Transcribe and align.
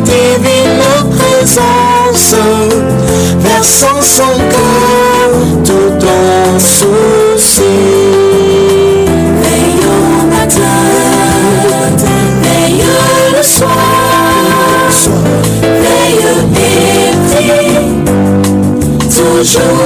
divine 0.00 0.80
présence, 1.16 2.34
versant 3.38 4.00
son 4.00 4.34
cœur 4.52 5.30
tout 5.64 6.06
en 6.06 6.58
souci. 6.58 7.62
Veille 9.42 9.84
au 9.86 10.26
matin, 10.26 10.78
veille 12.42 12.82
le 13.36 13.42
soir, 13.42 13.68
veille 15.62 16.24
et 16.56 17.10
prie 17.28 18.00
toujours. 19.08 19.79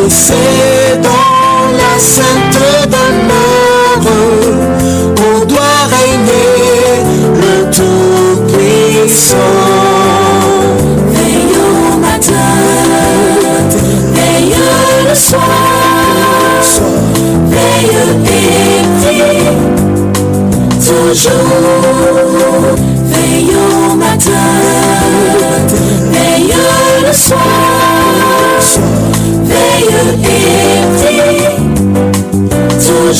Glisser 0.00 0.98
dans 1.02 1.76
la 1.76 1.98
sainte 1.98 2.58
demeure, 2.86 4.04
où 5.16 5.44
doit 5.44 5.82
régner 5.98 7.04
le 7.34 7.70
Tout-Puissant. 7.70 9.36
Veille 11.12 11.56
au 11.56 11.98
matin, 11.98 12.50
veille 14.14 14.54
le 15.08 15.14
soir, 15.14 15.40
veille 17.46 17.90
et 19.10 19.30
toujours. 20.84 21.39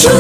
Amis 0.07 0.15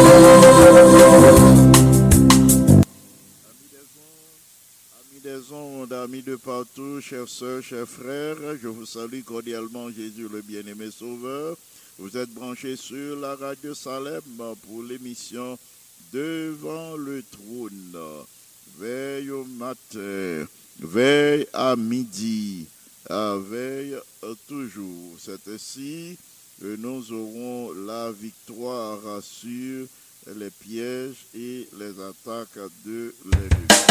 des 5.22 5.52
ondes, 5.52 5.92
amis 5.92 6.22
de 6.22 6.36
partout, 6.36 7.00
chers 7.00 7.28
sœurs, 7.28 7.62
chers 7.62 7.88
frères, 7.88 8.36
je 8.62 8.68
vous 8.68 8.84
salue 8.84 9.22
cordialement 9.22 9.90
Jésus 9.90 10.28
le 10.30 10.42
bien-aimé 10.42 10.90
Sauveur. 10.90 11.56
Vous 11.98 12.18
êtes 12.18 12.28
branchés 12.30 12.76
sur 12.76 13.18
la 13.18 13.36
radio 13.36 13.74
Salem 13.74 14.20
pour 14.66 14.82
l'émission 14.82 15.58
Devant 16.12 16.96
le 16.96 17.22
trône. 17.22 17.96
Veille 18.78 19.30
au 19.30 19.44
matin, 19.44 20.46
veille 20.78 21.46
à 21.54 21.74
midi, 21.76 22.66
veille 23.08 23.96
toujours. 24.46 25.16
C'est 25.18 25.48
ainsi 25.48 26.18
nous 26.60 27.12
aurons 27.12 27.72
la 27.86 28.12
victoire 28.12 29.22
sur 29.22 29.86
les 30.36 30.50
pièges 30.50 31.26
et 31.34 31.68
les 31.78 32.00
attaques 32.00 32.58
de 32.84 33.14
l'ennemi. 33.24 33.89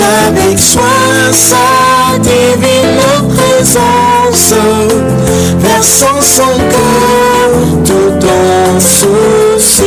Avec 0.00 0.58
soin 0.58 1.32
sa 1.32 2.18
divine 2.18 2.98
présence, 3.34 4.54
versant 5.58 6.20
son 6.20 6.56
cœur 6.72 7.50
tout 7.84 8.26
en 8.26 8.80
souci. 8.80 9.82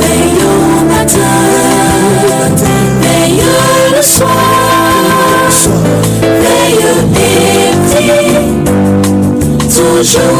Veille 0.00 0.42
au 0.42 0.84
matin, 0.84 1.42
veille 3.00 3.42
le 3.96 4.02
soir, 4.02 4.28
veille 6.22 6.84
dis 7.96 9.74
toujours. 9.74 10.33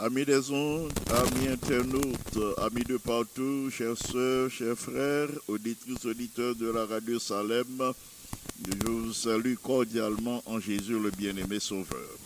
Amis 0.00 0.24
des 0.24 0.50
ondes, 0.50 0.90
amis 1.08 1.48
internautes, 1.48 2.58
amis 2.58 2.82
de 2.82 2.96
partout, 2.96 3.70
chers 3.70 3.96
sœurs, 3.96 4.50
chers 4.50 4.76
frères, 4.76 5.28
auditrices, 5.46 6.04
auditeurs 6.06 6.56
de 6.56 6.72
la 6.72 6.86
radio 6.86 7.20
Salem, 7.20 7.92
je 8.66 8.90
vous 8.90 9.12
salue 9.12 9.54
cordialement 9.62 10.42
en 10.46 10.58
Jésus 10.58 10.98
le 10.98 11.10
bien-aimé 11.10 11.60
Sauveur. 11.60 12.18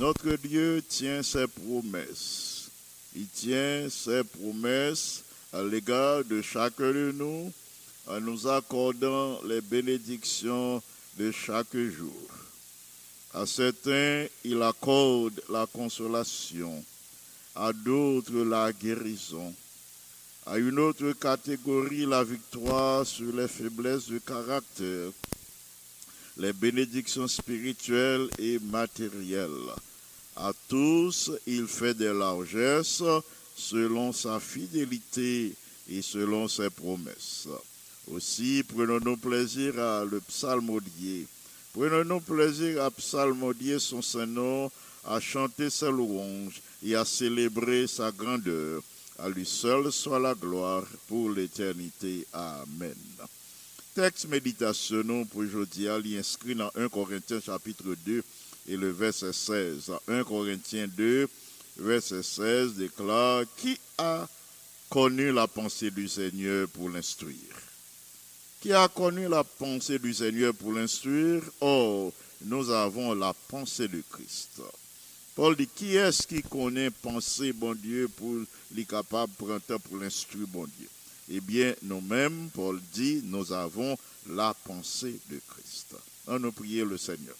Notre 0.00 0.34
Dieu 0.34 0.82
tient 0.88 1.22
ses 1.22 1.46
promesses. 1.46 2.70
Il 3.14 3.28
tient 3.28 3.88
ses 3.88 4.24
promesses 4.24 5.22
à 5.52 5.62
l'égard 5.62 6.24
de 6.24 6.42
chacun 6.42 6.90
de 6.90 7.12
nous 7.14 7.52
en 8.08 8.20
nous 8.20 8.48
accordant 8.48 9.38
les 9.44 9.60
bénédictions 9.60 10.82
de 11.16 11.30
chaque 11.30 11.76
jour. 11.76 12.33
À 13.36 13.46
certains, 13.46 14.26
il 14.44 14.62
accorde 14.62 15.42
la 15.48 15.66
consolation, 15.66 16.84
à 17.56 17.72
d'autres 17.72 18.44
la 18.44 18.72
guérison, 18.72 19.52
à 20.46 20.56
une 20.56 20.78
autre 20.78 21.10
catégorie 21.14 22.06
la 22.06 22.22
victoire 22.22 23.04
sur 23.04 23.34
les 23.34 23.48
faiblesses 23.48 24.06
de 24.06 24.18
caractère, 24.18 25.10
les 26.36 26.52
bénédictions 26.52 27.26
spirituelles 27.26 28.28
et 28.38 28.60
matérielles. 28.60 29.72
À 30.36 30.52
tous, 30.68 31.32
il 31.48 31.66
fait 31.66 31.94
des 31.94 32.12
largesses 32.12 33.02
selon 33.56 34.12
sa 34.12 34.38
fidélité 34.38 35.52
et 35.90 36.02
selon 36.02 36.46
ses 36.46 36.70
promesses. 36.70 37.48
Aussi, 38.12 38.62
prenons-nous 38.62 39.16
plaisir 39.16 39.76
à 39.80 40.04
le 40.04 40.20
psalmodier. 40.20 41.26
Prenons-nous 41.74 42.20
plaisir 42.20 42.84
à 42.84 42.90
psalmodier 42.92 43.80
son 43.80 44.00
Saint-Nom, 44.00 44.70
à 45.04 45.18
chanter 45.18 45.70
ses 45.70 45.90
louanges 45.90 46.62
et 46.84 46.94
à 46.94 47.04
célébrer 47.04 47.88
sa 47.88 48.12
grandeur. 48.12 48.80
À 49.18 49.28
lui 49.28 49.44
seul 49.44 49.90
soit 49.90 50.20
la 50.20 50.34
gloire 50.34 50.84
pour 51.08 51.30
l'éternité. 51.30 52.24
Amen. 52.32 52.94
Texte 53.92 54.28
méditation 54.28 55.24
pour 55.24 55.40
aujourd'hui, 55.40 56.16
inscrit 56.16 56.54
dans 56.54 56.70
1 56.76 56.88
Corinthiens 56.88 57.40
chapitre 57.40 57.96
2 58.06 58.22
et 58.68 58.76
le 58.76 58.90
verset 58.90 59.32
16. 59.32 59.90
1 60.06 60.22
Corinthiens 60.22 60.86
2, 60.86 61.28
verset 61.78 62.22
16 62.22 62.74
déclare 62.74 63.42
Qui 63.56 63.76
a 63.98 64.28
connu 64.88 65.32
la 65.32 65.48
pensée 65.48 65.90
du 65.90 66.06
Seigneur 66.06 66.68
pour 66.68 66.88
l'instruire? 66.88 67.53
Qui 68.64 68.72
a 68.72 68.88
connu 68.88 69.28
la 69.28 69.44
pensée 69.44 69.98
du 69.98 70.14
Seigneur 70.14 70.54
pour 70.54 70.72
l'instruire 70.72 71.42
Or, 71.60 72.10
nous 72.46 72.70
avons 72.70 73.12
la 73.12 73.34
pensée 73.34 73.88
de 73.88 74.02
Christ. 74.10 74.62
Paul 75.34 75.54
dit 75.54 75.66
Qui 75.66 75.96
est-ce 75.96 76.26
qui 76.26 76.40
connaît 76.40 76.88
pensée, 76.88 77.52
bon 77.52 77.74
Dieu, 77.74 78.08
pour 78.16 78.34
les 78.74 78.86
capable 78.86 79.30
de 79.32 79.44
prendre 79.44 79.78
pour 79.80 79.98
l'instruire, 79.98 80.46
bon 80.48 80.66
Dieu? 80.78 80.88
Eh 81.28 81.42
bien, 81.42 81.74
nous-mêmes, 81.82 82.48
Paul 82.54 82.80
dit 82.94 83.20
Nous 83.24 83.52
avons 83.52 83.98
la 84.30 84.54
pensée 84.64 85.20
de 85.30 85.38
Christ. 85.46 85.96
On 86.26 86.38
nous 86.38 86.52
prier 86.52 86.86
le 86.86 86.96
Seigneur. 86.96 87.36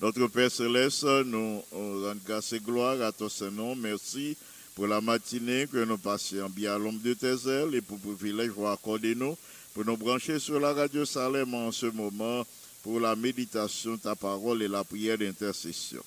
Notre 0.00 0.26
Père 0.28 0.50
Céleste, 0.50 1.04
nous 1.04 1.62
rendons 1.70 2.18
grâce 2.24 2.54
et 2.54 2.60
gloire 2.60 3.02
à 3.02 3.12
ton 3.12 3.28
Saint-Nom. 3.28 3.76
Merci 3.76 4.38
pour 4.74 4.86
la 4.86 5.02
matinée 5.02 5.66
que 5.66 5.84
nous 5.84 5.98
passions 5.98 6.48
bien 6.48 6.76
à 6.76 6.78
l'ombre 6.78 7.02
de 7.02 7.12
tes 7.12 7.50
ailes 7.50 7.74
et 7.74 7.82
pour 7.82 7.98
le 8.06 8.14
privilège 8.14 8.50
vous 8.50 8.68
accorder 8.68 9.14
nous, 9.14 9.36
pour 9.78 9.86
nous 9.86 9.96
brancher 9.96 10.40
sur 10.40 10.58
la 10.58 10.72
radio 10.72 11.04
Salem 11.04 11.54
en 11.54 11.70
ce 11.70 11.86
moment 11.86 12.44
pour 12.82 12.98
la 12.98 13.14
méditation 13.14 13.92
de 13.92 13.98
ta 13.98 14.16
parole 14.16 14.60
et 14.60 14.66
la 14.66 14.82
prière 14.82 15.16
d'intercession. 15.16 16.02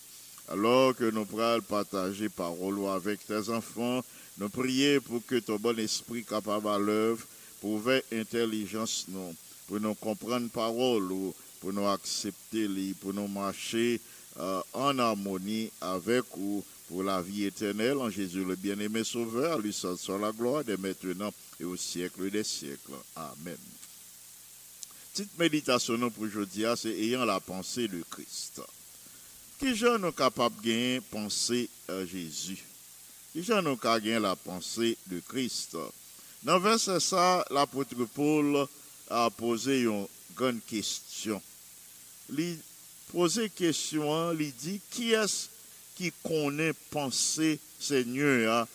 Alors 0.49 0.93
que 0.93 1.09
nous 1.09 1.23
pourrons 1.23 1.61
partager 1.61 2.27
parole 2.27 2.85
avec 2.89 3.25
tes 3.25 3.47
enfants, 3.47 4.01
nous 4.37 4.49
prions 4.49 4.99
pour 4.99 5.25
que 5.25 5.37
ton 5.39 5.55
bon 5.55 5.79
esprit 5.79 6.25
capable 6.25 6.67
à 6.67 6.77
l'œuvre, 6.77 7.25
pour 7.61 7.81
intelligence 8.11 9.05
nous, 9.07 9.33
pour 9.67 9.79
nous 9.79 9.95
comprendre 9.95 10.49
parole 10.49 11.09
ou 11.09 11.33
pour 11.61 11.71
nous 11.71 11.87
accepter, 11.87 12.67
pour 12.99 13.13
nous 13.13 13.29
marcher 13.29 14.01
euh, 14.37 14.61
en 14.73 14.99
harmonie 14.99 15.71
avec 15.79 16.25
ou 16.35 16.61
pour 16.89 17.03
la 17.03 17.21
vie 17.21 17.45
éternelle 17.45 17.99
en 17.99 18.09
Jésus 18.09 18.43
le 18.43 18.57
bien-aimé 18.57 19.05
Sauveur, 19.05 19.59
lui 19.59 19.71
soit 19.71 20.19
la 20.19 20.33
gloire 20.33 20.65
dès 20.65 20.75
maintenant 20.75 21.31
et 21.61 21.63
au 21.63 21.77
siècle 21.77 22.29
des 22.31 22.43
siècles. 22.43 22.93
Amen. 23.15 23.57
Petite 25.13 25.37
méditation 25.37 26.09
pour 26.09 26.23
aujourd'hui, 26.23 26.65
ah, 26.65 26.75
c'est 26.75 26.89
ayant 26.89 27.23
la 27.23 27.39
pensée 27.39 27.87
de 27.87 28.03
Christ. 28.09 28.61
Qui 29.59 29.75
gens 29.75 29.99
nous 29.99 30.11
capable 30.11 30.55
de 30.57 30.61
gagner 30.63 31.01
penser 31.01 31.69
à 31.87 32.03
Jésus? 32.05 32.57
Qui 33.31 33.43
gens 33.43 33.61
nous 33.61 33.77
capable 33.77 34.05
de 34.05 34.11
la 34.13 34.35
pensée 34.35 34.97
de 35.07 35.19
Christ? 35.19 35.77
Dans 36.43 36.57
le 36.57 36.63
verset 36.63 36.99
ça, 36.99 37.45
l'apôtre 37.51 37.95
Paul 38.15 38.65
a 39.09 39.29
posé 39.29 39.81
une 39.81 40.07
grande 40.35 40.65
question. 40.65 41.41
Il 42.35 42.57
posé 43.11 43.49
question, 43.49 44.31
il 44.31 44.53
dit, 44.55 44.81
qui 44.89 45.11
est-ce 45.11 45.49
qui 45.95 46.11
connaît 46.23 46.73
penser 46.89 47.59
Seigneur 47.79 48.61
hein, 48.61 48.67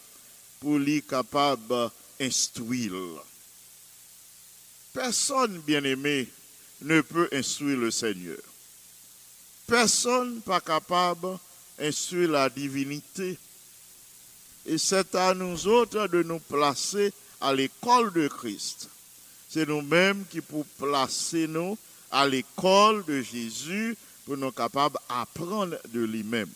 pour 0.60 0.78
lui 0.78 1.02
capable 1.02 1.90
d'instruire? 2.18 2.92
Personne, 4.92 5.58
bien-aimé, 5.60 6.28
ne 6.82 7.00
peut 7.00 7.28
instruire 7.32 7.78
le 7.78 7.90
Seigneur. 7.90 8.38
Personne 9.66 10.40
pas 10.42 10.60
capable 10.60 11.38
d'instruire 11.78 12.30
la 12.30 12.48
divinité. 12.48 13.38
Et 14.64 14.78
c'est 14.78 15.14
à 15.14 15.34
nous 15.34 15.66
autres 15.66 16.06
de 16.08 16.22
nous 16.22 16.40
placer 16.40 17.12
à 17.40 17.52
l'école 17.52 18.12
de 18.12 18.28
Christ. 18.28 18.88
c'est 19.48 19.68
nous-mêmes 19.68 20.24
qui 20.30 20.40
pour 20.40 20.64
placer 20.78 21.46
nous 21.46 21.78
à 22.10 22.26
l'école 22.26 23.04
de 23.04 23.22
Jésus 23.22 23.96
pour 24.24 24.36
nous 24.36 24.50
capables 24.50 24.98
d'apprendre 25.08 25.78
de 25.92 26.00
lui-même. 26.00 26.50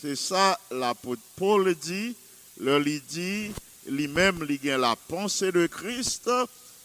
C'est 0.00 0.16
ça 0.16 0.58
l'apôtre 0.70 1.22
Paul 1.36 1.74
dit, 1.74 2.16
le 2.58 2.78
lui 2.78 3.00
dit, 3.08 3.52
lui-même, 3.86 4.46
il 4.48 4.70
la 4.70 4.96
pensée 5.08 5.52
de 5.52 5.66
Christ, 5.66 6.30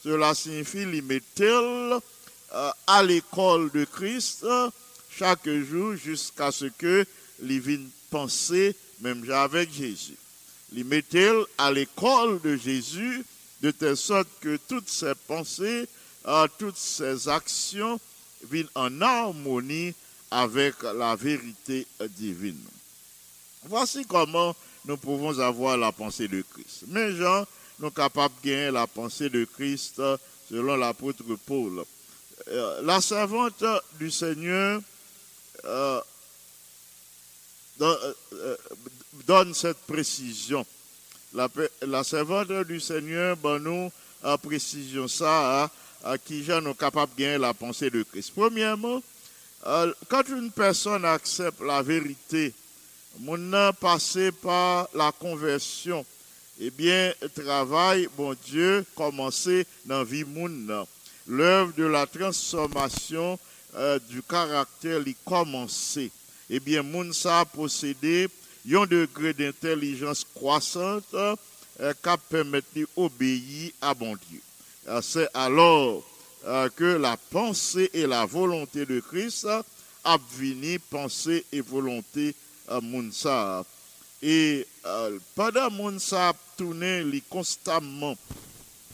cela 0.03 0.33
signifie 0.33 0.85
lui 0.85 1.01
mettre 1.01 1.41
euh, 1.41 2.71
à 2.87 3.03
l'école 3.03 3.71
de 3.71 3.85
Christ 3.85 4.45
chaque 5.09 5.49
jour 5.49 5.95
jusqu'à 5.95 6.51
ce 6.51 6.65
que 6.65 7.05
il 7.41 7.59
vienne 7.59 7.89
penser 8.09 8.75
même 9.01 9.29
avec 9.31 9.71
Jésus. 9.71 10.15
Il 10.73 10.85
mettait 10.85 11.31
à 11.57 11.71
l'école 11.71 12.41
de 12.41 12.55
Jésus 12.55 13.23
de 13.61 13.71
telle 13.71 13.97
sorte 13.97 14.27
que 14.39 14.57
toutes 14.67 14.89
ses 14.89 15.13
pensées, 15.27 15.87
euh, 16.25 16.47
toutes 16.57 16.77
ses 16.77 17.27
actions 17.27 17.99
viennent 18.49 18.69
en 18.75 19.01
harmonie 19.01 19.93
avec 20.29 20.75
la 20.83 21.15
vérité 21.15 21.87
divine. 22.17 22.61
Voici 23.63 24.05
comment 24.05 24.55
nous 24.87 24.97
pouvons 24.97 25.37
avoir 25.39 25.77
la 25.77 25.91
pensée 25.91 26.27
de 26.27 26.43
Christ. 26.53 26.83
Mais 26.87 27.11
Jean, 27.13 27.45
nous 27.79 27.91
capables 27.91 28.33
de 28.41 28.49
gagner 28.49 28.71
la 28.71 28.87
pensée 28.87 29.29
de 29.29 29.45
Christ 29.45 30.01
selon 30.49 30.77
l'apôtre 30.77 31.23
Paul. 31.45 31.83
Euh, 32.47 32.81
la 32.83 33.01
servante 33.01 33.63
du 33.99 34.09
Seigneur 34.09 34.81
euh, 35.65 36.01
don- 37.77 37.85
euh, 37.87 38.13
euh, 38.33 38.57
donne 39.25 39.53
cette 39.53 39.79
précision. 39.79 40.65
La, 41.33 42.03
servante 42.03 42.51
du 42.67 42.79
Seigneur, 42.79 43.35
ben 43.37 43.59
nous, 43.59 43.91
a 44.23 44.37
précision 44.37 45.07
ça, 45.07 45.63
hein, 45.63 45.69
à 46.03 46.17
qui 46.17 46.43
gens 46.43 46.63
sont 46.63 46.73
capables 46.73 47.13
de 47.15 47.21
gagner 47.21 47.37
la 47.37 47.53
pensée 47.53 47.89
de 47.89 48.01
Christ. 48.03 48.31
Premièrement, 48.33 49.03
euh, 49.65 49.93
quand 50.07 50.27
une 50.29 50.51
personne 50.51 51.03
accepte 51.03 51.59
la 51.61 51.81
vérité, 51.81 52.53
mon 53.19 53.53
a 53.53 53.73
par 53.73 54.89
la 54.93 55.11
conversion, 55.11 56.05
eh 56.59 56.69
bien, 56.69 57.13
travail, 57.35 58.07
bon 58.17 58.35
Dieu, 58.45 58.85
commencé 58.95 59.65
dans 59.85 59.99
la 59.99 60.03
vie. 60.03 60.25
L'œuvre 61.27 61.73
de 61.77 61.83
la 61.83 62.07
transformation 62.07 63.37
euh, 63.75 63.99
du 64.09 64.21
caractère 64.21 64.99
lui 64.99 65.15
commencé. 65.25 66.11
Eh 66.49 66.59
bien, 66.59 66.81
moun 66.81 67.11
ça 67.13 67.39
a 67.39 67.45
un 68.75 68.85
degré 68.85 69.33
d'intelligence 69.33 70.25
croissante 70.33 71.13
euh, 71.13 71.93
qui 71.93 72.09
permet 72.29 72.61
d'obéir 72.75 73.71
à 73.81 73.93
bon 73.93 74.15
Dieu. 74.29 74.41
Euh, 74.87 75.01
C'est 75.01 75.29
alors 75.33 76.03
euh, 76.45 76.69
que 76.75 76.97
la 76.97 77.17
pensée 77.17 77.89
et 77.93 78.07
la 78.07 78.25
volonté 78.25 78.85
de 78.85 78.99
Christ 78.99 79.47
a 80.03 80.17
pensée 80.89 81.45
et 81.51 81.61
volonté 81.61 82.33
moun 82.81 83.11
ça. 83.11 83.65
Et 84.21 84.65
euh, 84.85 85.19
pendant 85.35 85.69
moun 85.69 85.99
ça 85.99 86.29
a 86.29 86.33
tourné 86.57 87.03
li 87.03 87.21
constamment 87.21 88.15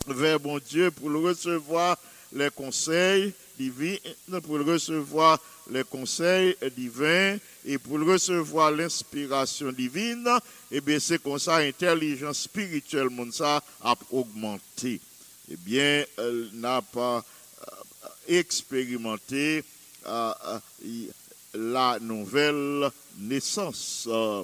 vers 0.07 0.39
bon 0.39 0.59
Dieu 0.59 0.91
pour 0.91 1.09
le 1.09 1.19
recevoir 1.19 1.97
les 2.33 2.49
conseils 2.49 3.33
divins, 3.57 3.97
pour 4.43 4.57
le 4.57 4.65
les 5.71 5.83
conseils 5.83 6.55
divins 6.75 7.37
et 7.65 7.77
pour 7.77 7.97
le 7.97 8.11
recevoir 8.11 8.71
l'inspiration 8.71 9.71
divine, 9.71 10.27
et 10.71 10.81
bien 10.81 10.99
c'est 10.99 11.21
comme 11.21 11.39
ça 11.39 11.59
l'intelligence 11.59 12.39
spirituelle 12.39 13.09
mon 13.09 13.31
ça 13.31 13.63
a 13.81 13.95
augmenté. 14.11 14.99
Eh 15.51 15.57
bien, 15.57 16.05
elle 16.17 16.49
n'a 16.53 16.81
pas 16.81 17.17
euh, 17.17 18.07
expérimenté 18.27 19.63
euh, 20.05 20.33
la 21.53 21.97
nouvelle 21.99 22.89
naissance. 23.19 24.07
Euh, 24.09 24.43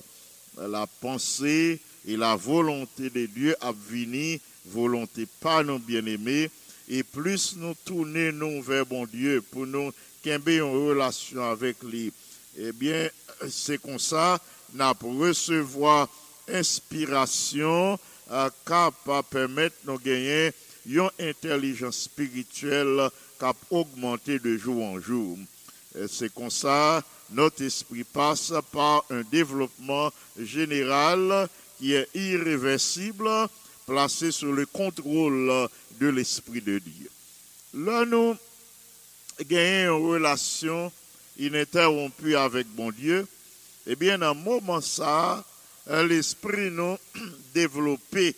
la 0.67 0.87
pensée 0.87 1.79
et 2.05 2.17
la 2.17 2.35
volonté 2.35 3.09
de 3.09 3.25
Dieu 3.27 3.55
a 3.61 3.71
venu, 3.71 4.39
volonté 4.65 5.25
pas 5.39 5.63
nos 5.63 5.79
bien-aimés, 5.79 6.49
et 6.89 7.03
plus 7.03 7.55
nous 7.55 7.75
tournons 7.85 8.31
nous 8.33 8.61
vers 8.61 8.85
bon 8.85 9.05
Dieu 9.05 9.41
pour 9.51 9.65
nous 9.65 9.91
qu'aimer 10.21 10.61
en 10.61 10.71
relation 10.71 11.43
avec 11.43 11.81
lui, 11.83 12.11
eh 12.57 12.71
bien, 12.71 13.09
c'est 13.49 13.81
comme 13.81 13.99
ça, 13.99 14.39
n'a 14.73 14.93
pour 14.93 15.17
recevoir 15.17 16.09
inspiration, 16.47 17.97
euh, 18.31 18.49
capable 18.65 19.27
permettre 19.29 19.75
nous 19.85 19.97
gagner 19.99 20.51
une 20.85 21.09
intelligence 21.19 21.99
spirituelle 21.99 23.09
cap 23.39 23.55
augmenter 23.69 24.39
de 24.39 24.57
jour 24.57 24.83
en 24.83 24.99
jour. 24.99 25.37
C'est 26.07 26.33
comme 26.33 26.51
ça, 26.51 27.03
notre 27.31 27.63
esprit 27.63 28.03
passe 28.03 28.53
par 28.71 29.03
un 29.09 29.21
développement 29.21 30.11
général 30.39 31.49
qui 31.77 31.93
est 31.93 32.07
irréversible, 32.13 33.29
placé 33.85 34.31
sous 34.31 34.51
le 34.51 34.65
contrôle 34.65 35.67
de 35.99 36.07
l'Esprit 36.07 36.61
de 36.61 36.79
Dieu. 36.79 37.09
Là, 37.73 38.05
nous 38.05 38.35
gagnons 39.47 39.97
une 39.97 40.11
relation 40.11 40.91
ininterrompue 41.37 42.35
avec 42.35 42.67
bon 42.67 42.91
Dieu. 42.91 43.27
Eh 43.87 43.95
bien, 43.95 44.17
dans 44.17 44.31
un 44.31 44.33
moment 44.33 44.81
ça, 44.81 45.43
l'Esprit 45.87 46.69
nous 46.71 46.97
développé, 47.53 48.35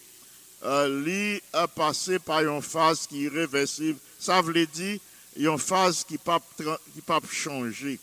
euh, 0.63 1.01
lui 1.03 1.41
a 1.53 1.67
passé 1.67 2.20
par 2.20 2.41
une 2.41 2.62
phase 2.62 3.08
irréversible. 3.12 3.98
Ça 4.20 4.41
veut 4.41 4.65
dire 4.67 5.00
une 5.36 5.58
phase 5.58 6.04
qui 6.04 6.14
ne 6.14 6.18
peut 6.18 6.72
pas 7.06 7.20
changer. 7.30 8.00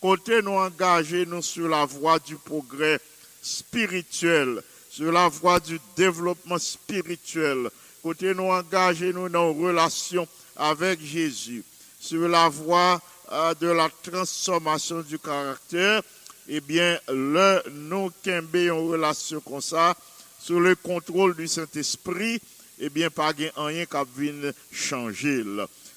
Côté 0.00 0.42
nous 0.42 0.52
engager 0.52 1.24
nous 1.26 1.42
sur 1.42 1.68
la 1.68 1.84
voie 1.84 2.18
du 2.18 2.36
progrès 2.36 3.00
spirituel, 3.40 4.62
sur 4.90 5.10
la 5.10 5.28
voie 5.28 5.58
du 5.58 5.80
développement 5.96 6.58
spirituel. 6.58 7.70
Côté 8.02 8.34
nous 8.34 8.50
engager 8.50 9.12
nous 9.12 9.28
dans 9.28 9.52
relation 9.52 10.28
avec 10.56 11.00
Jésus, 11.00 11.64
sur 11.98 12.28
la 12.28 12.48
voie 12.48 13.00
euh, 13.32 13.54
de 13.54 13.68
la 13.68 13.90
transformation 14.02 15.00
du 15.00 15.18
caractère, 15.18 16.02
eh 16.48 16.60
bien, 16.60 16.98
le 17.08 17.62
nous 17.70 18.10
kembe 18.22 18.70
en 18.70 18.86
relation 18.86 19.40
comme 19.40 19.60
ça, 19.60 19.96
sous 20.40 20.60
le 20.60 20.76
contrôle 20.76 21.34
du 21.34 21.48
Saint-Esprit, 21.48 22.40
eh 22.78 22.88
bien, 22.88 23.10
pas 23.10 23.32
rien 23.56 23.84
qui 23.86 23.96
vient 24.16 24.52
changer. 24.70 25.42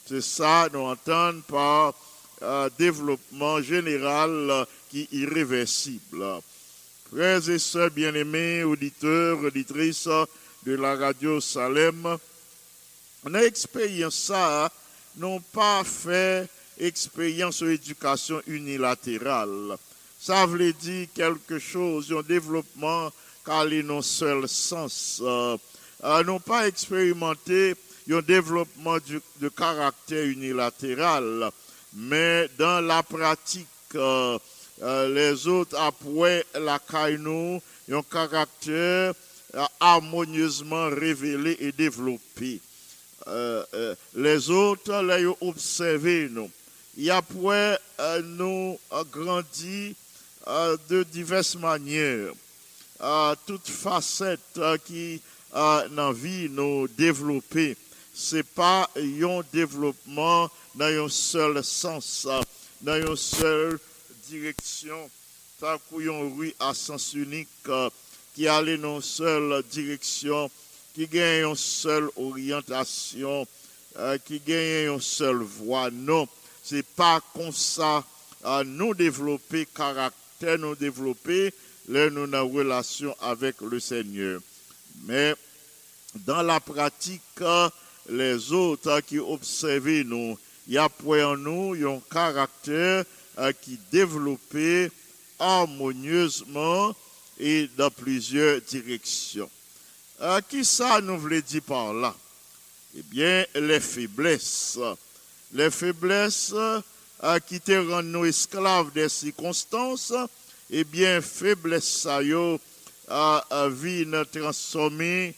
C'est 0.10 0.22
ça, 0.22 0.68
nous 0.74 0.80
entendons 0.80 1.42
par 1.42 1.94
euh, 2.42 2.68
développement 2.80 3.62
général 3.62 4.32
euh, 4.50 4.66
qui 4.90 5.02
est 5.02 5.14
irréversible. 5.14 6.26
Frères 7.12 7.48
et 7.48 7.60
sœurs 7.60 7.92
bien-aimés, 7.92 8.64
auditeurs, 8.64 9.38
auditrices 9.38 10.10
de 10.66 10.74
la 10.74 10.96
radio 10.96 11.40
Salem, 11.40 12.18
on 13.24 13.36
a 13.36 13.42
expérience 13.44 14.16
ça, 14.16 14.72
n'ont 15.16 15.42
pas 15.42 15.84
fait 15.84 16.50
expérience 16.80 17.62
d'éducation 17.62 18.42
unilatérale. 18.48 19.78
Ça 20.20 20.48
veut 20.48 20.74
dire 20.74 21.08
quelque 21.14 21.60
chose, 21.60 22.12
un 22.18 22.24
développement 22.24 23.12
car 23.46 23.72
ils 23.72 23.86
n'ont 23.86 24.02
seul 24.02 24.50
sens. 24.50 25.22
Euh, 25.24 25.56
n'ont 26.24 26.40
pas 26.40 26.68
expérimenté 26.68 27.76
un 28.12 28.22
développement 28.22 28.98
de 29.40 29.50
caractère 29.50 30.26
unilatéral, 30.26 31.52
mais 31.94 32.50
dans 32.58 32.82
la 32.82 33.04
pratique, 33.04 33.68
euh, 33.96 34.38
euh, 34.82 35.14
les 35.14 35.48
autres 35.48 35.78
après 35.78 36.46
la 36.56 36.80
caïnou, 36.80 37.62
un 37.92 38.02
caractère 38.04 39.14
euh, 39.56 39.66
harmonieusement 39.80 40.90
révélé 40.90 41.58
et 41.60 41.72
développé. 41.72 42.60
Les 44.16 44.50
autres, 44.50 45.04
les 45.04 45.28
ont 45.28 45.38
observé 45.42 46.30
nous. 46.32 46.50
Et 46.98 47.12
après, 47.12 47.78
nous 48.24 48.80
grandi 49.12 49.96
de 50.48 51.04
diverses 51.04 51.56
manières. 51.56 52.32
Toutes 53.46 53.68
facettes 53.68 54.60
qui 54.86 55.22
dans 55.54 55.88
la 55.96 56.12
vie 56.12 56.50
nous 56.50 56.88
développer. 56.88 57.78
C'est 58.22 58.44
pas 58.44 58.90
un 58.98 59.42
développement 59.54 60.52
dans 60.76 61.06
un 61.06 61.08
seul 61.08 61.64
sens, 61.64 62.28
euh, 62.30 62.42
dans 62.82 63.00
une 63.00 63.16
seule 63.16 63.80
direction. 64.28 65.10
Ça 65.58 65.80
une 65.98 66.38
rue 66.38 66.54
à 66.60 66.74
sens 66.74 67.14
unique 67.14 67.48
euh, 67.70 67.90
qui 68.36 68.46
allait 68.46 68.78
dans 68.78 68.98
une 68.98 69.02
seule 69.02 69.64
direction, 69.72 70.52
qui 70.94 71.08
gagne 71.08 71.48
une 71.48 71.56
seule 71.56 72.10
orientation, 72.18 73.48
euh, 73.98 74.18
qui 74.18 74.42
gagne 74.42 74.96
une 74.96 75.02
seule 75.02 75.42
voie. 75.42 75.90
Non, 75.90 76.28
c'est 76.62 76.86
pas 76.86 77.22
comme 77.34 77.54
ça 77.54 78.04
à 78.44 78.66
nous 78.66 78.94
développer 78.94 79.66
caractère, 79.66 80.60
nous 80.60 80.76
développer 80.76 81.54
là, 81.88 82.10
nous 82.10 82.54
relation 82.54 83.16
avec 83.22 83.62
le 83.62 83.80
Seigneur. 83.80 84.42
Mais 85.06 85.34
dans 86.16 86.42
la 86.42 86.60
pratique, 86.60 87.22
euh, 87.40 87.70
les 88.10 88.52
autres 88.52 89.02
qui 89.02 89.20
observaient 89.20 90.04
nous, 90.04 90.38
il 90.68 90.74
y 90.74 90.78
a 90.78 90.90
pour 90.90 91.16
nous 91.38 91.74
un 91.74 92.02
caractère 92.12 93.04
euh, 93.38 93.52
qui 93.62 93.80
développé 93.92 94.92
harmonieusement 95.40 96.96
et 97.40 97.70
dans 97.78 97.92
plusieurs 97.92 98.62
directions. 98.62 99.50
Euh, 100.22 100.42
qui 100.50 100.66
ça 100.66 101.00
nous 101.02 101.18
voulait 101.18 101.42
dire 101.42 101.62
par 101.62 101.94
là? 101.94 102.14
Eh 102.98 103.04
bien, 103.04 103.46
les 103.56 103.80
faiblesses. 103.80 104.78
Les 105.54 105.72
faiblesses 105.72 106.54
euh, 106.54 107.40
qui 107.48 107.60
te 107.62 107.72
rendent 107.72 108.08
nous 108.08 108.26
esclaves 108.26 108.92
des 108.92 109.10
circonstances, 109.10 110.14
eh 110.70 110.84
bien, 110.84 111.22
faiblesse 111.22 112.02
ça 112.02 112.22
yo, 112.22 112.60
euh, 113.10 113.40
euh, 113.52 113.70
viennent 113.70 114.26
transformer, 114.32 115.30
euh, 115.30 115.32
t- 115.32 115.36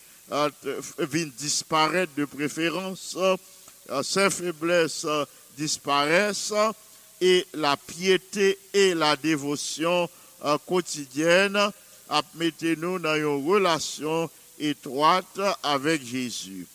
viennent 0.99 1.31
disparaître 1.37 2.13
de 2.15 2.25
préférence. 2.25 3.17
Euh, 3.17 4.03
ces 4.03 4.29
faiblesses 4.29 5.05
euh, 5.05 5.25
disparaissent 5.57 6.53
et 7.19 7.45
la 7.53 7.75
piété 7.77 8.57
et 8.73 8.93
la 8.93 9.15
dévotion 9.15 10.09
euh, 10.43 10.57
quotidienne 10.65 11.71
mettez-nous 12.35 12.99
dans 12.99 13.15
une 13.15 13.47
relation 13.47 14.29
étroite 14.59 15.39
avec 15.63 16.05
Jésus. 16.05 16.67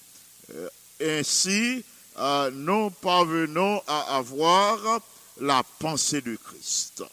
Euh, 0.54 0.68
ainsi, 1.00 1.84
euh, 2.18 2.50
nous 2.52 2.90
parvenons 2.90 3.82
à 3.86 4.16
avoir 4.16 5.00
la 5.40 5.62
pensée 5.78 6.20
de 6.20 6.36
Christ. 6.36 7.04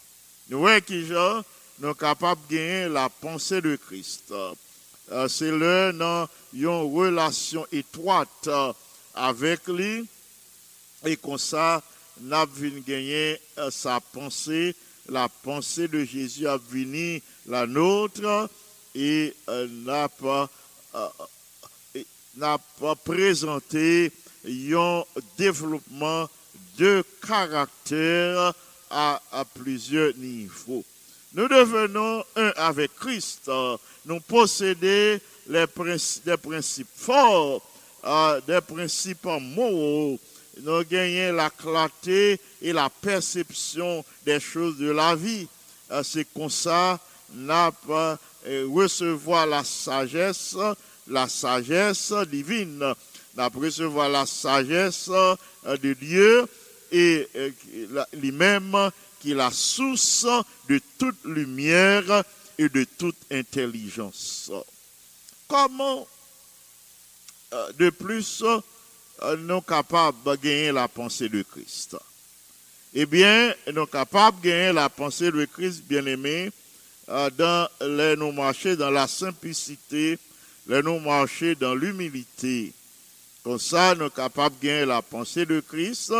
Nous 0.50 0.59
voyons 0.59 0.81
qui 0.81 1.05
nous 1.09 1.15
sommes 1.81 1.95
capables 1.95 2.41
de 2.50 2.55
gagner 2.55 2.89
la 2.89 3.09
pensée 3.09 3.62
de 3.62 3.75
Christ. 3.75 4.33
Euh, 5.13 5.27
C'est 5.27 5.50
une 5.50 6.67
relation 6.67 7.67
étroite 7.72 8.48
euh, 8.48 8.74
avec 9.13 9.67
lui. 9.67 10.08
Et 11.05 11.17
comme 11.17 11.38
ça, 11.38 11.84
avons 12.32 12.82
gagner 12.88 13.39
euh, 13.60 13.70
sa 13.70 14.00
pensée, 14.00 14.75
la 15.08 15.29
pensée 15.29 15.88
de 15.88 16.03
Jésus 16.03 16.48
a 16.48 16.58
venu 16.58 17.22
la 17.46 17.67
nôtre. 17.67 18.50
Et 18.96 19.36
n'a 19.48 20.08
pas 20.08 20.50
n'a 22.36 22.58
présenté 23.03 24.12
un 24.46 25.03
développement 25.36 26.29
de 26.77 27.03
caractère 27.25 28.54
à 28.91 29.45
plusieurs 29.56 30.15
niveaux. 30.15 30.84
Nous 31.34 31.48
devenons 31.48 32.24
un 32.36 32.54
avec 32.56 32.96
Christ. 32.96 33.48
Euh, 33.48 33.78
Nous 34.06 34.19
possédons 34.19 35.19
des 35.48 36.38
principes 36.41 36.88
forts, 36.96 37.62
euh, 38.06 38.39
des 38.48 38.62
principes 38.62 39.26
moraux. 39.26 40.19
Nous 40.62 40.84
gagnons 40.84 41.36
la 41.36 41.50
clarté 41.50 42.39
et 42.62 42.72
la 42.72 42.89
perception 42.89 44.06
des 44.24 44.39
choses 44.39 44.78
de 44.78 44.91
la 44.91 45.15
vie. 45.15 45.48
Euh, 45.91 46.04
C'est 46.04 46.28
comme 46.34 46.50
ça, 46.52 47.00
n'a 47.34 47.72
euh, 47.89 48.17
la 49.48 49.63
sagesse, 49.63 50.56
la 51.08 51.28
sagesse 51.28 52.13
divine, 52.30 52.93
n'a 53.36 53.48
recevoir 53.48 54.10
la 54.10 54.28
sagesse 54.28 55.10
de 55.10 55.93
Dieu 55.93 56.46
et 56.91 57.28
euh, 57.36 57.50
lui-même 58.13 58.91
qui 59.19 59.32
est 59.32 59.36
la 59.36 59.50
source 59.52 60.28
de 60.69 60.80
toute 60.97 61.23
lumière 61.26 62.23
et 62.58 62.69
de 62.69 62.84
toute 62.84 63.17
intelligence. 63.32 64.52
Comment 65.47 66.08
euh, 67.54 67.71
de 67.73 67.89
plus 67.89 68.43
euh, 68.43 69.38
nous 69.38 69.62
capables 69.62 70.17
de 70.26 70.36
gagner 70.36 70.71
la 70.71 70.88
pensée 70.88 71.30
de 71.30 71.43
Christ? 71.43 71.97
Eh 72.93 73.06
bien, 73.06 73.54
nous 73.73 73.86
capables 73.86 74.39
de 74.41 74.49
gagner 74.49 74.73
la 74.73 74.89
pensée 74.89 75.32
de 75.32 75.45
Christ, 75.45 75.84
bien-aimé, 75.84 76.52
euh, 77.10 77.30
dans 77.32 77.67
les 77.82 78.15
nous 78.15 78.32
marcher 78.32 78.76
dans 78.76 78.91
la 78.91 79.08
simplicité, 79.08 80.17
les 80.67 80.82
nous 80.82 80.99
marcher 80.99 81.56
dans 81.56 81.76
l'humilité. 81.76 82.71
Comme 83.43 83.60
ça, 83.60 83.93
nous 83.93 84.02
sommes 84.02 84.12
capables 84.12 84.56
de 84.60 84.67
gagner 84.67 84.86
la 84.86 85.02
pensée 85.02 85.45
de 85.45 85.60
Christ 85.60 86.13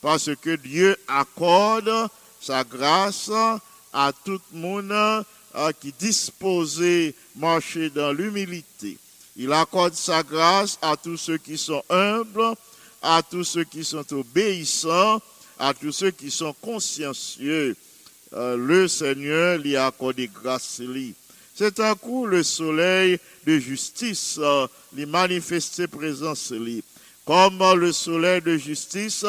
parce 0.00 0.34
que 0.36 0.56
Dieu 0.56 0.96
accorde 1.06 2.08
sa 2.40 2.64
grâce 2.64 3.30
à 3.92 4.12
tout 4.24 4.40
le 4.52 4.58
monde 4.58 5.24
euh, 5.54 5.72
qui 5.80 5.92
disposé 5.98 7.14
marcher 7.36 7.90
dans 7.90 8.12
l'humilité. 8.12 8.96
Il 9.36 9.52
accorde 9.52 9.94
sa 9.94 10.22
grâce 10.22 10.78
à 10.82 10.96
tous 10.96 11.16
ceux 11.16 11.38
qui 11.38 11.58
sont 11.58 11.82
humbles, 11.90 12.54
à 13.02 13.22
tous 13.22 13.44
ceux 13.44 13.64
qui 13.64 13.84
sont 13.84 14.04
obéissants, 14.12 15.20
à 15.58 15.74
tous 15.74 15.92
ceux 15.92 16.10
qui 16.10 16.30
sont 16.30 16.54
consciencieux. 16.60 17.76
Euh, 18.34 18.56
le 18.56 18.88
Seigneur 18.88 19.58
lui 19.58 19.76
a 19.76 19.86
accordé 19.86 20.30
grâce. 20.32 20.80
C'est 21.54 21.80
un 21.80 21.94
coup 21.94 22.26
le 22.26 22.42
soleil 22.42 23.18
de 23.46 23.58
justice, 23.58 24.38
euh, 24.38 24.66
lui 24.94 25.06
manifesté 25.06 25.86
présence. 25.86 26.52
Comme 27.26 27.62
le 27.76 27.92
soleil 27.92 28.40
de 28.40 28.56
justice 28.56 29.26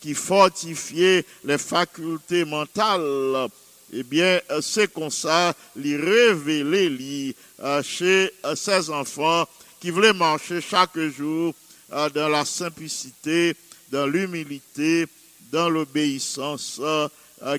qui 0.00 0.14
fortifiait 0.14 1.24
les 1.44 1.58
facultés 1.58 2.44
mentales, 2.44 3.48
eh 3.92 4.02
bien, 4.02 4.40
c'est 4.62 4.92
comme 4.92 5.10
ça, 5.10 5.54
lui 5.76 5.96
révéler 5.96 6.88
lui, 6.88 7.36
euh, 7.60 7.82
chez 7.82 8.30
euh, 8.44 8.56
ses 8.56 8.90
enfants 8.90 9.46
qui 9.80 9.90
voulaient 9.90 10.12
marcher 10.12 10.60
chaque 10.60 10.98
jour 10.98 11.54
euh, 11.92 12.08
dans 12.10 12.28
la 12.28 12.44
simplicité, 12.44 13.54
dans 13.90 14.06
l'humilité, 14.06 15.06
dans 15.52 15.70
l'obéissance, 15.70 16.80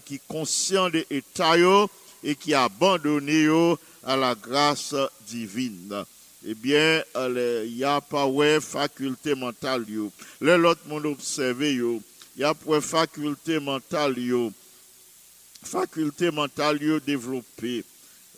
qui 0.06 0.20
conscient 0.28 0.90
de 0.90 1.06
état 1.10 1.56
yo 1.56 1.88
et 2.24 2.36
qui 2.36 2.54
abandonné 2.54 3.48
à 4.04 4.18
la 4.18 4.34
grâce 4.34 4.96
divine. 5.28 6.04
Eh 6.46 6.56
bien, 6.56 7.04
il 7.16 7.74
n'y 7.76 7.84
a 7.84 8.02
pas 8.02 8.28
faculté 8.60 9.36
mentale 9.36 9.86
yo. 9.88 10.12
Le 10.42 10.58
l'autre 10.58 10.82
monde 10.88 11.06
observé 11.06 11.74
il 11.74 12.02
y 12.38 12.44
a 12.44 12.54
pour 12.56 12.84
faculté 12.84 13.60
mentale 13.60 14.18
faculté 15.68 16.32
mentale 16.32 16.82
yo 16.82 17.00
développée. 17.00 17.84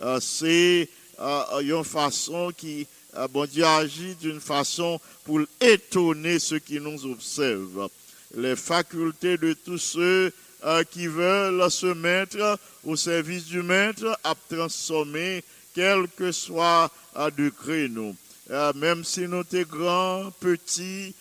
Euh, 0.01 0.19
c'est 0.19 0.89
euh, 1.19 1.59
une 1.61 1.83
façon 1.83 2.51
qui, 2.55 2.87
euh, 3.15 3.27
bon 3.27 3.45
Dieu 3.45 3.65
agit 3.65 4.15
d'une 4.15 4.39
façon 4.39 4.99
pour 5.23 5.41
étonner 5.61 6.39
ceux 6.39 6.59
qui 6.59 6.79
nous 6.79 7.05
observent. 7.05 7.89
Les 8.35 8.55
facultés 8.55 9.37
de 9.37 9.53
tous 9.53 9.77
ceux 9.77 10.31
euh, 10.65 10.83
qui 10.83 11.07
veulent 11.07 11.71
se 11.71 11.87
mettre 11.87 12.59
au 12.83 12.97
service 12.97 13.45
du 13.45 13.61
maître 13.61 14.17
à 14.25 14.35
transformer 14.49 15.41
quel 15.73 16.07
que 16.17 16.33
soit 16.33 16.91
euh, 17.15 17.29
degré 17.31 17.87
nous. 17.87 18.13
Euh, 18.51 18.73
même 18.75 19.05
si 19.05 19.21
nous 19.21 19.43
sommes 19.49 19.63
grands, 19.63 20.31
petits, 20.39 21.15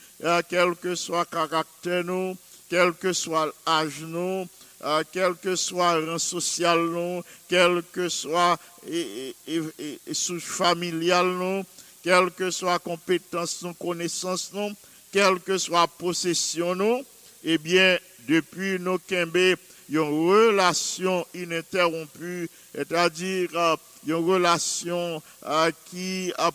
quel 0.49 0.75
que 0.75 0.97
soit 0.97 1.25
caractère 1.27 2.03
nous, 2.03 2.37
quel 2.69 2.93
que 2.95 3.13
soit 3.13 3.53
l'âge 3.65 4.01
nous, 4.01 4.49
euh, 4.85 5.03
quel 5.13 5.35
que 5.35 5.57
soit 5.57 5.99
le 5.99 6.13
rang 6.13 6.19
social 6.19 6.79
nous, 6.79 7.23
quel 7.49 7.83
que 7.93 8.09
soit 8.09 8.59
et, 8.89 9.35
familiale 10.41 11.27
nous, 11.27 11.65
quelle 12.03 12.31
que 12.31 12.51
soit 12.51 12.79
compétence 12.79 13.63
nous, 13.63 13.75
connaissance 13.75 14.51
nous, 14.53 14.73
quelle 15.13 15.41
que 15.41 15.59
soit 15.59 15.89
possession 15.89 16.75
nous, 16.75 17.05
eh 17.45 17.59
bien, 17.59 17.99
depuis 18.29 18.79
nos 18.79 18.99
Kembe, 18.99 19.57
une 19.91 19.99
relation 19.99 21.27
ininterrompue, 21.35 22.49
c'est-à-dire 22.75 23.49
euh, 23.55 23.77
une 24.07 24.15
relation 24.15 25.23
euh, 25.47 25.71
qui 25.87 26.33
a 26.39 26.51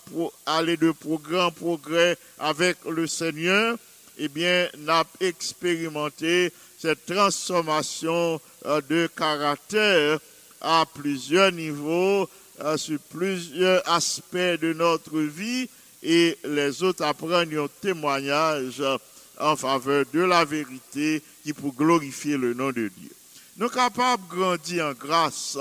allé 0.45 0.77
de 0.77 0.91
progrès 0.91 1.41
en 1.41 1.51
progrès 1.51 2.17
avec 2.39 2.77
le 2.89 3.07
Seigneur, 3.07 3.77
eh 4.17 4.27
bien, 4.27 4.69
n'a 4.79 5.03
expérimenté 5.19 6.51
cette 6.83 7.05
transformation 7.05 8.41
euh, 8.65 8.81
de 8.89 9.07
caractère 9.15 10.19
à 10.59 10.85
plusieurs 10.93 11.53
niveaux, 11.53 12.27
euh, 12.59 12.75
sur 12.75 12.99
plusieurs 13.09 13.87
aspects 13.89 14.35
de 14.35 14.73
notre 14.73 15.17
vie, 15.17 15.69
et 16.03 16.37
les 16.43 16.83
autres 16.83 17.05
apprennent 17.05 17.57
un 17.57 17.67
témoignage 17.79 18.81
euh, 18.81 18.97
en 19.39 19.55
faveur 19.55 20.03
de 20.13 20.19
la 20.19 20.43
vérité 20.43 21.23
qui 21.45 21.53
pour 21.53 21.73
glorifier 21.73 22.35
le 22.35 22.53
nom 22.53 22.67
de 22.67 22.89
Dieu. 22.89 23.11
Nous 23.55 23.69
capables 23.69 24.23
de 24.27 24.35
grandir 24.35 24.87
en 24.87 24.91
grâce 24.91 25.57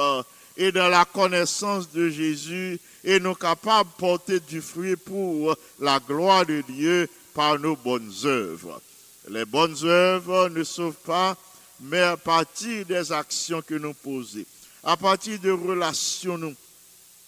et 0.56 0.72
dans 0.72 0.88
la 0.88 1.04
connaissance 1.04 1.88
de 1.92 2.08
Jésus 2.08 2.80
et 3.04 3.20
nous 3.20 3.34
capables 3.34 3.90
de 3.90 3.96
porter 3.96 4.40
du 4.40 4.60
fruit 4.60 4.96
pour 4.96 5.54
la 5.78 6.00
gloire 6.00 6.44
de 6.44 6.64
Dieu 6.68 7.08
par 7.32 7.60
nos 7.60 7.76
bonnes 7.76 8.12
œuvres. 8.24 8.80
Les 9.28 9.44
bonnes 9.44 9.76
œuvres 9.84 10.48
ne 10.48 10.64
sauvent 10.64 10.94
pas, 11.04 11.36
mais 11.80 12.00
à 12.00 12.16
partir 12.16 12.84
des 12.86 13.12
actions 13.12 13.62
que 13.62 13.74
nous 13.74 13.94
posons, 13.94 14.44
à 14.82 14.96
partir 14.96 15.38
de 15.38 15.50
relations 15.50 16.54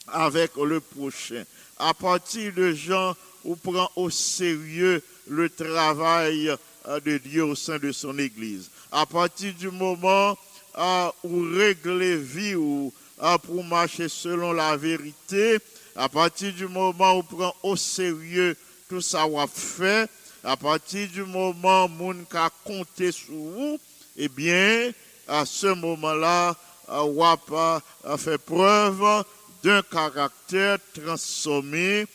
avec 0.09 0.57
le 0.57 0.81
prochain, 0.81 1.45
à 1.79 1.95
partir 1.95 2.53
de 2.53 2.73
gens 2.73 3.15
où 3.45 3.57
prend 3.57 3.91
au 3.97 4.11
sérieux 4.11 5.03
le 5.29 5.49
travail 5.49 6.55
euh, 6.87 7.01
de 7.01 7.19
Dieu 7.19 7.45
au 7.45 7.55
sein 7.55 7.79
de 7.79 7.93
son 7.93 8.19
Église. 8.19 8.71
À 8.91 9.07
partir 9.07 9.55
du 9.55 9.71
moment 9.71 10.37
euh, 10.77 11.09
où 11.23 11.43
régler 11.57 12.17
vie 12.17 12.55
ou 12.55 12.93
euh, 13.23 13.39
pour 13.39 13.63
marcher 13.65 14.09
selon 14.09 14.53
la 14.53 14.77
vérité, 14.77 15.59
à 15.97 16.09
partir 16.09 16.53
du 16.53 16.67
moment 16.67 17.19
où 17.19 17.23
prend 17.23 17.55
au 17.63 17.77
sérieux 17.77 18.57
tout 18.89 19.01
ça 19.01 19.23
qu'on 19.23 19.47
fait, 19.47 20.09
à 20.45 20.57
partir 20.57 21.09
du 21.09 21.25
moment 21.25 21.87
où 21.87 21.89
moun 21.89 22.25
ka 22.31 22.51
compter 22.65 23.13
sur 23.13 23.35
vous, 23.35 23.79
eh 24.17 24.29
bien, 24.29 24.93
à 25.27 25.45
ce 25.47 25.69
moment-là, 25.69 26.55
euh, 26.91 26.99
on 26.99 27.37
va 27.49 27.81
fait 28.19 28.39
preuve 28.39 29.25
d'un 29.63 29.83
caractère 29.83 30.79
transformé, 30.93 32.07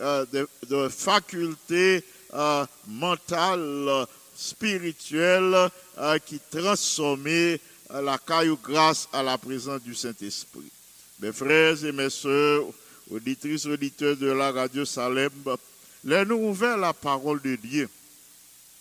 euh, 0.00 0.24
de, 0.70 0.88
facultés 0.88 2.04
euh, 2.32 2.64
mentales, 2.86 4.06
spirituelles, 4.36 5.68
qui 6.24 6.40
transforment 6.50 7.26
euh, 7.26 7.58
la 8.00 8.16
caillou 8.18 8.58
grâce 8.62 9.08
à 9.12 9.22
la 9.22 9.36
présence 9.36 9.82
du 9.82 9.94
Saint-Esprit. 9.94 10.70
Mes 11.20 11.32
frères 11.32 11.84
et 11.84 11.92
mes 11.92 12.08
sœurs, 12.08 12.64
auditrices, 13.10 13.66
auditeurs 13.66 14.16
de 14.16 14.30
la 14.30 14.50
radio 14.50 14.84
Salem, 14.84 15.30
les 16.04 16.24
nous 16.24 16.48
ouvert 16.48 16.76
la 16.76 16.92
parole 16.92 17.40
de 17.42 17.56
Dieu. 17.56 17.88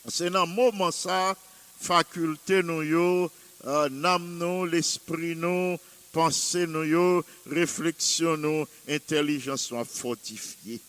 C'est 0.08 0.30
dans 0.30 0.46
le 0.46 0.52
moment 0.52 0.92
ça, 0.92 1.36
faculté 1.80 2.64
nous 2.64 2.82
yo, 2.82 3.32
euh, 3.66 3.90
nous, 3.90 4.66
l'esprit 4.66 5.36
nous, 5.36 5.78
pensée 6.12 6.66
nous 6.66 6.84
yo, 6.84 7.24
réflexion 7.50 8.38
nous, 8.38 8.68
intelligence 8.90 9.62
soit 9.62 9.86
fortifiée. 9.86 10.80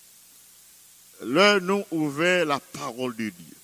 Là, 1.22 1.60
nous 1.60 1.84
ouvert 1.90 2.46
la 2.46 2.58
parole 2.58 3.14
de 3.14 3.28
Dieu. 3.28 3.56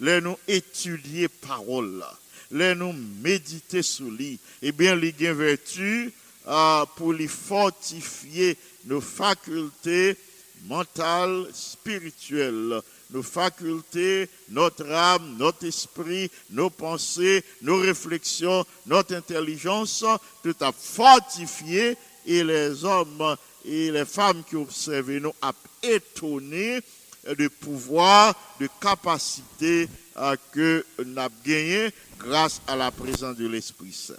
Là, 0.00 0.20
nous 0.20 0.36
étudier 0.46 1.28
parole 1.28 1.98
là. 1.98 2.18
Là, 2.50 2.74
nous 2.74 2.92
méditer 3.22 3.82
sur 3.82 4.10
lui. 4.10 4.38
Eh 4.62 4.72
bien, 4.72 4.94
les 4.96 5.12
vertu 5.12 6.12
euh, 6.46 6.84
pour 6.96 7.12
les 7.12 7.28
fortifier 7.28 8.56
nos 8.86 9.00
facultés 9.00 10.16
mentales, 10.66 11.46
spirituelles, 11.52 12.80
nos 13.10 13.22
facultés, 13.22 14.28
notre 14.50 14.90
âme, 14.90 15.36
notre 15.38 15.66
esprit, 15.66 16.30
nos 16.50 16.70
pensées, 16.70 17.42
nos 17.62 17.78
réflexions, 17.78 18.64
notre 18.86 19.14
intelligence, 19.14 20.04
tout 20.42 20.56
à 20.60 20.72
fortifié 20.72 21.96
et 22.26 22.44
les 22.44 22.84
hommes 22.84 23.36
et 23.64 23.90
les 23.90 24.04
femmes 24.04 24.42
qui 24.44 24.56
observent 24.56 25.10
nous 25.10 25.32
a 25.42 25.52
étonné 25.82 26.80
de 27.26 27.48
pouvoir, 27.48 28.34
de 28.60 28.68
capacité 28.80 29.88
euh, 30.16 30.36
que 30.52 30.84
nous 31.04 31.18
avons 31.18 31.34
gagné 31.44 31.92
grâce 32.18 32.60
à 32.66 32.76
la 32.76 32.90
présence 32.90 33.36
de 33.36 33.46
l'Esprit 33.46 33.92
Saint. 33.92 34.14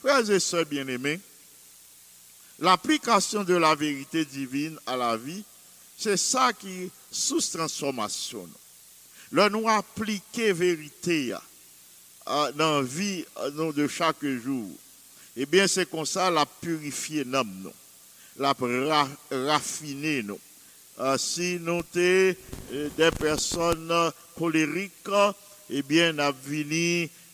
Frères 0.00 0.30
et 0.30 0.40
sœurs 0.40 0.66
bien-aimés, 0.66 1.20
l'application 2.58 3.44
de 3.44 3.54
la 3.54 3.74
vérité 3.74 4.24
divine 4.24 4.78
à 4.86 4.96
la 4.96 5.16
vie, 5.16 5.42
c'est 5.96 6.16
ça 6.16 6.52
qui 6.52 6.90
sous 7.10 7.40
transformation. 7.40 8.48
Là, 9.32 9.48
nous 9.48 9.68
appliquer 9.68 10.52
vérité 10.52 11.34
euh, 12.28 12.52
dans 12.52 12.76
la 12.78 12.82
vie 12.82 13.24
euh, 13.38 13.72
de 13.72 13.86
chaque 13.88 14.24
jour. 14.24 14.70
Eh 15.36 15.46
bien, 15.46 15.66
c'est 15.66 15.88
comme 15.90 16.06
ça 16.06 16.30
la 16.30 16.46
purifier 16.46 17.24
nous. 17.24 17.72
la 18.36 18.54
ra- 18.60 19.08
raffiner. 19.30 20.24
Euh, 21.00 21.18
si 21.18 21.58
nous 21.60 21.82
sommes 21.92 22.34
des 22.96 23.10
personnes 23.18 24.12
colériques, 24.38 24.92
eh 25.70 25.82
bien, 25.82 26.12
nous 26.12 26.32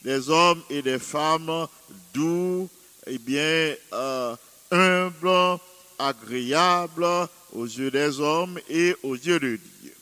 des 0.02 0.30
hommes 0.30 0.62
et 0.70 0.80
des 0.80 0.98
femmes 0.98 1.66
doux, 2.14 2.68
eh 3.06 3.18
bien, 3.18 3.74
humbles, 4.70 5.58
agréables 5.98 7.28
aux 7.52 7.66
yeux 7.66 7.90
des 7.90 8.20
hommes 8.20 8.58
et 8.68 8.94
aux 9.02 9.14
yeux 9.14 9.40
de 9.40 9.58
Dieu. 9.82 9.94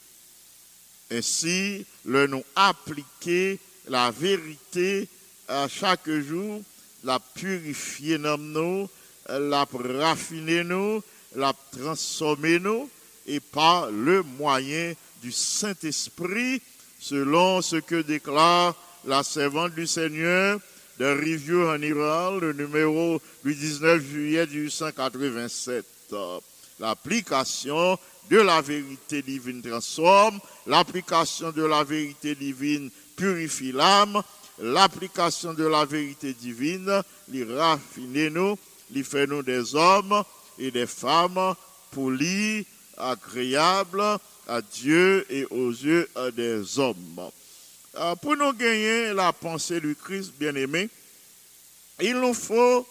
Ainsi, 1.11 1.87
le 2.05 2.27
nous 2.27 2.45
appliquer 2.55 3.59
la 3.89 4.11
vérité 4.11 5.09
à 5.49 5.67
chaque 5.69 6.11
jour, 6.11 6.63
la 7.05 7.19
purifier 7.19 8.19
dans 8.19 8.39
nous, 8.39 8.89
la 9.29 9.67
raffiner 9.73 10.65
nous, 10.65 11.03
la 11.35 11.55
transformer 11.73 12.59
nous, 12.59 12.91
et 13.27 13.41
par 13.41 13.91
le 13.91 14.23
moyen 14.23 14.95
du 15.23 15.33
Saint-Esprit, 15.33 16.61
selon 17.01 17.63
ce 17.63 17.77
que 17.77 18.03
déclare 18.03 18.75
la 19.05 19.23
servante 19.23 19.75
du 19.75 19.87
Seigneur 19.87 20.61
de 20.99 21.07
Review 21.07 21.69
en 21.69 21.81
Iran, 21.81 22.39
le 22.39 22.53
numéro 22.53 23.21
du 23.45 23.55
19 23.55 24.03
juillet 24.03 24.47
1887. 24.47 25.85
Euh, 26.13 26.39
L'application 26.81 27.99
de 28.31 28.39
la 28.39 28.61
vérité 28.61 29.23
divine 29.23 29.63
transforme, 29.63 30.39
l'application 30.67 31.51
de 31.51 31.65
la 31.65 31.83
vérité 31.83 32.35
divine 32.35 32.91
purifie 33.17 33.73
l'âme, 33.73 34.23
l'application 34.61 35.55
de 35.55 35.65
la 35.65 35.85
vérité 35.85 36.35
divine 36.35 37.03
les 37.31 37.45
raffine 37.45 38.29
nous, 38.29 38.57
les 38.93 39.03
fait 39.03 39.27
nous 39.27 39.43
des 39.43 39.75
hommes 39.75 40.23
et 40.59 40.71
des 40.71 40.87
femmes 40.87 41.55
polis, 41.91 42.65
agréables 42.97 44.19
à 44.47 44.63
Dieu 44.63 45.27
et 45.31 45.45
aux 45.47 45.71
yeux 45.71 46.09
des 46.37 46.79
hommes. 46.79 47.31
Euh, 47.97 48.15
Pour 48.17 48.37
nous 48.37 48.53
gagner 48.53 49.13
la 49.13 49.33
pensée 49.33 49.81
du 49.81 49.97
Christ 49.97 50.33
bien-aimé, 50.39 50.89
il 52.01 52.15
nous 52.15 52.35
faut 52.35 52.87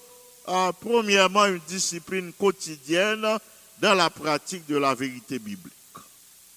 euh, 0.47 0.71
premièrement 0.79 1.45
une 1.45 1.61
discipline 1.67 2.33
quotidienne 2.33 3.25
dans 3.79 3.93
la 3.93 4.09
pratique 4.09 4.65
de 4.67 4.77
la 4.77 4.95
vérité 4.95 5.39
biblique. 5.39 5.73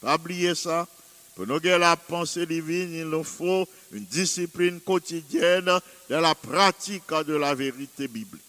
Pas 0.00 0.16
oublier 0.16 0.54
ça. 0.54 0.86
Pour 1.34 1.46
nous 1.46 1.60
gagner 1.60 1.78
la 1.78 1.96
pensée 1.96 2.46
divine, 2.46 2.92
il 2.92 3.08
nous 3.08 3.24
faut 3.24 3.68
une 3.92 4.04
discipline 4.04 4.80
quotidienne 4.80 5.70
dans 6.08 6.20
la 6.20 6.34
pratique 6.34 7.12
de 7.26 7.34
la 7.34 7.54
vérité 7.54 8.08
biblique. 8.08 8.42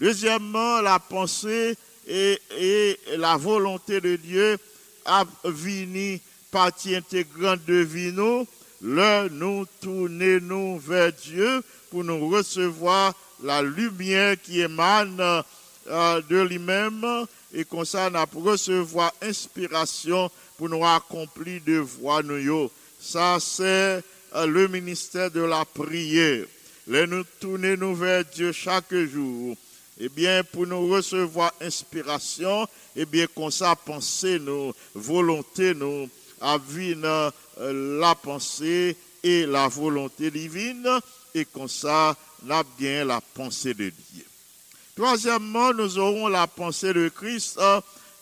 Deuxièmement, 0.00 0.80
la 0.80 0.98
pensée 0.98 1.76
et, 2.08 2.98
la 3.16 3.36
volonté 3.36 4.00
de 4.00 4.16
Dieu 4.16 4.58
a 5.04 5.24
venu 5.44 6.20
partie 6.50 6.96
intégrante 6.96 7.64
de 7.66 7.74
vie 7.74 8.12
nous, 8.12 8.46
là 8.82 9.28
nous 9.30 9.64
tourner 9.80 10.40
nous 10.40 10.78
vers 10.78 11.12
Dieu 11.12 11.62
pour 11.90 12.04
nous 12.04 12.28
recevoir 12.28 13.14
la 13.42 13.62
lumière 13.62 14.36
qui 14.40 14.60
émane 14.60 15.20
euh, 15.88 16.22
de 16.28 16.40
lui-même 16.42 17.04
et 17.52 17.64
comme 17.64 17.84
ça 17.84 18.10
nous 18.10 18.40
recevoir 18.40 19.12
inspiration 19.22 20.30
pour 20.56 20.68
nous 20.68 20.84
accomplir 20.84 21.60
de 21.66 21.78
voix 21.78 22.22
nous. 22.22 22.70
Ça 23.00 23.38
c'est 23.40 24.02
euh, 24.34 24.46
le 24.46 24.68
ministère 24.68 25.30
de 25.30 25.42
la 25.42 25.64
prière. 25.64 26.44
Là 26.86 27.06
nous 27.06 27.24
tourner 27.40 27.76
nous 27.76 27.94
vers 27.94 28.24
Dieu 28.24 28.52
chaque 28.52 28.94
jour 28.94 29.56
eh 30.04 30.08
bien, 30.08 30.42
pour 30.42 30.66
nous 30.66 30.88
recevoir 30.88 31.52
inspiration, 31.60 32.66
eh 32.96 33.04
bien, 33.04 33.26
comme 33.32 33.50
ça, 33.50 33.76
penser 33.76 34.38
nos 34.38 34.74
volontés, 34.94 35.74
nous, 35.74 36.08
à 36.40 36.58
vivre 36.58 37.04
euh, 37.04 37.30
la 37.58 38.14
pensée 38.14 38.96
et 39.22 39.46
la 39.46 39.68
volonté 39.68 40.30
divine, 40.30 40.88
et 41.34 41.44
comme 41.44 41.68
ça, 41.68 42.16
nous 42.42 42.54
bien 42.78 43.04
la 43.04 43.20
pensée 43.20 43.74
de 43.74 43.90
Dieu. 43.90 44.24
Troisièmement, 44.96 45.72
nous 45.72 45.98
aurons 45.98 46.28
la 46.28 46.46
pensée 46.46 46.92
de 46.92 47.08
Christ 47.08 47.56
euh, 47.58 47.80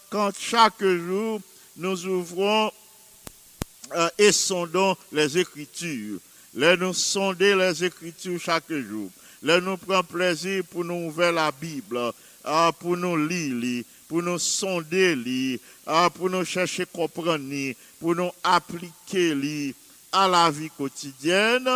quand 0.09 0.31
chaque 0.39 0.83
jour 0.85 1.41
nous 1.77 2.07
ouvrons 2.07 2.71
euh, 3.97 4.09
et 4.19 4.31
sondons 4.31 4.97
les 5.11 5.39
Écritures. 5.39 6.21
Là, 6.55 6.77
nous 6.77 6.95
sonder 6.95 7.55
les 7.57 7.85
Écritures 7.85 8.41
chaque 8.41 8.73
jour. 8.73 9.11
Là, 9.43 9.61
nous 9.61 9.77
prenons 9.77 10.03
plaisir 10.05 10.63
pour 10.71 10.85
nous 10.85 11.07
ouvrir 11.07 11.33
la 11.33 11.51
Bible, 11.51 12.13
ah, 12.45 12.71
pour 12.79 12.97
nous 12.97 13.17
lire, 13.17 13.55
li, 13.55 13.87
pour 14.09 14.23
nous 14.23 14.39
sonder, 14.39 15.59
pour 16.15 16.31
nous 16.31 16.45
chercher 16.45 16.87
comprendre, 16.87 17.49
li, 17.49 17.77
pour 18.01 18.17
nous 18.17 18.31
appliquer 18.43 19.35
li 19.35 19.75
à 20.11 20.27
la 20.27 20.51
vie 20.51 20.71
quotidienne. 20.77 21.69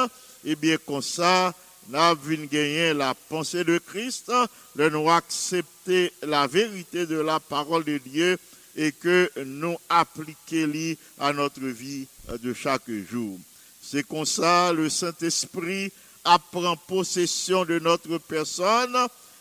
Et 0.44 0.56
bien, 0.56 0.76
comme 0.84 1.02
ça, 1.02 1.54
nous 1.88 1.98
avons 1.98 2.44
gagné 2.50 2.94
la 2.94 3.14
pensée 3.14 3.62
de 3.62 3.78
Christ, 3.78 4.32
de 4.74 4.88
nous 4.88 5.10
accepter 5.10 6.12
la 6.22 6.46
vérité 6.46 7.06
de 7.06 7.20
la 7.20 7.38
parole 7.38 7.84
de 7.84 7.98
Dieu 7.98 8.38
et 8.74 8.90
que 8.90 9.30
nous 9.44 9.76
appliquer 9.88 10.66
li 10.66 10.98
à 11.20 11.32
notre 11.32 11.60
vie 11.60 12.06
de 12.42 12.52
chaque 12.54 12.90
jour. 13.10 13.38
C'est 13.80 14.02
comme 14.02 14.24
ça 14.24 14.72
le 14.72 14.88
Saint-Esprit 14.88 15.92
apprend 16.24 16.76
possession 16.76 17.64
de 17.66 17.78
notre 17.78 18.16
personne 18.18 18.96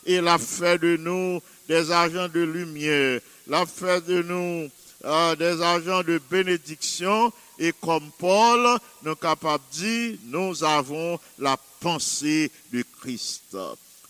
et 0.06 0.19
la 0.19 0.38
fait 0.38 0.78
de 0.78 0.98
nous 0.98 1.41
des 1.67 1.91
agents 1.91 2.28
de 2.28 2.41
lumière, 2.41 3.22
la 3.48 3.65
fait 3.65 4.06
de 4.06 4.22
nous 4.22 4.69
euh, 5.05 5.35
des 5.35 5.61
agents 5.61 6.03
de 6.03 6.19
bénédiction 6.29 7.31
Et 7.59 7.73
comme 7.81 8.09
Paul, 8.17 8.79
nous 9.03 9.15
capables 9.15 9.63
de 9.73 9.77
dire, 9.77 10.17
nous 10.25 10.63
avons 10.63 11.19
la 11.37 11.57
pensée 11.79 12.51
de 12.71 12.83
Christ. 13.01 13.57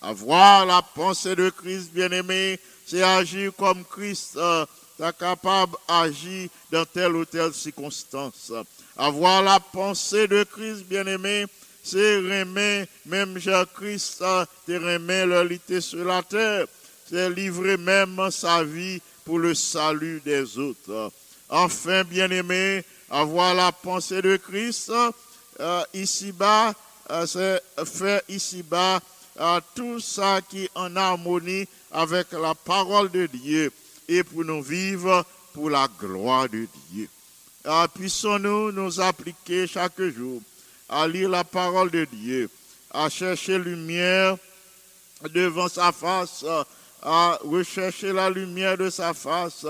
Avoir 0.01 0.65
la 0.65 0.82
pensée 0.82 1.36
de 1.36 1.49
Christ, 1.49 1.91
bien-aimé, 1.93 2.60
c'est 2.86 3.03
agir 3.03 3.51
comme 3.58 3.84
Christ. 3.86 4.38
Tu 4.97 5.03
capable 5.19 5.75
d'agir 5.88 6.49
dans 6.71 6.86
telle 6.86 7.15
ou 7.15 7.25
telle 7.25 7.53
circonstance. 7.53 8.51
Avoir 8.95 9.41
la 9.41 9.60
pensée 9.60 10.27
de 10.27 10.43
Christ, 10.43 10.84
bien-aimé, 10.86 11.45
c'est 11.84 12.17
remettre, 12.17 12.91
même 13.06 13.38
Jean-Christ, 13.38 14.23
te 14.65 14.71
remet 14.71 15.25
leur 15.25 15.51
était 15.51 15.82
sur 15.82 16.06
la 16.06 16.23
terre. 16.23 16.65
C'est 17.10 17.29
livrer 17.29 17.77
même 17.77 18.32
sa 18.32 18.63
vie 18.63 19.01
pour 19.26 19.40
le 19.40 19.54
salut 19.54 20.22
des 20.24 20.58
autres. 20.58 21.12
Enfin, 21.50 22.04
bien-aimé, 22.04 22.84
avoir 23.10 23.54
la 23.54 23.72
pensée 23.72 24.22
de 24.22 24.38
Christ, 24.38 24.92
euh, 25.60 25.84
ici-bas, 25.94 26.74
euh, 27.12 27.26
c'est 27.26 27.62
faire 27.86 28.22
ici-bas 28.28 29.00
euh, 29.40 29.60
tout 29.76 30.00
ça 30.00 30.40
qui 30.42 30.64
est 30.64 30.70
en 30.76 30.96
harmonie 30.96 31.68
avec 31.92 32.32
la 32.32 32.56
parole 32.56 33.12
de 33.12 33.28
Dieu 33.28 33.72
et 34.08 34.24
pour 34.24 34.44
nous 34.44 34.62
vivre 34.62 35.26
pour 35.54 35.70
la 35.70 35.88
gloire 36.00 36.50
de 36.50 36.68
Dieu. 36.90 37.08
Puissons-nous 37.94 38.72
nous 38.72 39.00
appliquer 39.00 39.68
chaque 39.68 40.02
jour 40.02 40.42
à 40.90 41.08
lire 41.08 41.30
la 41.30 41.44
parole 41.44 41.90
de 41.90 42.06
Dieu, 42.06 42.50
à 42.92 43.10
chercher 43.10 43.58
lumière 43.58 44.38
devant 45.34 45.70
sa 45.70 45.92
face, 45.92 46.44
à 47.04 47.38
rechercher 47.44 48.13
la 48.13 48.30
lumière 48.30 48.78
de 48.78 48.89
sa 48.89 49.13
face, 49.13 49.66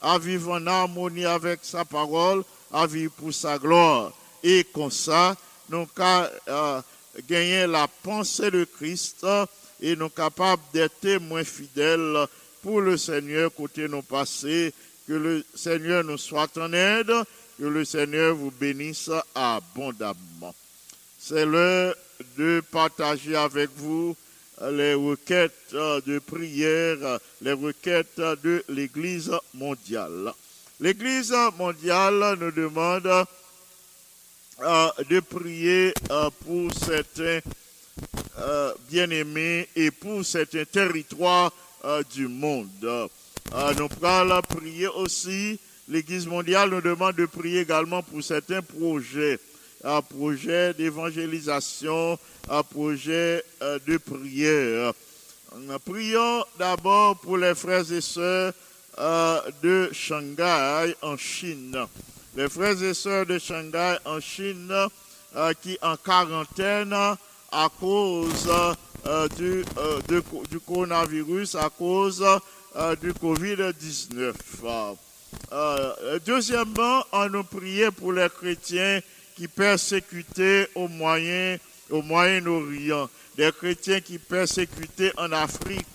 à 0.00 0.18
vivre 0.18 0.52
en 0.52 0.66
harmonie 0.66 1.26
avec 1.26 1.60
sa 1.62 1.84
parole, 1.84 2.42
à 2.72 2.86
vivre 2.86 3.12
pour 3.12 3.32
sa 3.32 3.58
gloire. 3.58 4.12
Et 4.42 4.64
comme 4.72 4.90
ça, 4.90 5.36
nous 5.68 5.86
avons 5.96 6.28
euh, 6.48 6.80
gagné 7.28 7.66
la 7.66 7.86
pensée 8.02 8.50
de 8.50 8.64
Christ 8.64 9.26
et 9.80 9.94
nous 9.94 10.06
sommes 10.06 10.10
capables 10.10 10.62
d'être 10.72 10.98
témoins 11.00 11.44
fidèles 11.44 12.26
pour 12.62 12.80
le 12.80 12.96
Seigneur 12.96 13.54
côté 13.54 13.86
nos 13.86 14.02
passés. 14.02 14.72
Que 15.06 15.14
le 15.14 15.44
Seigneur 15.54 16.04
nous 16.04 16.18
soit 16.18 16.56
en 16.58 16.72
aide, 16.72 17.12
que 17.58 17.64
le 17.64 17.84
Seigneur 17.84 18.34
vous 18.34 18.50
bénisse 18.50 19.10
abondamment. 19.34 20.54
C'est 21.18 21.46
l'heure 21.46 21.94
de 22.36 22.62
partager 22.70 23.36
avec 23.36 23.70
vous 23.76 24.16
les 24.70 24.94
requêtes 24.94 25.72
de 25.72 26.18
prière, 26.18 27.18
les 27.42 27.52
requêtes 27.52 28.18
de 28.18 28.64
l'Église 28.68 29.32
mondiale. 29.54 30.32
L'Église 30.80 31.34
mondiale 31.58 32.36
nous 32.40 32.52
demande 32.52 33.26
euh, 34.60 34.88
de 35.08 35.20
prier 35.20 35.92
euh, 36.10 36.30
pour 36.44 36.72
certains 36.74 37.40
euh, 38.40 38.72
bien-aimés 38.90 39.68
et 39.74 39.90
pour 39.90 40.24
certains 40.24 40.64
territoires 40.64 41.52
euh, 41.84 42.02
du 42.14 42.28
monde. 42.28 42.68
Euh, 42.84 43.08
nous 43.52 44.06
allons 44.06 44.40
prier 44.42 44.88
aussi, 44.88 45.58
l'Église 45.88 46.26
mondiale 46.26 46.70
nous 46.70 46.80
demande 46.80 47.16
de 47.16 47.26
prier 47.26 47.60
également 47.60 48.02
pour 48.02 48.22
certains 48.22 48.62
projets, 48.62 49.38
un 49.84 50.02
projet 50.02 50.74
d'évangélisation, 50.74 52.18
un 52.48 52.62
projet 52.62 53.44
euh, 53.62 53.78
de 53.86 53.96
prière. 53.96 54.92
Prions 55.84 56.44
d'abord 56.58 57.16
pour 57.18 57.38
les 57.38 57.54
frères 57.54 57.90
et 57.92 58.00
sœurs 58.00 58.52
euh, 58.98 59.40
de 59.62 59.90
Shanghai 59.92 60.94
en 61.02 61.16
Chine. 61.16 61.76
Les 62.36 62.48
frères 62.48 62.82
et 62.82 62.94
sœurs 62.94 63.26
de 63.26 63.38
Shanghai 63.38 63.96
en 64.04 64.20
Chine 64.20 64.72
euh, 65.36 65.52
qui 65.62 65.78
en 65.82 65.96
quarantaine 65.96 66.92
à 66.92 67.68
cause 67.80 68.50
du, 69.38 69.64
coronavirus, 70.66 71.54
à 71.54 71.70
cause 71.70 72.24
du 73.00 73.12
Covid-19. 73.12 74.34
Euh, 75.52 76.18
deuxièmement, 76.26 77.04
on 77.12 77.28
nous 77.28 77.44
priait 77.44 77.90
pour 77.90 78.12
les 78.12 78.28
chrétiens 78.28 79.00
qui 79.38 79.46
persécutaient 79.46 80.68
au 80.74 80.88
Moyen, 80.88 81.58
au 81.90 82.02
Moyen-Orient, 82.02 83.08
des 83.36 83.52
chrétiens 83.52 84.00
qui 84.00 84.18
persécutaient 84.18 85.12
en 85.16 85.30
Afrique, 85.30 85.86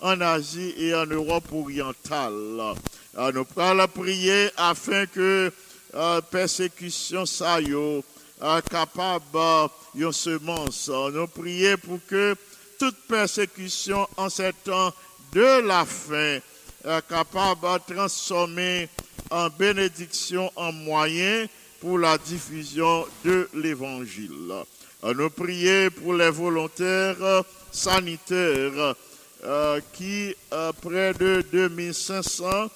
en 0.00 0.20
Asie 0.22 0.72
et 0.78 0.94
en 0.94 1.04
Europe 1.04 1.52
orientale. 1.52 2.74
Euh, 3.18 3.32
nous 3.32 3.44
prenons 3.44 3.86
prier 3.88 4.48
afin 4.56 5.04
que 5.04 5.52
euh, 5.94 6.20
persécution 6.30 7.24
yo, 7.60 8.02
euh, 8.42 8.60
capable 8.62 9.70
yon 9.94 10.12
semence. 10.12 10.88
Nous 10.88 11.26
prions 11.26 11.76
pour 11.76 11.98
que 12.08 12.34
toute 12.78 12.96
persécution 13.06 14.08
en 14.16 14.30
ces 14.30 14.54
temps 14.64 14.94
de 15.32 15.60
la 15.66 15.84
fin 15.84 16.38
capable 17.06 17.60
de 17.86 17.94
transformer 17.94 18.88
en 19.30 19.50
bénédiction, 19.50 20.50
en 20.56 20.72
moyen 20.72 21.46
pour 21.80 21.98
la 21.98 22.18
diffusion 22.18 23.06
de 23.24 23.48
l'évangile. 23.54 24.52
Nous 25.02 25.30
prions 25.30 25.90
pour 25.90 26.14
les 26.14 26.30
volontaires 26.30 27.44
sanitaires 27.70 28.94
euh, 29.44 29.80
qui, 29.92 30.34
euh, 30.52 30.72
près 30.82 31.14
de 31.14 31.44
2500, 31.52 32.68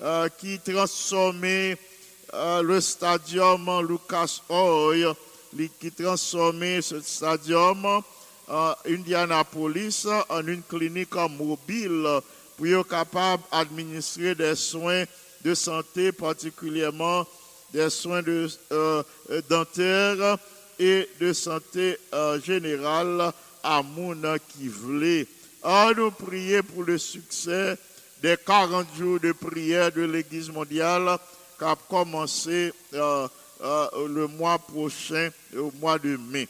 euh, 0.00 0.28
qui 0.38 0.58
transformaient 0.60 1.76
le 2.32 2.80
stadium 2.80 3.86
Lucas 3.86 4.40
Oil, 4.48 5.14
qui 5.78 5.92
transformait 5.92 6.82
ce 6.82 7.00
stadium 7.00 8.02
Indianapolis 8.86 10.06
en 10.28 10.46
une 10.46 10.62
clinique 10.62 11.14
mobile 11.14 12.06
pour 12.56 12.66
être 12.66 12.88
capable 12.88 13.42
d'administrer 13.52 14.34
des 14.34 14.54
soins 14.54 15.04
de 15.44 15.54
santé, 15.54 16.12
particulièrement 16.12 17.26
des 17.72 17.90
soins 17.90 18.22
euh, 18.72 19.02
dentaires 19.48 20.38
et 20.78 21.08
de 21.20 21.32
santé 21.32 21.98
euh, 22.12 22.40
générale 22.40 23.32
à 23.62 23.82
moun 23.82 24.24
qui 24.48 24.68
voulait. 24.68 25.26
À 25.62 25.90
nous 25.96 26.10
prier 26.10 26.62
pour 26.62 26.84
le 26.84 26.98
succès 26.98 27.76
des 28.22 28.36
40 28.44 28.86
jours 28.96 29.20
de 29.20 29.32
prière 29.32 29.90
de 29.90 30.02
l'Église 30.02 30.50
mondiale 30.50 31.18
qui 31.58 31.64
a 31.64 31.76
commencé 31.88 32.72
euh, 32.94 33.26
le 33.60 34.26
mois 34.26 34.58
prochain, 34.58 35.30
au 35.56 35.72
mois 35.80 35.98
de 35.98 36.16
mai. 36.16 36.46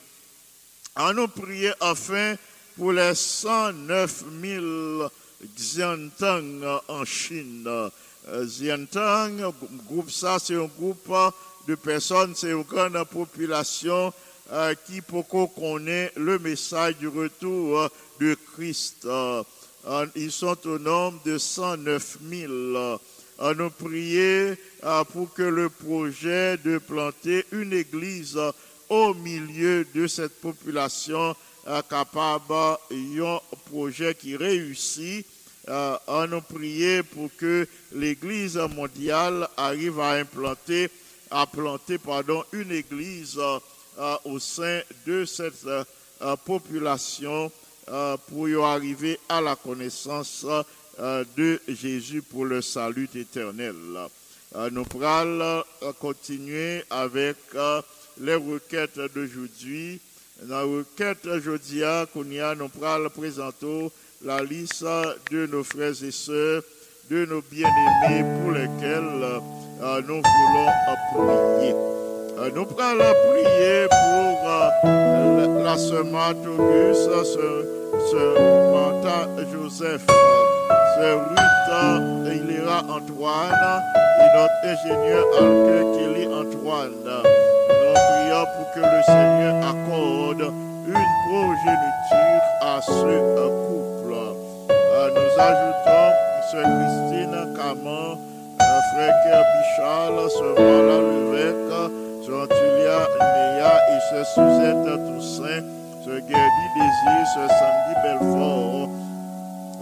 À 0.94 1.12
nous 1.12 1.28
prier 1.28 1.72
enfin 1.80 2.34
pour 2.76 2.92
les 2.92 3.14
109 3.14 4.24
000 4.42 5.10
Xiantang 5.54 6.80
en 6.88 7.04
Chine. 7.04 7.90
Euh, 8.28 8.44
Xiantang, 8.44 9.52
groupe 9.88 10.10
ça, 10.10 10.38
c'est 10.40 10.56
un 10.56 10.68
groupe 10.78 11.12
de 11.68 11.74
personnes, 11.76 12.34
c'est 12.34 12.50
une 12.50 12.62
grande 12.62 13.02
population 13.04 14.12
euh, 14.52 14.74
qui 14.86 15.00
beaucoup 15.00 15.46
connaît 15.46 16.10
le 16.16 16.38
message 16.40 16.96
du 16.96 17.06
retour 17.06 17.80
euh, 17.80 17.88
de 18.20 18.36
Christ. 18.52 19.04
Euh, 19.04 19.44
euh, 19.86 20.06
ils 20.16 20.32
sont 20.32 20.56
au 20.66 20.78
nombre 20.78 21.20
de 21.24 21.38
109 21.38 22.18
000. 22.28 22.98
À 23.38 23.54
nous 23.54 23.70
euh, 23.84 25.04
pour 25.04 25.32
que 25.34 25.42
le 25.42 25.68
projet 25.68 26.56
de 26.56 26.78
planter 26.78 27.44
une 27.52 27.72
église 27.72 28.36
euh, 28.36 28.50
au 28.88 29.14
milieu 29.14 29.86
de 29.94 30.06
cette 30.06 30.40
population 30.40 31.36
euh, 31.68 31.82
capable, 31.88 32.78
un 32.90 33.40
projet 33.70 34.14
qui 34.14 34.36
réussit. 34.36 35.26
À 35.68 36.26
nous 36.28 36.42
prier 36.42 37.02
pour 37.02 37.28
que 37.36 37.66
l'Église 37.92 38.56
mondiale 38.56 39.48
arrive 39.56 39.98
à 40.00 40.12
implanter, 40.12 40.88
à 41.30 41.46
planter, 41.46 41.98
pardon, 41.98 42.44
une 42.52 42.70
église 42.70 43.36
euh, 43.38 43.58
euh, 43.98 44.16
au 44.26 44.38
sein 44.38 44.80
de 45.06 45.24
cette 45.24 45.66
euh, 45.66 46.36
population 46.44 47.50
pour 48.28 48.48
y 48.48 48.54
arriver 48.56 49.18
à 49.28 49.40
la 49.40 49.54
connaissance 49.54 50.44
de 50.98 51.60
Jésus 51.68 52.20
pour 52.20 52.44
le 52.44 52.60
salut 52.60 53.08
éternel. 53.14 53.74
Nous 54.72 54.84
euh, 55.02 55.62
continuer 56.00 56.82
avec 56.90 57.36
les 58.20 58.34
requêtes 58.34 58.98
d'aujourd'hui. 59.14 60.00
La 60.46 60.62
requête 60.62 61.26
aujourd'hui, 61.26 61.82
qu'on 62.12 62.30
y 62.30 62.40
a, 62.40 62.54
nous 62.54 62.70
allons 62.82 63.10
présenter 63.10 63.90
la 64.24 64.42
liste 64.42 64.84
de 65.30 65.46
nos 65.46 65.62
frères 65.64 66.02
et 66.02 66.10
sœurs, 66.10 66.62
de 67.10 67.26
nos 67.26 67.42
bien-aimés 67.42 68.24
pour 68.42 68.52
lesquels 68.52 69.40
euh, 69.82 70.00
nous 70.08 70.22
voulons 70.22 70.68
euh, 70.68 71.56
prier. 71.58 71.74
Euh, 72.38 72.50
nous 72.54 72.66
allons 72.80 73.14
prier 73.30 73.86
pour 73.88 75.62
la, 75.62 75.76
sœur 75.76 76.04
Marthe 76.06 76.46
Auguste, 76.46 77.10
sœur, 78.10 78.34
Martha 78.72 79.28
Joseph, 79.52 80.06
sœur 80.96 81.28
Ruth, 81.28 82.32
Hilera 82.32 82.82
Antoine, 82.88 83.82
et 84.20 84.28
notre 84.34 84.64
ingénieur 84.64 85.24
Alke 85.38 85.98
Kelly 85.98 86.26
Antoine. 86.26 86.92
Nous 87.04 87.92
prions 87.92 88.46
pour 88.56 88.72
que 88.74 88.80
le 88.80 89.02
Seigneur 89.04 89.54
accorde 89.56 90.52
une 90.88 91.06
progéniture 91.28 92.42
à 92.62 92.80
ce 92.80 93.36
couple. 93.36 93.75
Ajoutons 95.38 96.12
Sœur 96.50 96.62
Christine 96.62 97.36
Caman, 97.54 98.18
frère 98.58 99.16
Kerbichal, 99.24 100.30
Sœur 100.30 100.54
Vala 100.56 100.98
Levesque, 101.00 101.92
Sœur 102.24 102.48
Tulia 102.48 103.00
Néa 103.20 103.74
et 103.90 104.00
Sœur 104.08 104.26
Suzette 104.26 104.88
Toussaint, 105.06 105.62
Sœur 106.04 106.20
Gerdy 106.26 106.66
Désir, 106.74 107.26
Sœur 107.34 107.50
Sandy 107.50 107.94
Belfort, 108.02 108.88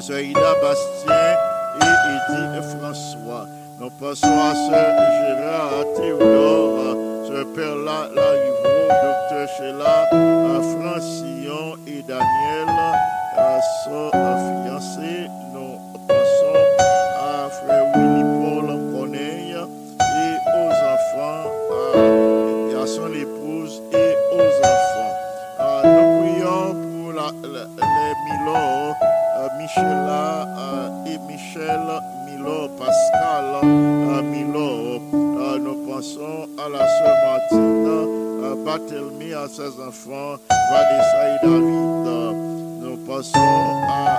Sœur 0.01 0.21
Ida 0.21 0.55
Bastien 0.61 1.37
et 1.81 1.93
Edith 2.35 2.79
François. 2.81 3.47
Nous 3.79 3.91
passons 3.91 4.27
à 4.27 4.55
Sœur 4.55 4.91
Gérard 5.21 5.85
Théodore, 5.97 6.97
Sœur 7.29 7.47
Perla 7.55 8.09
Larivaux, 8.13 8.89
Docteur 8.89 9.49
Sheila, 9.57 9.97
Francillon 10.11 11.77
et 11.87 12.03
Daniel, 12.03 12.69
à 13.37 13.61
son 13.85 14.11
Michela 29.77 30.47
euh, 30.57 31.07
et 31.07 31.19
Michel 31.19 31.81
Milor, 32.27 32.71
Pascal 32.79 33.45
euh, 33.65 34.23
Milor. 34.23 35.01
Euh, 35.13 35.59
nous 35.59 35.87
pensons 35.89 36.49
à 36.65 36.69
la 36.69 36.87
sœur 36.87 37.17
Martine, 37.27 38.65
Barthélemy, 38.65 39.35
à 39.35 39.49
ses 39.49 39.81
enfants, 39.83 40.37
Vanessa 40.71 41.29
et 41.29 41.39
David. 41.43 42.83
Nous 42.83 42.97
passons 43.07 43.39
à 43.89 44.17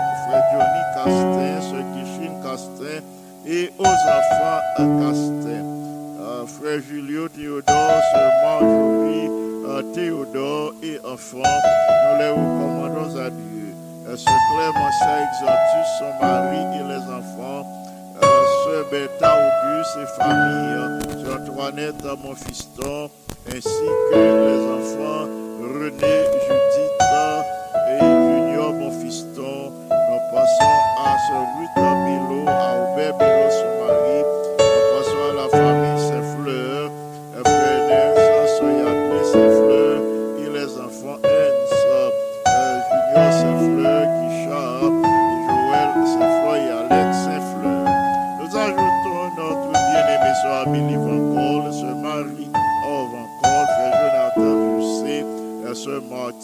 Johnny 0.51 0.83
Castin, 0.93 1.61
sœur 1.61 1.85
Kishine 1.93 2.41
Castin 2.43 3.01
et 3.45 3.71
aux 3.79 3.85
enfants 3.85 4.61
Castin. 4.77 5.63
Frère 6.47 6.79
Julio 6.81 7.29
Théodore, 7.29 8.01
sœur 8.13 8.31
Marjorie 8.43 9.29
Théodore 9.93 10.73
et 10.83 10.99
enfants, 11.05 11.37
nous 11.37 12.19
les 12.19 12.29
recommandons 12.29 13.17
à 13.17 13.29
Dieu. 13.29 13.64
Euh, 14.15 14.17
sœur 14.17 14.39
Clémentia 14.49 15.23
Exantus, 15.27 15.89
son 15.99 16.25
mari 16.25 16.57
et 16.79 16.83
les 16.87 17.03
enfants, 17.11 17.67
euh, 18.23 18.43
sœur 18.63 18.85
Bertha 18.89 19.35
Auguste 19.35 19.97
et 20.01 20.21
famille, 20.21 20.73
euh, 20.73 21.25
sœur 21.25 21.41
Antoinette, 21.41 22.05
euh, 22.05 22.15
mon 22.23 22.33
fiston, 22.33 23.09
ainsi 23.49 23.85
que 24.11 24.15
les 24.15 24.61
enfants 24.71 25.27
René, 25.59 26.15
Judith 26.47 27.01
euh, 27.01 27.41
et 27.89 27.99
Junior, 27.99 28.71
mon 28.73 28.91
fiston. 29.01 29.73
Nous 29.89 30.21
passons 30.31 30.75
à 31.03 31.17
sœur 31.27 31.45
Ruth 31.57 31.77
Milo, 32.05 32.47
à 32.47 32.93
Aubert 32.93 33.17
Milo, 33.17 33.74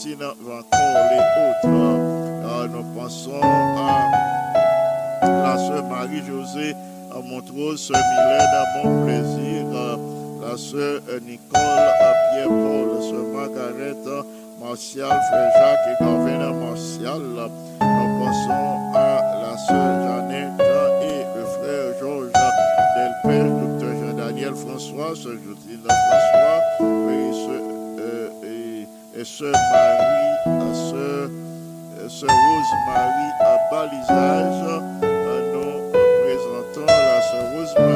Cole 0.03 0.17
et 0.17 1.21
autres. 1.65 2.67
Nous 2.71 2.85
pensons 2.99 3.41
à 3.41 4.09
la 5.21 5.57
sœur 5.57 5.83
Marie-Josée 5.85 6.75
Montrose, 7.23 7.79
sœur 7.79 8.01
Mylène 8.11 8.41
à 8.41 8.65
Bon 8.81 9.05
Plaisir, 9.05 9.61
la 10.41 10.57
sœur 10.57 11.01
Nicole 11.21 11.91
Pierre-Paul, 12.33 12.89
sœur 13.03 13.25
Margaret 13.31 14.03
Martial, 14.59 15.21
frère 15.29 15.51
Jacques 15.55 15.87
et 15.91 16.03
Gouverneur 16.03 16.55
Martial. 16.55 17.21
Nous 17.21 18.25
pensons 18.25 18.75
à 18.95 18.97
la 19.43 19.53
sœur 19.67 19.91
Jeannette 20.07 20.61
et 21.03 21.21
le 21.37 21.43
frère 21.45 21.89
Georges 21.99 22.31
Delpère, 22.95 23.49
docteur 23.51 23.93
Jean-Daniel 24.01 24.55
François, 24.55 25.15
sœur 25.15 25.33
Josine 25.33 25.83
François, 25.85 26.59
et, 29.21 29.25
sœur 29.25 29.51
Marie, 29.51 30.47
euh, 30.47 30.73
sœur 30.73 31.29
Sœur 32.09 32.29
Rose-Marie 32.29 33.33
à 33.39 33.57
balisage. 33.71 34.83
Euh, 35.03 35.53
Nous 35.53 35.91
présentons 36.23 36.85
la 36.87 37.21
Sœur 37.21 37.45
Rose-Marie 37.53 37.81
balisage. 37.81 37.90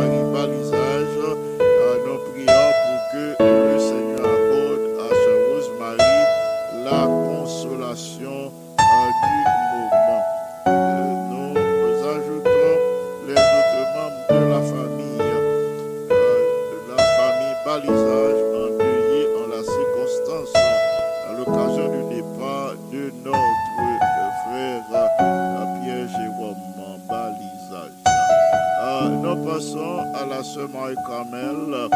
Passons 29.46 30.00
à 30.14 30.26
la 30.26 30.44
sœur 30.44 30.68
Marie-Carmel 30.74 31.90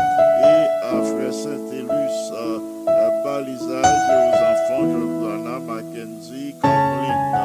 et 0.44 0.86
à 0.86 1.02
frère 1.02 1.34
Saint-Élus 1.34 1.90
euh, 2.34 2.60
euh, 2.88 3.24
Balisage 3.24 3.96
aux 4.14 4.36
enfants 4.52 4.86
Jordana, 4.92 5.60
Mackenzie, 5.60 6.56
Kathleen. 6.62 7.36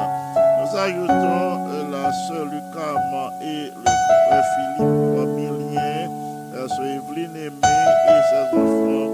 Nous 0.59 0.77
ajoutons 0.77 1.11
euh, 1.11 1.91
la 1.91 2.11
sœur 2.27 2.45
Lucam 2.45 2.97
et 3.41 3.71
le 3.75 3.91
frère 4.27 4.45
Philippe 4.53 5.29
Millien, 5.35 6.09
la 6.53 6.67
sœur 6.67 6.85
Evelyne 6.85 7.35
Aimé 7.35 7.61
et 7.63 8.21
ses 8.29 8.57
enfants 8.57 9.11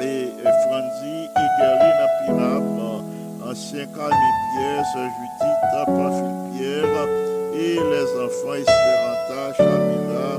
et 0.00 0.32
Franzi 0.68 1.28
et 1.36 1.48
Gerline 1.60 2.06
Piram, 2.24 3.02
ancien 3.48 3.86
Carmi 3.94 4.30
Pierre, 4.54 4.84
Sœur 4.92 5.08
Judith, 5.18 5.86
Pamphile 5.86 6.34
Pierre, 6.54 7.37
et 7.58 7.74
les 7.74 8.08
enfants 8.24 8.54
Espéranta, 8.54 9.52
Chamila, 9.56 10.38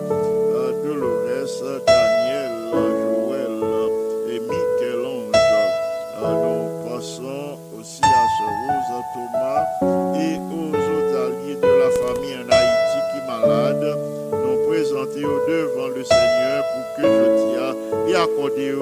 Dolores, 0.84 1.82
Daniel, 1.86 2.51
Joël 2.72 3.57
et 4.32 4.39
Michel-Ange. 4.39 5.36
Nous 6.22 6.89
passons 6.89 7.57
aussi 7.78 8.01
à 8.03 8.24
Sœur 8.36 8.53
Rose 8.63 8.91
Thomas 9.13 9.65
et 10.15 10.36
aux 10.38 10.72
autres 10.72 11.17
alliés 11.26 11.55
de 11.55 11.72
la 11.84 11.91
famille 11.91 12.36
en 12.36 12.49
Haïti 12.49 12.99
qui 13.11 13.20
malade. 13.28 13.97
Nous 14.32 14.70
présenter 14.70 15.26
au 15.26 15.39
devant 15.47 15.88
le 15.88 16.03
Seigneur 16.03 16.63
pour 16.72 16.86
que 16.95 17.09
je 17.09 17.26
tiens 17.51 17.74
et 18.07 18.15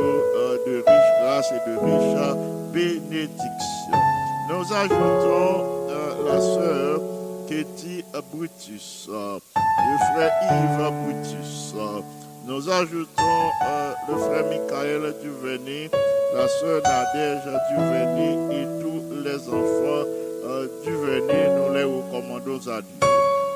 euh, 0.05 0.57
de 0.67 0.75
riches 0.77 1.13
grâces 1.21 1.51
et 1.51 1.69
de 1.69 1.77
riches 1.77 2.35
bénédictions. 2.71 3.47
Nous 4.49 4.73
ajoutons 4.73 5.63
euh, 5.89 6.31
la 6.31 6.39
sœur 6.39 7.16
Katie 7.47 8.03
Brutus, 8.33 9.07
le 9.07 9.39
frère 10.13 10.31
Yves 10.51 10.91
Brutus. 11.03 11.73
Nous 12.45 12.69
ajoutons 12.69 13.49
euh, 13.65 13.93
le 14.09 14.17
frère 14.17 14.45
Michael 14.47 15.15
Duvernay, 15.21 15.89
la 16.33 16.47
sœur 16.47 16.81
Nadège 16.83 17.43
Duvernay 17.69 18.33
et 18.51 18.81
tous 18.81 19.01
les 19.23 19.47
enfants 19.47 20.07
euh, 20.45 20.67
Duvernay, 20.83 21.49
nous 21.55 21.73
les 21.73 21.83
recommandons 21.83 22.59
à 22.69 22.81
Dieu. 22.81 23.07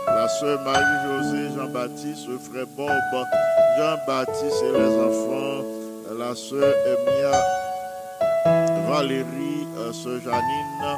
La 0.08 0.28
sœur 0.28 0.62
Marie-Josée, 0.62 1.56
Jean-Baptiste, 1.58 2.28
le 2.30 2.38
frère 2.38 2.68
Bob, 2.78 2.89
Jean-Baptiste 3.78 4.64
et 4.64 4.72
les 4.72 4.96
enfants, 5.00 5.64
la 6.18 6.34
sœur 6.36 6.74
Emia, 6.86 7.32
Valérie, 8.89 9.68
euh, 9.78 9.92
sœur 9.92 10.20
Janine 10.22 10.98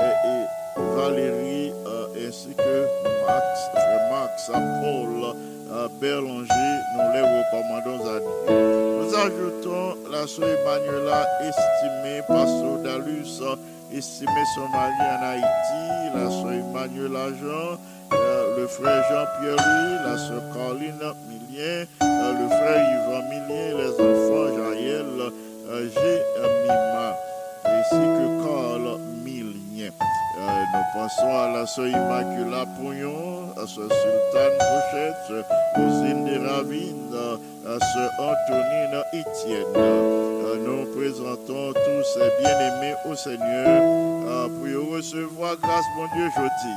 et 0.00 0.61
Valérie, 0.76 1.72
euh, 1.86 2.06
ainsi 2.28 2.54
que 2.54 2.86
Max, 3.26 3.44
frère 3.72 4.10
Max, 4.10 4.50
Paul, 4.82 5.34
euh, 5.70 5.88
Berlanger, 6.00 6.72
nous 6.94 7.12
les 7.12 7.20
recommandons 7.20 8.04
à 8.08 8.18
Dieu. 8.20 8.54
Nous 9.00 9.14
ajoutons 9.14 9.96
la 10.10 10.26
sœur 10.26 10.48
Emmanuela, 10.48 11.26
estimée, 11.40 12.20
Pasteur 12.28 12.78
Dalus, 12.82 13.40
euh, 13.42 13.56
estimé 13.96 14.42
son 14.54 14.68
mari 14.68 14.92
en 15.00 15.22
Haïti, 15.26 15.82
la 16.14 16.30
sœur 16.30 16.52
Emmanuela 16.52 17.28
Jean, 17.40 17.78
euh, 18.12 18.56
le 18.58 18.66
frère 18.66 19.02
Jean-Pierre 19.10 19.56
Louis, 19.56 19.96
la 20.04 20.16
sœur 20.18 20.42
Caroline 20.54 21.14
Millien, 21.28 21.84
euh, 22.02 22.32
le 22.32 22.48
frère 22.48 22.82
Yvan 22.92 23.22
Millien, 23.28 23.78
les 23.78 23.92
enfants 23.92 24.48
Jaël, 24.56 25.32
euh, 25.70 25.88
Mima, 26.62 27.16
ainsi 27.82 27.96
que 27.96 28.44
Carl 28.44 28.98
Millien. 29.24 29.90
Euh, 30.38 30.64
nous 30.74 31.00
pensons 31.00 31.36
à 31.36 31.48
la 31.52 31.66
sœur 31.66 31.88
Immacula 31.88 32.64
Pouillon, 32.78 33.50
à 33.56 33.66
sœur 33.66 33.88
Sultane 33.90 34.58
Pochette, 34.58 35.16
sœur 35.28 35.44
Rosine 35.76 36.24
de 36.24 36.46
Ravine, 36.46 37.14
à 37.66 37.78
sœur 37.92 38.10
Antonine 38.18 39.02
Etienne. 39.12 39.66
Euh, 39.76 40.56
nous 40.64 40.84
présentons 40.96 41.72
tous 41.72 42.04
ces 42.14 42.42
bien-aimés 42.42 42.94
au 43.10 43.14
Seigneur 43.14 43.66
euh, 43.66 44.48
pour 44.48 44.96
recevoir 44.96 45.56
grâce, 45.56 45.84
mon 45.96 46.06
Dieu, 46.14 46.28
jeudi. 46.36 46.74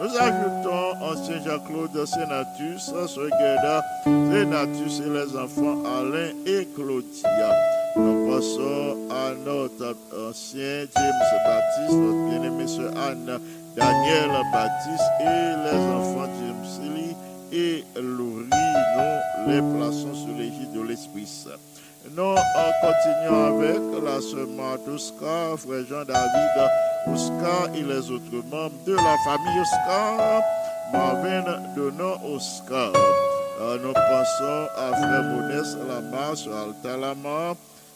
Nous 0.00 0.16
ajoutons 0.16 1.02
ancien 1.02 1.36
Jean-Claude 1.44 2.06
Sénatus, 2.06 2.84
sœur 2.84 3.28
Gerda 3.38 3.84
Sénatus 4.04 5.00
et 5.00 5.10
les 5.10 5.36
enfants 5.38 5.82
Alain 5.86 6.30
et 6.46 6.68
Claudia. 6.74 7.83
Nous 7.96 8.28
passons 8.28 8.96
à 9.08 9.32
notre 9.44 9.96
ancien 10.28 10.84
James 10.96 11.22
Baptiste, 11.46 11.96
notre 11.96 12.28
bien-aimé 12.28 12.66
sœur 12.66 12.92
Anne 12.96 13.38
Daniel 13.76 14.30
Baptiste 14.52 15.10
et 15.20 15.54
les 15.64 15.78
enfants 15.94 16.28
James 16.40 16.92
Lee 16.94 17.16
et 17.52 17.84
Laurie. 17.94 18.48
Nous 19.46 19.52
les 19.52 19.60
plaçons 19.60 20.12
sous 20.12 20.34
l'égide 20.36 20.72
de 20.72 20.80
l'Esprit. 20.82 21.46
Nous 22.16 22.34
continuons 22.82 23.44
avec 23.44 24.04
la 24.04 24.20
sœur 24.20 24.48
Marthe 24.56 24.88
Oscar, 24.88 25.56
frère 25.56 25.84
Jean-David 25.88 26.70
Oscar 27.12 27.68
et 27.76 27.82
les 27.82 28.10
autres 28.10 28.42
membres 28.50 28.74
de 28.86 28.94
la 28.94 29.16
famille 29.24 29.60
Oscar, 29.60 30.42
Marvin 30.92 31.44
Donon 31.76 32.18
Oscar. 32.34 32.92
Nous 33.60 33.92
pensons 33.92 34.68
à 34.76 34.96
frère 34.96 35.22
Modeste 35.22 35.78
Lamar, 35.88 36.36
sœur 36.36 36.68
Alta 36.68 36.96
Lamar, 36.96 37.54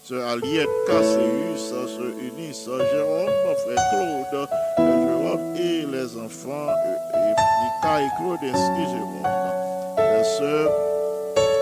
sœur 0.09 0.27
Aliette 0.27 0.69
Casséus, 0.87 1.61
sœur 1.69 1.87
sœur 1.87 2.81
Jérôme, 2.93 3.29
frère 3.65 3.85
Claude, 3.91 4.49
Jérôme 4.79 5.57
et 5.57 5.85
les 5.85 6.17
enfants 6.17 6.73
Nika 7.13 8.01
et 8.01 8.09
Claude 8.17 8.39
ainsi 8.43 8.85
Jérôme. 8.91 10.25
Sœur 10.39 10.71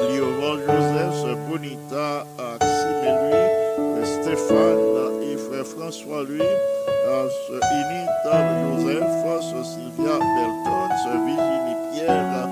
Liovan 0.08 0.58
Joseph, 0.58 1.22
sœur 1.22 1.36
Bonita 1.48 2.24
Axime 2.38 3.02
et 3.04 3.14
lui, 3.24 4.06
Stéphane 4.06 5.22
et 5.22 5.36
frère 5.36 5.66
François 5.66 6.22
lui, 6.22 6.38
sœur 6.38 7.60
Inita 7.74 8.36
Joseph, 8.62 9.42
sœur 9.42 9.64
Sylvia 9.64 10.18
Belton, 10.18 10.88
sœur 11.02 11.18
Virginie 11.26 11.76
Pierre, 11.92 12.48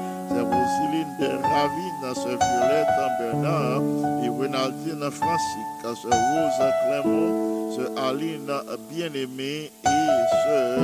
Rosiline 0.54 1.16
de 1.18 1.26
Ravine, 1.42 2.14
sœur 2.14 2.38
Violette 2.38 2.86
Bernard 3.18 3.82
et 4.22 4.28
Renaldine 4.28 5.10
Francis, 5.10 5.68
sœur 5.82 6.12
Rose 6.12 6.62
Clément, 6.82 7.72
sœur 7.72 7.90
Aline 8.08 8.52
Bien-Aimée 8.90 9.70
et 9.84 10.46
sœur 10.46 10.78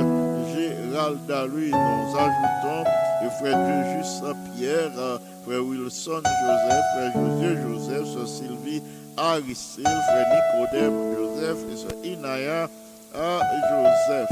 Géralda 0.53 1.45
lui. 1.47 1.71
Nous 1.71 2.17
ajoutons 2.17 2.83
le 3.23 3.29
frère 3.29 3.97
Juste 3.97 4.23
Pierre, 4.55 5.19
frère 5.45 5.63
Wilson 5.63 6.21
Joseph, 6.23 6.85
frère 6.93 7.13
José 7.15 7.57
Joseph, 7.67 8.13
sœur 8.13 8.27
Sylvie 8.27 8.83
Aristide, 9.17 9.85
frère 9.85 10.27
Nicodème 10.35 11.15
Joseph 11.15 11.57
et 11.71 11.77
sœur 11.77 11.97
Inaya 12.03 12.67
Joseph. 13.13 14.31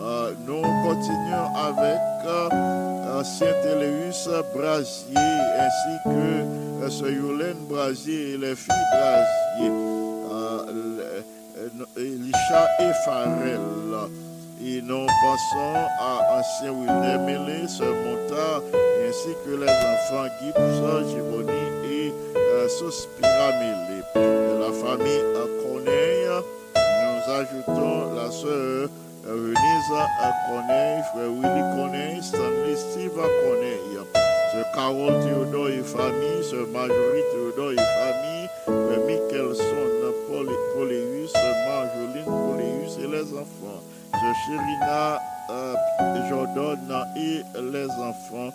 Euh, 0.00 0.32
nous 0.46 0.60
continuons 0.60 1.54
avec 1.56 2.93
euh, 3.24 3.38
Saint-Éléus 3.38 4.28
Brasier 4.54 5.16
ainsi 5.58 5.98
que 6.04 6.84
euh, 6.84 6.90
Sœur 6.90 7.10
Yolène 7.10 7.56
Brasier 7.68 8.34
et 8.34 8.36
les 8.38 8.54
filles 8.56 8.74
Brasier, 8.92 9.70
le- 9.70 11.24
euh, 11.58 11.96
Elisha 11.96 12.68
et 12.80 12.92
Farel. 13.04 13.60
Et 14.66 14.80
nous 14.80 15.06
passons 15.06 15.74
à 16.00 16.38
Ancien 16.38 16.72
William 16.72 17.24
Mélé, 17.24 17.66
Sœur 17.68 17.94
Montard, 17.94 18.62
ainsi 19.06 19.34
que 19.44 19.50
les 19.50 19.68
enfants 19.68 20.28
Gibbs, 20.40 21.08
Givoni 21.08 21.50
et 21.90 22.12
euh, 22.36 22.68
Sospira 22.68 23.50
Mélé. 23.58 24.02
La 24.14 24.72
famille 24.72 25.22
Corneille, 25.62 26.42
nous 26.76 27.32
ajoutons 27.32 28.14
la 28.14 28.30
sœur 28.30 28.88
euh, 29.26 29.54
Corneille, 30.46 31.02
frère 31.12 31.30
Willy 31.30 31.60
Corneille, 31.76 32.22
Stanley 32.22 32.76
Steve 32.76 33.12
Corneille, 33.14 33.98
sœur 34.52 34.66
Carole 34.74 35.20
Théodore 35.24 35.68
et 35.68 35.82
famille, 35.82 36.44
sœur 36.44 36.66
Marjorie 36.72 37.24
Théodore 37.32 37.72
et 37.72 37.76
famille, 37.76 38.48
frère 38.64 39.06
Michelson 39.06 39.90
Paul- 40.28 40.48
Pauléus, 40.74 41.28
sœur 41.28 41.54
Marjoline 41.68 42.24
Pauléus 42.24 42.98
et 43.02 43.06
les 43.08 43.32
enfants, 43.32 43.80
sœur 44.12 44.34
Chérina 44.46 45.20
euh, 45.50 45.74
Jordan 46.28 47.06
et 47.16 47.42
les 47.60 47.90
enfants, 47.90 48.50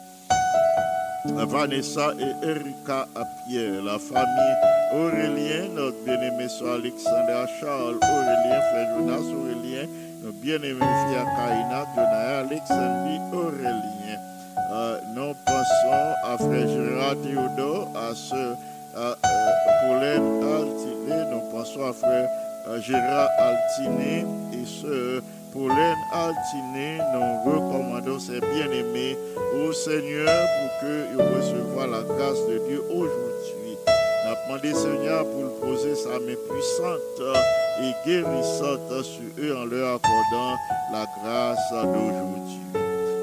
Vanessa 1.25 2.13
et 2.19 2.47
Erika 2.47 3.07
à 3.15 3.23
Pierre, 3.47 3.83
la 3.83 3.99
famille 3.99 4.55
Aurélien, 4.93 5.67
notre 5.75 5.97
bien-aimé 6.03 6.47
soeur 6.47 6.75
Alexandra 6.75 7.45
Charles 7.59 7.97
Aurélien, 8.01 8.61
frère 8.71 8.97
Jonas 8.97 9.19
Aurélien, 9.35 9.85
notre 10.21 10.37
bien-aimé 10.39 10.79
fille 10.79 11.23
Kaina, 11.37 11.85
Jonaya 11.95 12.39
Alexandrie 12.39 13.19
Aurélien. 13.33 14.19
Euh, 14.71 14.99
nous 15.15 15.33
pensons 15.45 16.13
à 16.23 16.37
frère 16.37 16.67
Gérard 16.67 17.15
Théodore, 17.23 17.87
à 17.95 18.11
euh, 18.35 18.55
euh, 18.97 19.15
Pauline 19.81 20.43
Altiné, 20.43 21.31
nous 21.31 21.41
pensons 21.51 21.85
à 21.85 21.93
frère 21.93 22.29
euh, 22.67 22.81
Gérard 22.81 23.29
Altiné 23.39 24.25
et 24.53 24.65
sœur 24.65 25.21
Pauline 25.53 25.95
Altiné, 26.13 26.99
nous 27.13 27.51
recommandons 27.51 28.19
ces 28.19 28.39
bien-aimés 28.39 29.17
au 29.55 29.71
Seigneur 29.73 30.45
pour 30.59 30.79
qu'ils 30.79 31.21
reçoivent 31.21 31.91
la 31.91 32.01
grâce 32.03 32.45
de 32.47 32.61
Dieu 32.67 32.83
aujourd'hui. 32.89 33.38
Demandé 34.49 34.73
Seigneur 34.73 35.25
pour 35.25 35.43
le 35.43 35.49
poser 35.61 35.93
sa 35.93 36.17
main 36.17 36.33
puissante 36.49 37.21
et 37.83 37.93
guérissante 38.03 39.03
sur 39.03 39.21
eux 39.37 39.55
en 39.55 39.65
leur 39.65 39.97
accordant 39.97 40.55
la 40.91 41.05
grâce 41.21 41.71
d'aujourd'hui. 41.71 42.59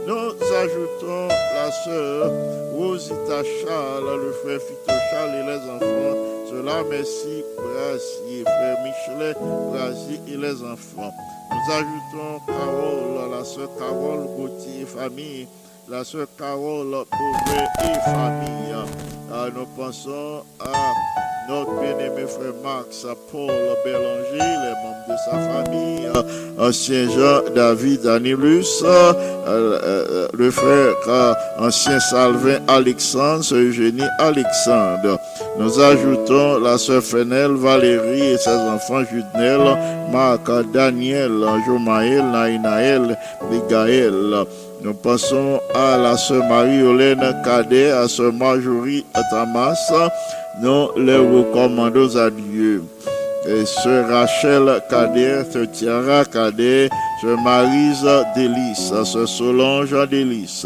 Nous 0.06 0.54
ajoutons 0.54 1.26
la 1.26 1.72
sœur 1.72 2.30
Rosita 2.74 3.42
Charles, 3.42 4.20
le 4.22 4.30
frère 4.30 4.60
Fito 4.60 4.94
Charles 5.10 5.34
et 5.34 5.46
les 5.46 5.68
enfants. 5.68 6.16
Cela 6.48 6.84
merci 6.88 7.42
Brasier, 7.56 8.44
frère 8.44 8.78
Michelet 8.84 9.34
Brasier 9.72 10.20
et 10.28 10.36
les 10.36 10.62
enfants. 10.62 11.12
Nous 11.50 11.72
ajoutons 11.72 12.40
Carole, 12.46 13.30
la 13.32 13.44
sœur 13.44 13.68
Carole 13.76 14.26
Gauthier 14.36 14.82
et 14.82 14.86
famille, 14.86 15.48
la 15.88 16.04
sœur 16.04 16.28
Carole 16.38 16.86
Beauvais 16.86 17.66
et 17.82 18.00
famille. 18.04 19.15
Nous 19.28 19.66
pensons 19.76 20.42
à 20.60 20.92
notre 21.48 21.80
bien-aimé 21.80 22.26
frère 22.28 22.52
Max 22.62 23.06
Paul 23.30 23.50
Bélanger, 23.84 24.38
les 24.38 24.74
membres 24.82 25.06
de 25.08 25.16
sa 25.24 25.64
famille, 25.64 26.08
ancien 26.58 27.08
Jean 27.10 27.52
David 27.54 28.06
Anilus, 28.06 28.82
euh, 28.84 29.12
euh, 29.48 30.28
le 30.32 30.50
frère 30.50 30.94
ancien 31.58 31.98
Salvin 31.98 32.58
Alexandre, 32.68 33.44
Eugénie 33.52 34.02
Alexandre. 34.18 35.18
Nous 35.58 35.80
ajoutons 35.80 36.58
la 36.60 36.78
sœur 36.78 37.02
Fenel 37.02 37.52
Valérie 37.52 38.32
et 38.32 38.38
ses 38.38 38.50
enfants 38.50 39.04
Judnel, 39.10 39.60
Marc, 40.12 40.48
Daniel, 40.72 41.32
Jomaël, 41.66 42.24
Naïnaël, 42.30 43.18
Migaël. 43.50 44.46
Nous 44.86 44.94
passons 44.94 45.60
à 45.74 45.98
la 45.98 46.16
sœur 46.16 46.44
Marie-Hélène 46.44 47.42
Cadet, 47.44 47.90
à 47.90 48.06
sœur 48.06 48.32
Marjorie 48.32 49.04
Tamas. 49.32 49.74
Nous 50.62 50.90
les 50.96 51.16
recommandons 51.16 52.16
à 52.16 52.30
Dieu. 52.30 52.84
Et 53.48 53.66
sœur 53.66 54.08
Rachel 54.08 54.80
Cadet, 54.88 55.42
sœur 55.50 55.68
Tiara 55.72 56.24
Cadet, 56.24 56.88
sœur 57.20 57.36
Marise 57.40 58.06
Délice, 58.36 58.92
sœur 59.02 59.28
Solange 59.28 60.08
Délice, 60.08 60.64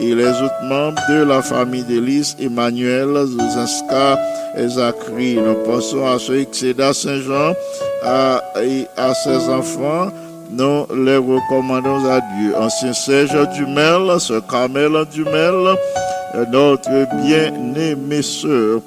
et 0.00 0.12
les 0.12 0.26
autres 0.26 0.64
membres 0.64 1.00
de 1.08 1.22
la 1.22 1.40
famille 1.40 1.84
Délice, 1.84 2.34
Emmanuel, 2.40 3.14
Zozinska 3.14 4.18
et 4.56 4.66
Zachary. 4.66 5.36
Nous 5.36 5.54
pensons 5.64 6.04
à 6.04 6.18
sœur 6.18 6.34
Excéda 6.34 6.92
Saint-Jean 6.92 7.52
et 8.60 8.88
à 8.96 9.14
ses 9.14 9.48
enfants. 9.48 10.10
Nous 10.52 10.86
les 10.94 11.16
recommandons 11.16 12.04
à 12.10 12.20
Dieu. 12.20 12.54
Ancien 12.58 12.92
Serge 12.92 13.48
Dumel, 13.54 14.20
sœur 14.20 14.46
Carmel 14.46 14.92
Dumel, 15.12 15.76
notre 16.50 17.06
bien-aimée 17.24 18.22
sœur 18.22 18.80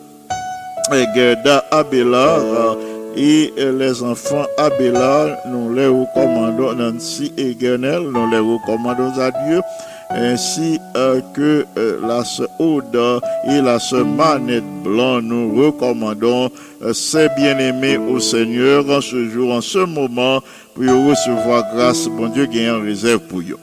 Gerda 1.15 1.65
Abelard 1.71 2.77
et 3.15 3.51
les 3.57 4.03
enfants 4.03 4.45
Abelard, 4.57 5.37
nous 5.47 5.73
les 5.73 5.87
recommandons, 5.87 6.73
Nancy 6.73 7.33
et 7.37 7.55
nous 7.55 8.29
les 8.29 8.39
recommandons 8.39 9.19
à 9.19 9.31
Dieu. 9.31 9.61
ainsi 10.09 10.79
euh, 10.95 11.19
que 11.33 11.65
euh, 11.77 11.99
la 12.07 12.23
sœur 12.23 12.47
Aude 12.59 13.21
et 13.49 13.61
la 13.61 13.79
sœur 13.79 14.05
Manette 14.05 14.63
Blanc. 14.83 15.21
Nous 15.21 15.55
recommandons 15.55 16.49
euh, 16.81 16.93
ces 16.93 17.27
bien-aimés 17.35 17.97
au 17.97 18.19
Seigneur 18.19 18.89
en 18.89 19.01
ce 19.01 19.27
jour, 19.29 19.53
en 19.53 19.61
ce 19.61 19.79
moment, 19.79 20.41
pour 20.75 20.83
recevoir 20.83 21.63
grâce, 21.73 22.07
bon 22.07 22.27
Dieu, 22.27 22.45
qui 22.45 22.59
est 22.59 22.69
en 22.69 22.81
réserve 22.81 23.21
pour 23.21 23.39
eux. 23.39 23.57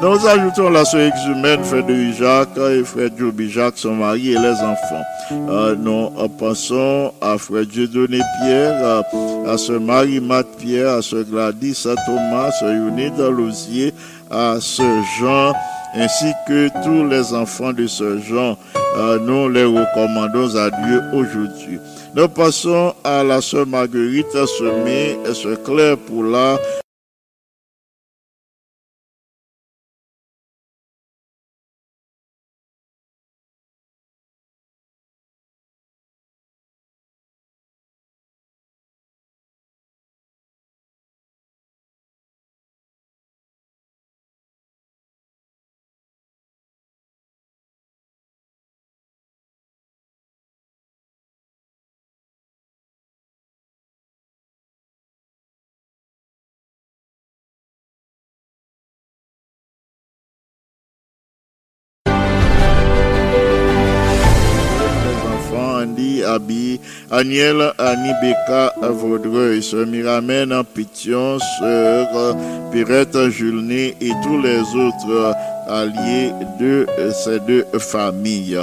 Nous 0.00 0.26
ajoutons 0.28 0.70
la 0.70 0.84
sœur 0.84 1.00
exhumène, 1.00 1.64
frère 1.64 1.84
de 1.84 2.12
Jacques 2.12 2.56
et 2.56 2.84
frère 2.84 3.08
Joby 3.18 3.50
Jacques, 3.50 3.78
son 3.78 3.94
mari 3.96 4.30
et 4.32 4.38
les 4.38 4.52
enfants. 4.52 5.02
Euh, 5.32 5.74
nous 5.74 6.10
pensons 6.38 7.12
à 7.20 7.36
frère 7.36 7.66
Dieudonné 7.66 8.20
Pierre, 8.40 9.02
euh, 9.12 9.52
à 9.52 9.58
sœur 9.58 9.80
Marie-Mat 9.80 10.46
Pierre, 10.58 10.90
à 10.90 11.02
sœur 11.02 11.24
Gladys, 11.24 11.84
à 11.86 11.96
Thomas, 12.06 12.46
à 12.46 12.52
sœur 12.52 12.72
Yonide 12.72 13.18
Lausier, 13.18 13.92
à 14.30 14.58
sœur 14.60 15.02
Jean, 15.18 15.52
ainsi 15.94 16.32
que 16.46 16.68
tous 16.84 17.08
les 17.08 17.34
enfants 17.34 17.72
de 17.72 17.86
ce 17.88 18.18
Jean. 18.18 18.56
Euh, 18.98 19.18
nous 19.18 19.48
les 19.48 19.64
recommandons 19.64 20.54
à 20.56 20.70
Dieu 20.70 21.02
aujourd'hui. 21.12 21.80
Nous 22.18 22.28
passons 22.28 22.96
à 23.04 23.22
la 23.22 23.40
sœur 23.40 23.64
Marguerite 23.64 24.44
Semé, 24.58 25.16
et 25.24 25.34
sœur 25.34 25.62
Claire 25.62 25.96
Poula, 25.96 26.58
Aniel, 67.10 67.72
Annie, 67.78 68.12
Becca, 68.20 68.74
Vaudreuil, 68.82 69.62
Sœur 69.62 69.86
Miramène, 69.86 70.54
Pition, 70.74 71.38
Sœur 71.58 72.36
Pirette, 72.70 73.30
Julné 73.30 73.96
et 74.00 74.12
tous 74.22 74.40
les 74.42 74.60
autres 74.60 75.34
alliés 75.68 76.32
de 76.60 76.86
ces 77.12 77.40
deux 77.40 77.64
familles. 77.78 78.60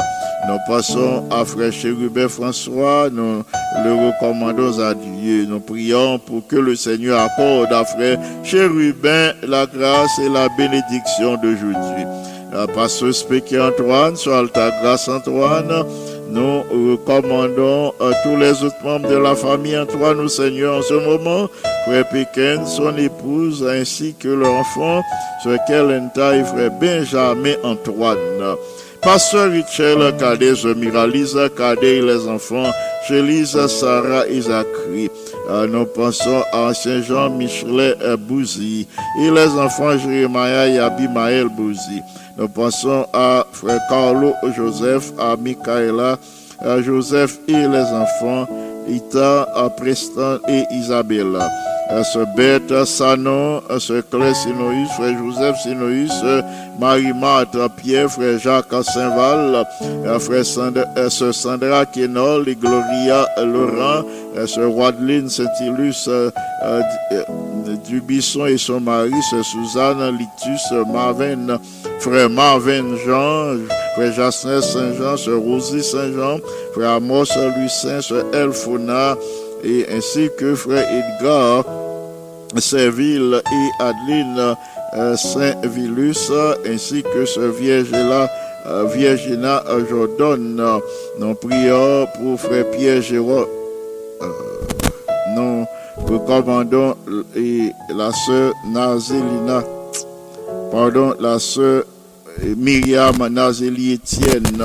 Nous 0.47 0.57
passons 0.67 1.23
à 1.31 1.43
Frère 1.43 1.73
Chérubin 1.73 2.27
François, 2.27 3.09
nous 3.11 3.43
le 3.83 4.11
recommandons 4.11 4.79
à 4.79 4.93
Dieu. 4.93 5.45
Nous 5.47 5.59
prions 5.59 6.19
pour 6.19 6.45
que 6.45 6.55
le 6.55 6.75
Seigneur 6.75 7.19
accorde 7.19 7.73
à 7.73 7.83
Frère 7.83 8.19
Chérubin 8.43 9.33
la 9.41 9.65
grâce 9.65 10.19
et 10.23 10.29
la 10.29 10.47
bénédiction 10.55 11.35
d'aujourd'hui. 11.37 12.05
La 12.53 12.67
passeuse 12.67 13.25
Antoine, 13.59 14.15
sur 14.15 14.33
Alta 14.33 14.69
Grâce 14.81 15.09
Antoine, 15.09 15.83
nous 16.29 16.61
recommandons 16.93 17.93
à 17.99 18.11
tous 18.23 18.37
les 18.37 18.63
autres 18.63 18.83
membres 18.83 19.09
de 19.09 19.15
la 19.15 19.35
famille 19.35 19.77
Antoine 19.77 20.19
au 20.19 20.27
Seigneur 20.27 20.77
en 20.77 20.81
ce 20.81 20.93
moment, 20.93 21.49
Frère 21.85 22.07
Pékin, 22.09 22.65
son 22.65 22.97
épouse, 22.97 23.65
ainsi 23.67 24.15
que 24.19 24.29
leur 24.29 24.53
enfant, 24.53 25.01
sur 25.43 25.57
Kelenta 25.67 26.35
et 26.35 26.43
Frère 26.43 26.71
Benjamin 26.71 27.55
Antoine. 27.63 28.57
Pasteur 29.01 29.51
Richel, 29.51 29.99
Cadet, 30.17 30.65
Miralisa, 30.75 31.47
Cadet 31.49 31.97
et 31.97 32.01
les 32.01 32.27
enfants, 32.27 32.71
Chelise, 33.07 33.67
Sarah 33.67 34.27
et 34.27 34.41
Zachary. 34.41 35.11
Euh, 35.47 35.67
nous 35.67 35.85
pensons 35.85 36.41
à 36.51 36.73
Saint-Jean 36.73 37.29
Michelet 37.29 37.93
euh, 38.01 38.17
Bouzy 38.17 38.87
et 39.21 39.29
les 39.29 39.49
enfants 39.49 39.95
Jérémia 39.95 40.67
et 40.67 40.79
Abimaël 40.79 41.49
Bouzy. 41.55 42.01
Nous 42.37 42.49
pensons 42.49 43.05
à 43.13 43.45
frère 43.53 43.79
Carlo 43.89 44.33
Joseph, 44.55 45.13
à 45.17 45.37
Michaela, 45.37 46.17
à 46.59 46.81
Joseph 46.81 47.39
et 47.47 47.53
les 47.53 47.85
enfants, 47.93 48.45
Ita, 48.89 49.47
à 49.55 49.69
Preston 49.69 50.39
et 50.47 50.63
Isabella. 50.71 51.49
À 51.87 52.03
ce 52.03 52.19
Bête 52.35 52.83
Sanon, 52.85 53.61
à 53.69 53.79
ce 53.79 54.01
Claire 54.01 54.35
Sinoïs, 54.35 54.89
frère 54.97 55.17
Joseph 55.17 55.55
Sinoïs, 55.61 56.11
Marie-Marthe 56.79 57.57
Pierre, 57.77 58.09
frère 58.09 58.39
Jacques 58.39 58.83
Saint-Val, 58.83 59.65
frère 60.19 60.45
Sandra, 60.45 60.83
à 60.95 61.09
sœur 61.09 61.33
Sandra 61.33 61.85
Kenol 61.85 62.49
et 62.49 62.55
Gloria 62.55 63.27
Laurent, 63.37 64.03
à 64.35 64.47
sœur 64.47 64.75
Wadeline 64.75 65.29
Saint-Ilus, 65.29 66.07
euh, 66.07 66.31
Dubisson 67.87 68.45
et 68.45 68.57
son 68.57 68.79
mari, 68.79 69.11
sœur 69.29 69.43
Suzanne 69.43 70.17
Litus, 70.17 70.91
Marvin, 70.91 71.59
frère 71.99 72.29
Marvin 72.29 72.95
Jean, 73.05 73.57
frère 73.95 74.13
Jasner 74.13 74.61
Saint-Jean, 74.61 75.17
sœur 75.17 75.39
Rosie 75.39 75.83
Saint-Jean, 75.83 76.39
frère 76.73 76.91
Amos 76.91 77.25
Lucin, 77.57 78.01
sœur 78.01 78.25
Elfona, 78.33 79.15
et 79.63 79.85
ainsi 79.91 80.29
que 80.37 80.55
frère 80.55 80.87
Edgar 80.89 81.63
Serville 82.59 83.41
et 83.51 83.83
Adeline 83.83 84.55
euh, 84.95 85.15
Saint-Vilus, 85.15 86.31
ainsi 86.65 87.03
que 87.03 87.25
ce 87.25 87.41
Vierge-là, 87.41 88.29
euh, 88.67 88.85
Viergina 88.85 89.63
Jordan. 89.89 90.79
Nous 91.19 91.35
prions 91.35 92.07
pour 92.15 92.39
frère 92.39 92.69
Pierre 92.71 93.01
Jérôme. 93.01 93.45
Euh, 94.21 94.54
nous 96.07 96.19
recommandons 96.19 96.95
et 97.35 97.71
la 97.95 98.11
sœur 98.11 98.53
Nazélina, 98.67 99.63
pardon, 100.71 101.15
la 101.19 101.39
sœur 101.39 101.83
Myriam 102.57 103.15
Nazélie 103.29 103.93
Etienne. 103.93 104.63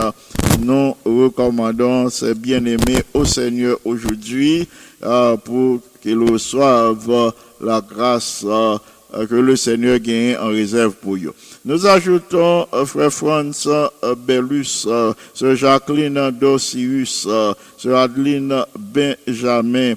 Nous 0.61 0.95
recommandons 1.05 2.11
ces 2.11 2.35
bien-aimés 2.35 3.03
au 3.15 3.25
Seigneur 3.25 3.79
aujourd'hui 3.85 4.69
euh, 5.03 5.37
pour 5.37 5.81
qu'ils 6.03 6.19
reçoivent 6.19 7.33
la 7.61 7.81
grâce 7.81 8.45
euh, 8.47 9.27
que 9.27 9.35
le 9.35 9.57
Seigneur 9.57 9.99
gagne 9.99 10.37
en 10.37 10.49
réserve 10.49 10.93
pour 10.95 11.17
eux. 11.17 11.35
Nous 11.65 11.87
ajoutons 11.87 12.67
euh, 12.73 12.87
frère 12.87 13.13
Franz 13.13 13.67
euh, 13.69 14.15
Bellus, 14.15 14.87
sœur 15.35 15.57
Jacqueline 15.57 16.31
Dossius, 16.31 17.27
sœur 17.77 17.97
Adeline 17.99 18.65
Benjamin, 18.79 19.95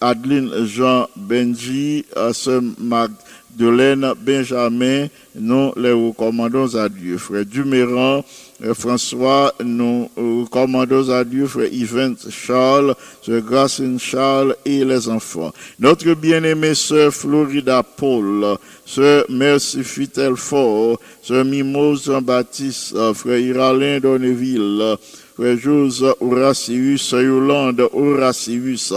Adeline 0.00 0.66
Jean 0.66 1.08
Benji, 1.16 2.04
sœur 2.32 2.62
Magdeleine 2.78 4.12
Benjamin, 4.20 5.06
nous 5.34 5.72
les 5.76 5.92
recommandons 5.92 6.74
à 6.76 6.88
Dieu. 6.88 7.18
Frère 7.18 7.44
Duméran, 7.44 8.24
François, 8.72 9.54
nous 9.64 10.08
recommandons 10.16 11.10
à 11.10 11.24
Dieu, 11.24 11.46
frère 11.46 11.72
Yvette 11.72 12.30
Charles, 12.30 12.94
sœur 13.22 13.42
Gracine 13.42 13.98
Charles 13.98 14.56
et 14.64 14.84
les 14.84 15.08
enfants. 15.08 15.52
Notre 15.78 16.14
bien-aimée 16.14 16.74
sœur 16.74 17.12
Florida 17.12 17.82
Paul, 17.82 18.56
sœur 18.86 19.24
Merci 19.28 19.82
Fitel 19.82 20.36
Fort, 20.36 20.98
sœur 21.22 21.44
Mimose 21.44 22.04
Jean-Baptiste, 22.06 22.94
frère 23.14 23.38
Iralin 23.38 24.00
Donneville, 24.00 24.96
Jose 25.38 26.04
Horacius, 26.20 27.10
Yolande 27.12 27.88
Horacius, 27.92 28.92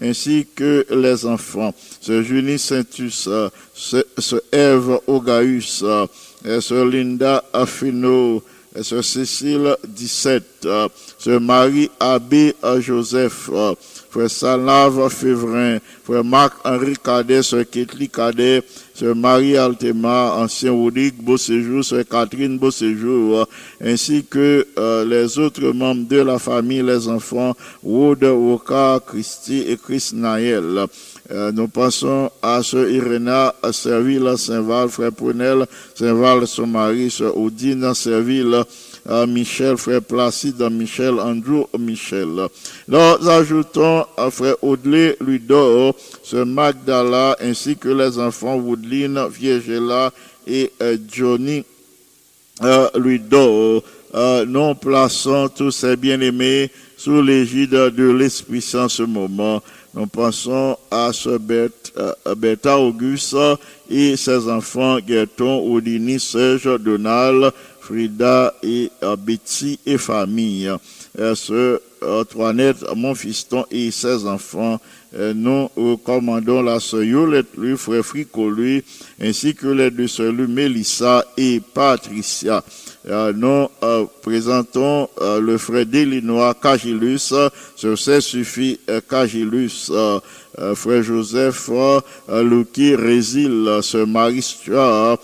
ainsi 0.00 0.46
que 0.54 0.86
les 0.90 1.24
enfants, 1.24 1.74
sœur 2.00 2.22
Julie 2.22 2.58
Saintus, 2.58 3.14
sœur 3.14 3.50
euh, 5.82 6.06
et 6.44 6.60
sœur 6.60 6.84
Linda 6.86 7.44
Affino, 7.52 8.42
sœur 8.82 9.04
Cécile 9.04 9.76
17, 9.86 10.44
euh, 10.66 10.88
sœur 11.18 11.40
Marie 11.40 11.90
Abbé 11.98 12.54
Joseph, 12.80 13.50
frère 14.18 14.30
Salave 14.30 15.08
Févrin, 15.10 15.78
frère 16.02 16.24
Marc-Henri 16.24 16.94
Cadet, 17.02 17.42
sœur 17.42 17.64
Ketli 17.70 18.08
Cadet, 18.08 18.62
sœur 18.92 19.14
Marie 19.14 19.56
Altema, 19.56 20.32
ancien 20.32 20.72
Rodrigue 20.72 21.22
Beauséjour, 21.22 21.84
sœur 21.84 22.04
Catherine 22.10 22.58
Beauséjour, 22.58 23.46
ainsi 23.80 24.24
que 24.28 24.66
euh, 24.76 25.04
les 25.04 25.38
autres 25.38 25.70
membres 25.72 26.08
de 26.08 26.20
la 26.20 26.38
famille, 26.40 26.82
les 26.82 27.06
enfants, 27.06 27.54
Wood, 27.84 28.24
Woka, 28.24 29.00
Christy 29.06 29.64
et 29.68 29.76
Chris 29.76 30.10
Naël. 30.14 30.86
Euh, 31.30 31.52
nous 31.52 31.68
pensons 31.68 32.30
à 32.42 32.62
sœur 32.62 32.88
Irena 32.88 33.54
Serville, 33.70 34.32
Saint-Val, 34.36 34.88
frère 34.88 35.12
Prunel, 35.12 35.66
Saint-Val, 35.94 36.46
son 36.46 36.66
mari, 36.66 37.10
sœur 37.10 37.36
Odine, 37.38 37.94
Serville, 37.94 38.64
Michel, 39.26 39.76
frère 39.76 40.02
Placide, 40.02 40.68
Michel, 40.70 41.18
Andrew, 41.18 41.64
Michel. 41.78 42.48
Nous 42.88 43.28
ajoutons 43.28 44.04
à 44.16 44.30
frère 44.30 44.56
Audley, 44.62 45.16
Ludor, 45.20 45.94
sœur 46.22 46.44
Magdala, 46.44 47.36
ainsi 47.40 47.76
que 47.76 47.88
les 47.88 48.18
enfants 48.18 48.56
Woodline, 48.56 49.26
Viegela 49.28 50.12
et 50.46 50.70
euh, 50.82 50.96
Johnny 51.10 51.64
euh. 52.62 53.80
Euh, 54.14 54.46
nous 54.46 54.74
plaçons 54.74 55.48
tous 55.54 55.70
ces 55.70 55.96
bien-aimés 55.96 56.70
sous 56.96 57.20
l'égide 57.20 57.70
de 57.70 58.10
l'Esprit 58.10 58.62
Saint 58.62 58.88
ce 58.88 59.02
moment. 59.02 59.62
Nous 59.94 60.06
pensons 60.06 60.76
à 60.90 61.12
ce 61.12 61.38
bête, 61.38 61.92
euh, 61.98 62.76
Auguste 62.76 63.36
et 63.90 64.16
ses 64.16 64.48
enfants 64.48 64.98
Gaëton, 64.98 65.72
Odini, 65.72 66.18
Serge, 66.18 66.78
Donald, 66.80 67.52
Frida 67.88 68.52
et 68.62 68.90
euh, 69.02 69.16
Betty 69.16 69.80
et 69.86 69.96
famille. 69.96 70.70
Euh, 71.18 71.34
ce 71.34 71.80
Antoinette, 72.02 72.84
mon 72.94 73.14
fiston 73.14 73.64
et 73.70 73.90
ses 73.90 74.26
enfants. 74.26 74.78
Euh, 75.16 75.32
nous 75.34 75.70
recommandons 75.74 76.60
la 76.60 76.80
sœur 76.80 77.02
Yolette, 77.02 77.56
lui, 77.56 77.78
frère 77.78 78.04
Frico, 78.04 78.50
lui, 78.50 78.84
ainsi 79.20 79.54
que 79.54 79.68
les 79.68 79.90
deux 79.90 80.06
sœurs, 80.06 80.32
lui, 80.32 80.46
Mélissa 80.46 81.24
et 81.38 81.60
Patricia. 81.60 82.62
Euh, 83.08 83.32
nous 83.34 83.68
euh, 83.82 84.04
présentons 84.20 85.08
euh, 85.22 85.40
le 85.40 85.56
frère 85.56 85.86
d'Illinois 85.86 86.54
Cagilus, 86.60 87.32
sur 87.74 87.98
ce 87.98 88.20
suffit 88.20 88.78
euh, 88.90 89.00
Cagilus, 89.08 89.90
euh, 89.90 90.20
euh, 90.58 90.74
frère 90.74 91.02
Joseph 91.02 91.70
euh, 91.70 92.00
Luki 92.42 92.94
Résil, 92.94 93.66
sœur 93.80 94.06
Marie 94.06 94.44
euh, 94.68 95.16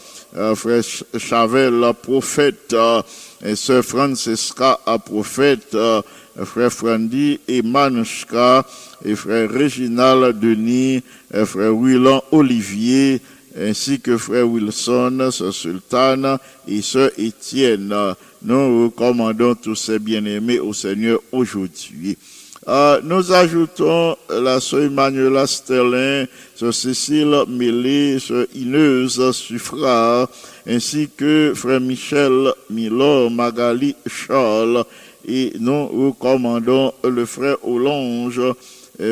frère 0.54 0.82
Ch- 0.82 1.04
Chavel, 1.18 1.80
prophète, 2.02 2.72
euh, 2.72 3.02
et 3.44 3.54
sœur 3.56 3.84
Francesca, 3.84 4.80
euh, 4.88 4.98
prophète, 4.98 5.74
euh, 5.74 6.02
frère 6.44 6.72
Frandy 6.72 7.38
et 7.46 7.62
Manouchka, 7.62 8.66
et 9.04 9.14
frère 9.14 9.50
Réginald 9.50 10.38
Denis, 10.40 11.02
et 11.32 11.44
frère 11.44 11.74
Willan 11.76 12.22
Olivier, 12.32 13.20
ainsi 13.56 14.00
que 14.00 14.16
frère 14.18 14.48
Wilson, 14.48 15.28
sœur 15.30 15.54
Sultane 15.54 16.38
et 16.66 16.82
sœur 16.82 17.10
Étienne. 17.16 17.94
Nous 18.42 18.86
recommandons 18.86 19.54
tous 19.54 19.76
ces 19.76 19.98
bien-aimés 19.98 20.58
au 20.58 20.72
Seigneur 20.72 21.20
aujourd'hui. 21.30 22.18
Euh, 22.66 23.00
nous 23.02 23.30
ajoutons 23.30 24.16
la 24.30 24.58
sœur 24.58 24.84
Emmanuela 24.84 25.46
Sterlin, 25.46 26.24
sœur 26.54 26.72
Cécile 26.72 27.44
Mélé, 27.46 28.18
sœur 28.18 28.46
Ineuse 28.54 29.32
Suffra, 29.32 30.26
ainsi 30.66 31.10
que 31.14 31.52
frère 31.54 31.80
Michel 31.80 32.52
Milor, 32.70 33.30
Magali 33.30 33.94
Charles, 34.06 34.84
et 35.28 35.52
nous 35.60 35.88
recommandons 35.88 36.94
le 37.04 37.26
frère 37.26 37.56
Olonge, 37.66 38.40
et 38.40 38.52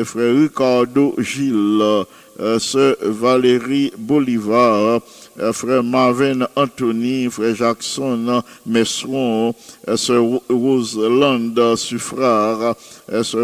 frère 0.05 0.35
Ricardo 0.35 1.13
Gilles, 1.17 2.03
euh, 2.39 2.57
sœur 2.59 2.95
Valérie 3.01 3.91
Bolivar, 3.97 5.01
euh, 5.39 5.51
frère 5.53 5.83
Marvin 5.83 6.47
Anthony, 6.55 7.29
frère 7.29 7.53
Jackson 7.55 8.41
Messon, 8.65 9.53
euh, 9.87 9.97
sœur 9.97 10.23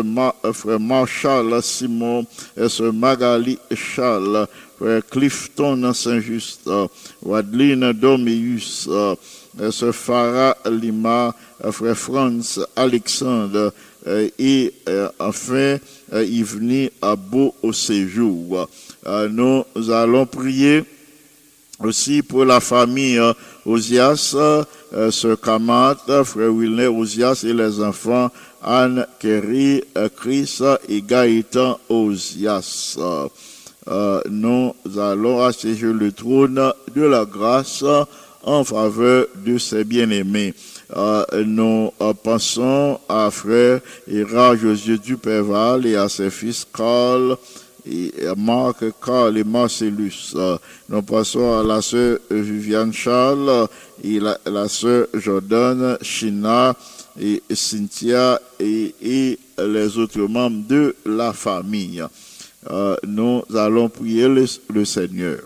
Ma- 0.04 0.34
euh, 0.46 0.54
frère 0.54 0.80
Marshall 0.80 1.62
Simon, 1.62 2.26
sœur 2.68 2.94
Magali 2.94 3.60
Charles, 3.76 4.48
frère 4.78 5.02
Clifton 5.12 5.92
Saint-Just, 5.94 6.70
Wadeline 7.22 7.92
Domius, 7.92 8.88
euh, 8.90 9.16
sœur 9.72 9.94
Farah 9.94 10.56
Lima, 10.72 11.36
frère 11.72 11.98
Franz 11.98 12.62
Alexandre, 12.76 13.74
et 14.06 14.74
euh, 14.88 15.10
enfin 15.20 15.78
euh, 16.14 16.24
Yvni 16.24 16.90
Abo 17.02 17.54
au 17.62 17.74
séjour. 17.74 18.68
Euh, 19.06 19.30
nous 19.30 19.92
allons 19.92 20.26
prier 20.26 20.84
aussi 21.80 22.22
pour 22.22 22.46
la 22.46 22.60
famille 22.60 23.18
euh, 23.18 23.34
Osias, 23.66 24.36
euh, 24.36 25.12
Sœur 25.12 25.40
Kamat, 25.40 26.24
frère 26.24 26.54
Wilner 26.54 26.88
Osias 26.88 27.44
et 27.48 27.54
les 27.54 27.82
enfants 27.82 28.32
Anne, 28.62 29.06
Kerry, 29.20 29.84
euh, 29.98 30.10
Chris 30.10 30.60
et 30.88 31.02
Gaëtan 31.02 31.80
Osias. 31.90 32.98
Euh, 33.00 33.28
euh, 33.88 34.22
nous 34.30 34.74
allons 34.98 35.42
assiéger 35.42 35.92
le 35.92 36.12
trône 36.12 36.62
de 36.96 37.02
la 37.02 37.26
grâce 37.26 37.84
en 38.44 38.64
faveur 38.64 39.28
de 39.46 39.58
ses 39.58 39.84
bien-aimés. 39.84 40.54
Nous 40.96 41.92
pensons 42.24 43.00
à 43.08 43.30
frère 43.30 43.82
Ira 44.08 44.56
Josué 44.56 44.98
Duperval 44.98 45.86
et 45.86 45.96
à 45.96 46.10
ses 46.10 46.30
fils 46.30 46.66
Carl 46.74 47.38
et 47.86 48.12
Marc, 48.36 48.84
Carl 49.04 49.38
et 49.38 49.44
Marcellus. 49.44 50.36
Nous 50.90 51.02
passons 51.04 51.60
à 51.60 51.64
la 51.64 51.82
sœur 51.82 52.20
Viviane 52.30 52.94
Charles 52.94 53.68
et 54.04 54.20
la, 54.20 54.68
sœur 54.68 55.08
Jordan, 55.14 55.98
China 56.02 56.76
et 57.20 57.42
Cynthia 57.54 58.40
et, 58.60 59.38
les 59.58 59.98
autres 59.98 60.22
membres 60.22 60.68
de 60.68 60.96
la 61.06 61.34
famille. 61.34 62.04
Euh, 62.70 62.96
nous 63.08 63.44
allons 63.56 63.90
prier 63.90 64.28
le 64.28 64.86
Seigneur. 64.86 65.40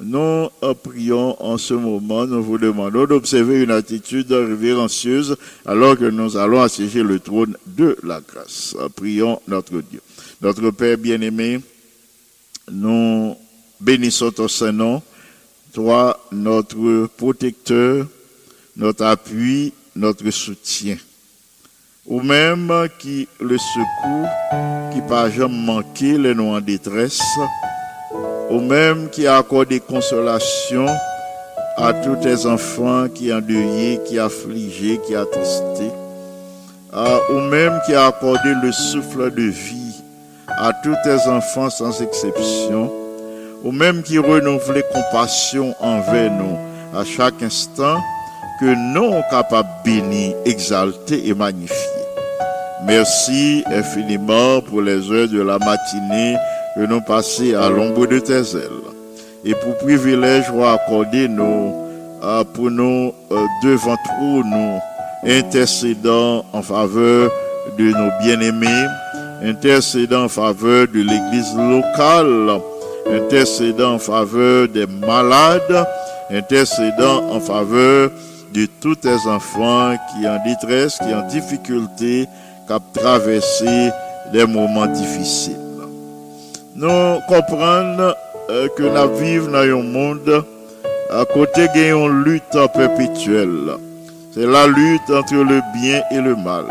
Nous 0.00 0.48
prions 0.84 1.42
en 1.42 1.58
ce 1.58 1.74
moment, 1.74 2.24
nous 2.24 2.42
vous 2.42 2.58
demandons 2.58 3.04
d'observer 3.06 3.62
une 3.62 3.72
attitude 3.72 4.30
révérencieuse 4.30 5.36
alors 5.66 5.98
que 5.98 6.04
nous 6.04 6.36
allons 6.36 6.62
assiéger 6.62 7.02
le 7.02 7.18
trône 7.18 7.56
de 7.66 7.96
la 8.04 8.20
grâce. 8.20 8.76
Prions 8.94 9.40
notre 9.48 9.80
Dieu. 9.80 10.00
Notre 10.40 10.70
Père 10.70 10.98
bien-aimé, 10.98 11.60
nous 12.70 13.34
bénissons 13.80 14.30
ton 14.30 14.46
Saint-Nom, 14.46 15.02
toi, 15.72 16.24
notre 16.30 17.08
protecteur, 17.16 18.06
notre 18.76 19.04
appui, 19.04 19.72
notre 19.96 20.30
soutien. 20.30 20.96
Ou 22.06 22.20
même 22.20 22.72
qui 23.00 23.26
le 23.40 23.58
secours, 23.58 24.28
qui 24.92 25.00
pas 25.08 25.28
jamais 25.28 25.58
manqué 25.58 26.16
les 26.16 26.34
noms 26.34 26.54
en 26.54 26.60
détresse, 26.60 27.20
ou 28.50 28.60
même 28.60 29.08
qui 29.10 29.26
a 29.26 29.36
accordé 29.36 29.80
consolation 29.80 30.86
à 31.76 31.92
tous 31.92 32.16
tes 32.16 32.46
enfants 32.46 33.06
qui 33.14 33.32
endeuillés, 33.32 34.00
qui 34.06 34.18
affligés, 34.18 35.00
qui 35.06 35.14
attristés, 35.14 35.92
Ah, 36.92 37.18
ou 37.30 37.40
même 37.40 37.78
qui 37.84 37.94
a 37.94 38.06
accordé 38.06 38.54
le 38.62 38.72
souffle 38.72 39.30
de 39.30 39.42
vie 39.42 40.02
à 40.48 40.72
tous 40.82 40.96
tes 41.04 41.28
enfants 41.28 41.68
sans 41.68 42.00
exception, 42.00 42.90
ou 43.62 43.72
même 43.72 44.02
qui 44.02 44.18
renouvelait 44.18 44.84
compassion 44.92 45.74
envers 45.80 46.32
nous 46.32 46.58
à 46.98 47.04
chaque 47.04 47.42
instant, 47.42 47.98
que 48.60 48.74
nous 48.94 49.12
sommes 49.12 49.22
capables 49.30 49.68
de 49.84 49.90
bénir, 49.90 50.34
exalter 50.46 51.28
et 51.28 51.34
magnifier. 51.34 51.76
Merci 52.84 53.62
infiniment 53.66 54.62
pour 54.62 54.80
les 54.80 55.10
heures 55.12 55.28
de 55.28 55.42
la 55.42 55.58
matinée 55.58 56.36
que 56.78 56.86
nous 56.86 57.00
passons 57.00 57.54
à 57.60 57.68
l'ombre 57.68 58.06
de 58.06 58.20
tes 58.20 58.56
ailes. 58.56 58.86
Et 59.44 59.52
pour 59.54 59.76
privilège 59.78 60.44
accorder 60.48 61.26
nous, 61.26 61.74
euh, 62.22 62.44
pour 62.54 62.70
nous 62.70 63.12
euh, 63.32 63.44
devant 63.64 63.96
trop 64.04 64.44
nous, 64.44 64.78
intercédant 65.26 66.44
en 66.52 66.62
faveur 66.62 67.32
de 67.76 67.84
nos 67.84 68.10
bien-aimés, 68.22 68.86
intercédant 69.42 70.24
en 70.24 70.28
faveur 70.28 70.86
de 70.86 71.00
l'église 71.00 71.52
locale, 71.56 72.60
intercédant 73.10 73.94
en 73.94 73.98
faveur 73.98 74.68
des 74.68 74.86
malades, 74.86 75.84
intercédant 76.30 77.28
en 77.32 77.40
faveur 77.40 78.10
de 78.54 78.66
tous 78.80 78.94
tes 78.94 79.26
enfants 79.26 79.96
qui 80.12 80.28
en 80.28 80.38
détresse, 80.44 80.96
qui 80.98 81.12
en 81.12 81.26
difficulté, 81.26 82.26
qui 82.66 82.72
ont 82.72 82.80
traversé 82.94 83.90
des 84.32 84.46
moments 84.46 84.86
difficiles. 84.86 85.67
Nous 86.80 87.20
comprenons 87.26 88.14
euh, 88.50 88.68
que 88.76 88.84
nous 88.84 89.16
vivons 89.18 89.50
dans 89.50 89.58
un 89.58 89.82
monde 89.82 90.44
à 91.10 91.24
côté 91.24 91.66
d'une 91.74 92.22
lutte 92.22 92.56
perpétuelle. 92.72 93.72
C'est 94.32 94.46
la 94.46 94.68
lutte 94.68 95.10
entre 95.10 95.34
le 95.34 95.60
bien 95.74 96.02
et 96.12 96.20
le 96.20 96.36
mal. 96.36 96.66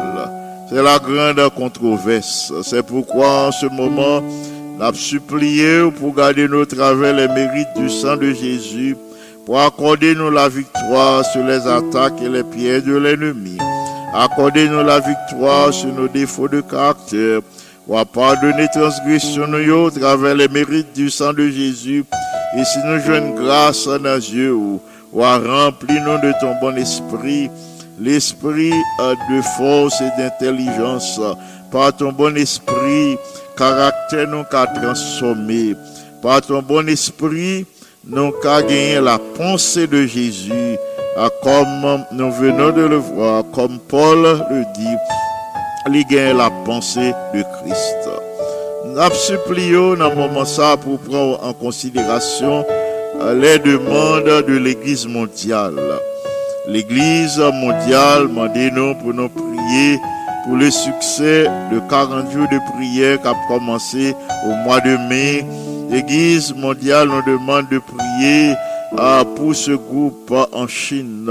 C'est 0.70 0.82
la 0.82 0.98
grande 1.00 1.50
controverse. 1.54 2.54
C'est 2.64 2.84
pourquoi 2.84 3.48
en 3.48 3.52
ce 3.52 3.66
moment, 3.66 4.22
nous 4.22 4.82
avons 4.82 4.98
supplié 4.98 5.92
pour 6.00 6.16
garder 6.16 6.48
nos 6.48 6.64
travers 6.64 7.14
les 7.14 7.28
mérites 7.28 7.76
du 7.76 7.90
sang 7.90 8.16
de 8.16 8.32
Jésus, 8.32 8.96
pour 9.46 9.60
accorder 9.60 10.16
nous 10.16 10.32
la 10.32 10.48
victoire 10.48 11.26
sur 11.26 11.44
les 11.44 11.68
attaques 11.68 12.22
et 12.24 12.30
les 12.30 12.46
pièges 12.46 12.86
de 12.86 12.96
l'ennemi. 12.96 13.58
Accordez-nous 14.14 14.84
la 14.84 15.02
victoire 15.02 15.74
sur 15.74 15.92
nos 15.94 16.08
défauts 16.08 16.48
de 16.48 16.62
caractère, 16.62 17.42
pour 17.88 18.06
pardonner 18.08 18.68
transgression 18.68 19.48
nous 19.48 19.90
travers 19.92 20.36
les 20.36 20.50
mérites 20.50 20.94
du 20.94 21.10
sang 21.10 21.32
de 21.32 21.50
Jésus. 21.50 22.04
Et 22.58 22.64
si 22.66 22.80
nous 22.86 23.00
jouons 23.00 23.34
grâce 23.34 23.86
dans 23.86 24.00
nos 24.00 24.16
yeux, 24.16 24.54
ou 24.54 24.82
remplis-nous 25.14 26.20
de 26.20 26.34
ton 26.42 26.54
bon 26.60 26.76
esprit, 26.76 27.50
l'esprit 28.00 28.72
de 28.72 29.42
force 29.58 30.02
et 30.02 30.22
d'intelligence, 30.22 31.20
par 31.72 31.96
ton 31.96 32.12
bon 32.12 32.36
esprit, 32.36 33.18
caractère 33.56 34.28
nous 34.28 34.44
qu'a 34.44 34.68
transformé, 34.68 35.74
par 36.22 36.42
ton 36.42 36.62
bon 36.62 36.88
esprit, 36.90 37.66
nous 38.06 38.32
qu'a 38.44 38.62
gagné 38.62 39.00
la 39.00 39.18
pensée 39.18 39.88
de 39.88 40.06
Jésus, 40.06 40.78
comme 41.42 42.04
nous 42.12 42.32
venons 42.32 42.72
de 42.72 42.82
le 42.82 42.98
voir, 42.98 43.44
comme 43.54 43.80
Paul 43.80 44.24
le 44.52 44.64
dit, 44.76 44.96
li 45.88 46.04
gen 46.10 46.38
la 46.38 46.50
pensée 46.66 47.14
de 47.34 47.44
Christ. 47.56 48.10
Nous 48.86 49.14
supplions 49.16 49.96
dans 49.96 50.14
moment 50.16 50.44
pour 50.82 51.00
prendre 51.00 51.44
en 51.44 51.54
considération 51.54 52.66
euh, 53.22 53.34
les 53.40 53.60
demandes 53.60 54.46
de 54.48 54.58
l'Église 54.58 55.08
mondiale. 55.08 55.80
L'Église 56.68 57.38
mondiale 57.62 58.28
m'a 58.28 58.48
nous 58.48 58.96
pour 58.96 59.14
nous 59.14 59.30
prier 59.30 60.00
pour 60.46 60.58
le 60.58 60.70
succès 60.72 61.46
de 61.72 61.80
40 61.90 62.32
jours 62.32 62.48
de 62.52 62.60
prière 62.74 63.22
qui 63.22 63.28
a 63.28 63.34
commencé 63.48 64.16
au 64.46 64.54
mois 64.64 64.82
de 64.82 64.98
mai. 65.10 65.46
L'Église 65.90 66.54
mondiale 66.54 67.08
nous 67.08 67.22
demande 67.32 67.70
de 67.70 67.80
prier 67.80 68.54
euh, 69.00 69.24
pour 69.36 69.56
ce 69.56 69.72
groupe 69.72 70.34
en 70.52 70.68
Chine. 70.68 71.30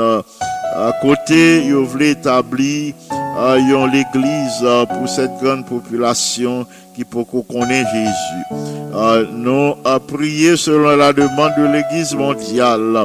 À 0.75 0.93
côté, 1.01 1.65
ils 1.65 1.75
voulaient 1.75 2.11
établir 2.11 2.95
euh, 3.37 3.75
ont 3.75 3.87
l'église 3.87 4.61
euh, 4.63 4.87
pour 4.87 5.09
cette 5.09 5.33
grande 5.43 5.67
population 5.67 6.67
qui 6.95 7.05
peut 7.05 7.25
connaître 7.25 7.91
Jésus. 7.93 8.57
Euh, 8.95 9.27
nous 9.31 9.75
à 9.85 10.01
prier 10.01 10.57
selon 10.57 10.97
la 10.97 11.13
demande 11.13 11.53
de 11.59 11.65
l'église 11.65 12.15
mondiale 12.15 13.05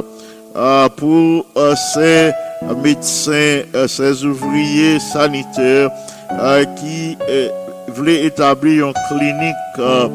euh, 0.56 0.88
pour 0.88 1.46
euh, 1.56 1.74
ces 1.94 2.32
médecins, 2.82 3.62
euh, 3.74 3.86
ces 3.86 4.24
ouvriers 4.24 4.98
sanitaires 5.00 5.90
euh, 6.30 6.64
qui 6.76 7.16
euh, 7.28 7.48
voulaient 7.88 8.24
établir 8.24 8.88
une 8.88 8.94
clinique 9.08 9.54
euh, 9.78 10.08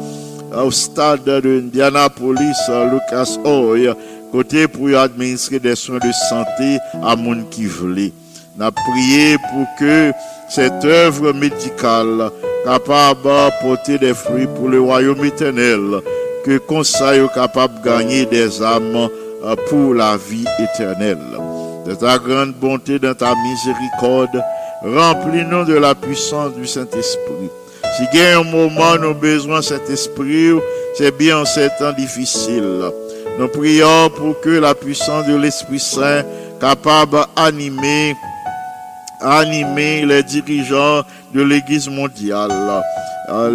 au 0.64 0.70
stade 0.70 1.24
de 1.24 1.62
Indianapolis, 1.64 2.56
euh, 2.68 2.90
Lucas 2.90 3.36
Oil, 3.44 3.94
côté 4.32 4.66
pour 4.66 4.88
administrer 4.96 5.58
des 5.58 5.76
soins 5.76 5.98
de 5.98 6.12
santé 6.28 6.78
à 7.04 7.14
monde 7.14 7.48
qui 7.50 7.66
voulait. 7.66 8.12
N'a 8.58 8.72
prié 8.72 9.36
pour 9.38 9.66
que 9.78 10.10
cette 10.48 10.84
œuvre 10.84 11.32
médicale 11.32 12.28
capable 12.64 13.22
de 13.22 13.62
porter 13.62 13.98
des 13.98 14.14
fruits 14.14 14.48
pour 14.56 14.68
le 14.68 14.80
royaume 14.80 15.24
éternel, 15.24 16.00
que 16.44 16.58
conseil 16.58 17.22
capable 17.32 17.80
de 17.80 17.84
gagner 17.84 18.26
des 18.26 18.60
âmes 18.60 19.08
euh, 19.44 19.54
pour 19.68 19.94
la 19.94 20.16
vie 20.16 20.44
éternelle. 20.58 21.18
De 21.86 21.94
ta 21.94 22.18
grande 22.18 22.52
bonté, 22.54 22.98
dans 22.98 23.14
ta 23.14 23.32
miséricorde, 23.36 24.42
remplis-nous 24.82 25.64
de 25.64 25.74
la 25.74 25.94
puissance 25.94 26.52
du 26.54 26.66
Saint-Esprit. 26.66 27.50
Si 27.96 28.02
il 28.12 28.18
y 28.18 28.22
a 28.22 28.40
un 28.40 28.42
moment 28.42 28.96
nous 29.00 29.14
besoin 29.14 29.60
de 29.60 29.64
cet 29.64 29.88
esprit, 29.88 30.50
c'est 30.96 31.16
bien 31.16 31.38
en 31.38 31.44
ces 31.44 31.68
temps 31.78 31.92
difficiles. 31.96 32.82
Nous 33.38 33.48
prions 33.48 34.10
pour 34.16 34.40
que 34.40 34.50
la 34.50 34.74
puissance 34.74 35.26
de 35.28 35.36
l'Esprit 35.36 35.78
Saint 35.78 36.24
capable 36.60 37.18
d'animer 37.36 38.16
animer 39.20 40.04
les 40.06 40.22
dirigeants 40.22 41.02
de 41.34 41.42
l'Église 41.42 41.88
mondiale, 41.88 42.50
euh, 43.28 43.50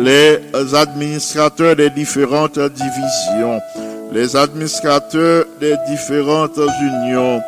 les 0.53 0.75
administrateurs 0.75 1.75
des 1.75 1.89
différentes 1.89 2.59
divisions, 2.59 3.59
les 4.11 4.35
administrateurs 4.35 5.45
des 5.59 5.75
différentes 5.87 6.59
unions, 6.81 7.41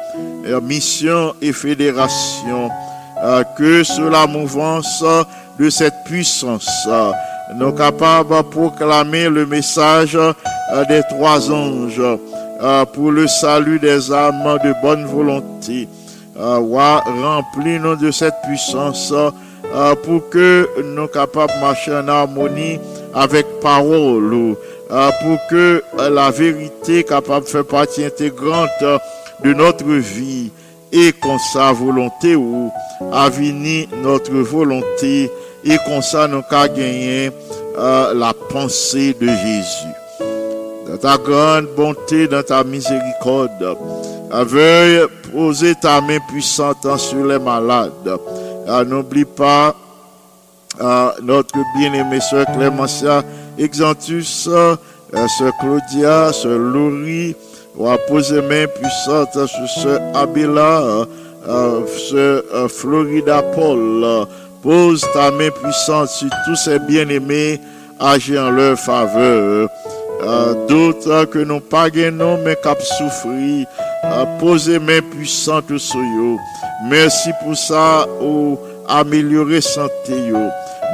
euh, 0.47 0.61
missions 0.61 1.33
et 1.41 1.53
fédérations, 1.53 2.69
euh, 3.23 3.43
que 3.57 3.83
sous 3.83 4.09
la 4.09 4.25
mouvance 4.27 5.03
de 5.59 5.69
cette 5.69 6.03
puissance, 6.05 6.87
nous 7.55 7.71
capables 7.73 8.35
de 8.35 8.41
proclamer 8.41 9.29
le 9.29 9.45
message 9.45 10.17
des 10.89 11.01
trois 11.09 11.51
anges 11.51 12.01
pour 12.93 13.11
le 13.11 13.27
salut 13.27 13.79
des 13.79 14.11
âmes 14.11 14.57
de 14.63 14.73
bonne 14.81 15.05
volonté. 15.05 15.87
Wa- 16.37 17.03
Remplis-nous 17.05 17.95
de 17.95 18.11
cette 18.11 18.33
puissance 18.47 19.13
euh, 19.13 19.95
pour 19.95 20.29
que 20.29 20.67
nous 20.83 21.07
capables 21.07 21.53
de 21.55 21.61
marcher 21.61 21.93
en 21.95 22.07
harmonie 22.07 22.79
avec 23.13 23.45
parole, 23.61 24.55
euh, 24.91 25.09
pour 25.21 25.37
que 25.49 25.83
la 26.09 26.31
vérité 26.31 27.03
capable 27.03 27.45
de 27.45 27.49
faire 27.49 27.65
partie 27.65 28.03
intégrante 28.05 28.69
de 29.43 29.53
notre 29.53 29.85
vie 29.85 30.51
et 30.91 31.11
qu'on 31.13 31.37
sa 31.39 31.71
volonté 31.71 32.35
ou 32.35 32.71
avini 33.13 33.87
notre 34.03 34.33
volonté 34.33 35.31
et 35.63 35.77
qu'on 35.85 36.01
ça 36.01 36.27
nous 36.27 36.41
qu'a 36.49 36.67
gagné 36.67 37.31
la 37.77 38.33
pensée 38.49 39.15
de 39.19 39.27
Jésus. 39.27 39.93
Dans 40.87 40.97
ta 40.97 41.17
grande 41.17 41.67
bonté, 41.75 42.27
dans 42.27 42.43
ta 42.43 42.63
miséricorde, 42.63 43.75
veuille 44.31 45.01
poser 45.35 45.75
ta 45.75 45.99
main 45.99 46.19
puissante 46.29 46.87
sur 46.97 47.25
les 47.25 47.37
malades. 47.39 47.91
Euh, 48.67 48.85
N'oublie 48.85 49.25
pas 49.25 49.75
euh, 50.79 51.09
notre 51.21 51.57
bien-aimée 51.77 52.21
sœur 52.21 52.45
Clémentia 52.55 53.21
Exantus, 53.57 54.47
euh, 54.47 54.75
sœur 55.37 55.51
Claudia, 55.59 56.31
sœur 56.31 56.57
Laurie, 56.57 57.35
on 57.77 57.97
poser 58.07 58.41
main 58.41 58.65
puissante 58.67 59.33
sur 59.47 59.69
sœur 59.83 59.99
Abela, 60.13 61.05
sœur 62.09 62.43
Florida 62.69 63.41
Paul. 63.41 64.27
Pose 64.63 65.05
ta 65.13 65.29
main 65.31 65.49
puissante 65.51 66.09
sur 66.09 66.29
tous 66.45 66.55
ces 66.55 66.79
bien-aimés, 66.79 67.59
agis 67.99 68.39
en 68.39 68.49
leur 68.49 68.79
faveur. 68.79 69.69
D'autres 70.67 71.25
que 71.25 71.39
nous 71.39 71.59
pas 71.59 71.89
gagnons, 71.89 72.39
mais 72.43 72.55
cap 72.55 72.81
souffrir, 72.81 73.67
euh, 74.03 74.25
posez 74.39 74.79
main 74.79 75.01
puissante 75.01 75.77
sur 75.77 75.99
eux. 75.99 76.37
Merci 76.89 77.29
pour 77.43 77.55
ça, 77.55 78.07
ou 78.21 78.57
améliorer 78.87 79.61
santé 79.61 80.27
yo. 80.27 80.37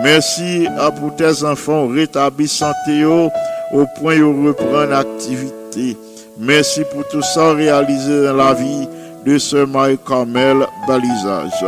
Merci 0.03 0.67
euh, 0.67 0.91
pour 0.91 1.15
tes 1.15 1.43
enfants, 1.43 1.87
rétablir 1.87 2.49
santé 2.49 2.99
yo, 2.99 3.29
au 3.73 3.85
point 3.99 4.19
où 4.19 4.47
reprendre 4.47 4.93
activité. 4.93 5.97
Merci 6.37 6.81
pour 6.91 7.07
tout 7.07 7.21
ça 7.21 7.53
réalisé 7.53 8.23
dans 8.23 8.35
la 8.35 8.53
vie 8.53 8.87
de 9.25 9.37
ce 9.37 9.57
Marie-Carmel 9.57 10.65
balisage. 10.87 11.65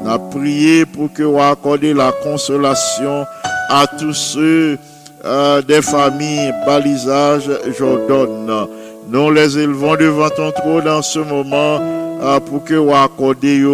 On 0.00 0.08
a 0.08 0.18
prié 0.18 0.84
pour 0.86 1.12
que 1.12 1.22
vous 1.22 1.40
accordez 1.40 1.94
la 1.94 2.12
consolation 2.22 3.24
à 3.68 3.86
tous 3.86 4.14
ceux 4.14 4.78
des 5.66 5.82
familles 5.82 6.52
balisage 6.66 7.50
Jordan. 7.78 8.66
Nous 9.08 9.30
les 9.30 9.58
élevons 9.58 9.96
devant 9.96 10.28
ton 10.30 10.50
trône 10.52 10.84
dans 10.84 11.02
ce 11.02 11.18
moment 11.18 11.80
euh, 12.22 12.40
pour 12.40 12.62
que 12.64 12.74
vous 12.74 12.92
accordez 12.94 13.64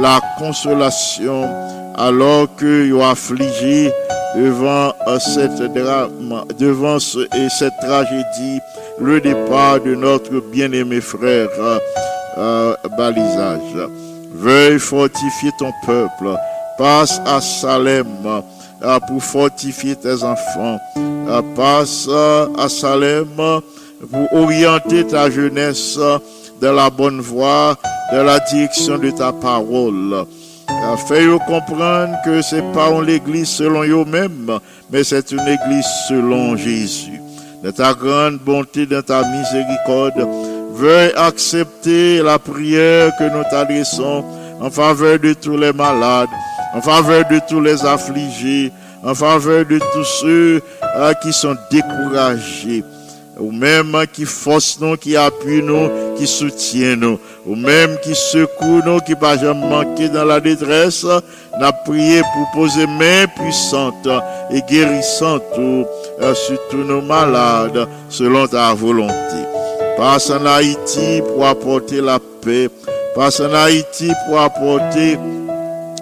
la 0.00 0.20
consolation 0.38 1.48
alors 1.96 2.46
que 2.56 2.90
vous 2.92 3.02
affligé 3.02 3.90
devant 4.36 4.92
euh, 5.08 5.18
cette 5.18 5.60
drame, 5.74 6.44
devant 6.58 6.98
ce- 7.00 7.18
et 7.36 7.48
cette 7.58 7.74
tragédie, 7.82 8.60
le 9.00 9.20
départ 9.20 9.80
de 9.80 9.94
notre 9.96 10.40
bien-aimé 10.52 11.00
frère 11.00 11.48
euh, 12.38 12.74
balisage. 12.96 13.88
Veuille 14.32 14.78
fortifier 14.78 15.50
ton 15.58 15.72
peuple. 15.84 16.36
Passe 16.78 17.20
à 17.26 17.40
Salem 17.40 18.06
pour 19.06 19.22
fortifier 19.22 19.96
tes 19.96 20.22
enfants. 20.22 20.78
Euh, 20.96 21.42
Passe 21.54 22.06
euh, 22.08 22.46
à 22.58 22.68
Salem 22.68 23.28
pour 24.10 24.32
orienter 24.32 25.06
ta 25.06 25.30
jeunesse 25.30 25.98
dans 26.60 26.72
la 26.72 26.90
bonne 26.90 27.20
voie, 27.20 27.76
dans 28.12 28.24
la 28.24 28.38
direction 28.40 28.98
de 28.98 29.10
ta 29.10 29.32
parole. 29.32 30.24
Fais-nous 31.08 31.38
comprendre 31.40 32.16
que 32.24 32.42
c'est 32.42 32.64
pas 32.72 32.90
une 32.90 33.08
église 33.08 33.48
selon 33.48 33.82
eux-mêmes, 33.82 34.58
mais 34.90 35.04
c'est 35.04 35.30
une 35.30 35.40
église 35.40 35.86
selon 36.08 36.56
Jésus. 36.56 37.20
De 37.62 37.70
ta 37.70 37.92
grande 37.92 38.38
bonté, 38.38 38.86
de 38.86 39.00
ta 39.00 39.22
miséricorde, 39.22 40.26
veuille 40.72 41.12
accepter 41.16 42.22
la 42.22 42.38
prière 42.38 43.12
que 43.18 43.24
nous 43.24 43.44
t'adressons 43.50 44.24
en 44.60 44.70
faveur 44.70 45.18
de 45.18 45.32
tous 45.34 45.56
les 45.56 45.72
malades, 45.72 46.28
en 46.74 46.80
faveur 46.80 47.24
de 47.28 47.40
tous 47.48 47.60
les 47.60 47.84
affligés, 47.84 48.72
en 49.02 49.14
faveur 49.14 49.64
de 49.64 49.78
tous 49.92 50.04
ceux 50.04 50.62
euh, 50.96 51.12
qui 51.22 51.32
sont 51.32 51.56
découragés. 51.70 52.84
Ou 53.38 53.52
même 53.52 53.96
qui 54.12 54.26
force 54.26 54.78
nous, 54.80 54.96
qui 54.98 55.16
appuie 55.16 55.62
nous, 55.62 55.88
qui 56.16 56.26
soutient 56.26 56.94
nous, 56.96 57.18
ou 57.46 57.56
même 57.56 57.96
qui 58.02 58.14
secoue 58.14 58.82
nous, 58.84 58.98
qui 59.00 59.14
pas 59.14 59.38
jamais 59.38 59.66
manquer 59.66 60.10
dans 60.10 60.26
la 60.26 60.40
détresse, 60.40 61.06
n'a 61.58 61.72
prié 61.72 62.20
pour 62.20 62.50
poser 62.52 62.86
main 62.86 63.26
puissante 63.36 64.08
et 64.50 64.60
guérissante 64.68 65.42
euh, 65.58 66.34
sur 66.34 66.58
tous 66.68 66.84
nos 66.84 67.00
malades 67.00 67.88
selon 68.10 68.46
ta 68.46 68.74
volonté. 68.74 69.14
Passe 69.96 70.30
en 70.30 70.44
Haïti 70.44 71.22
pour 71.28 71.46
apporter 71.46 72.02
la 72.02 72.18
paix, 72.42 72.68
passe 73.14 73.40
en 73.40 73.54
Haïti 73.54 74.12
pour 74.26 74.38
apporter 74.38 75.18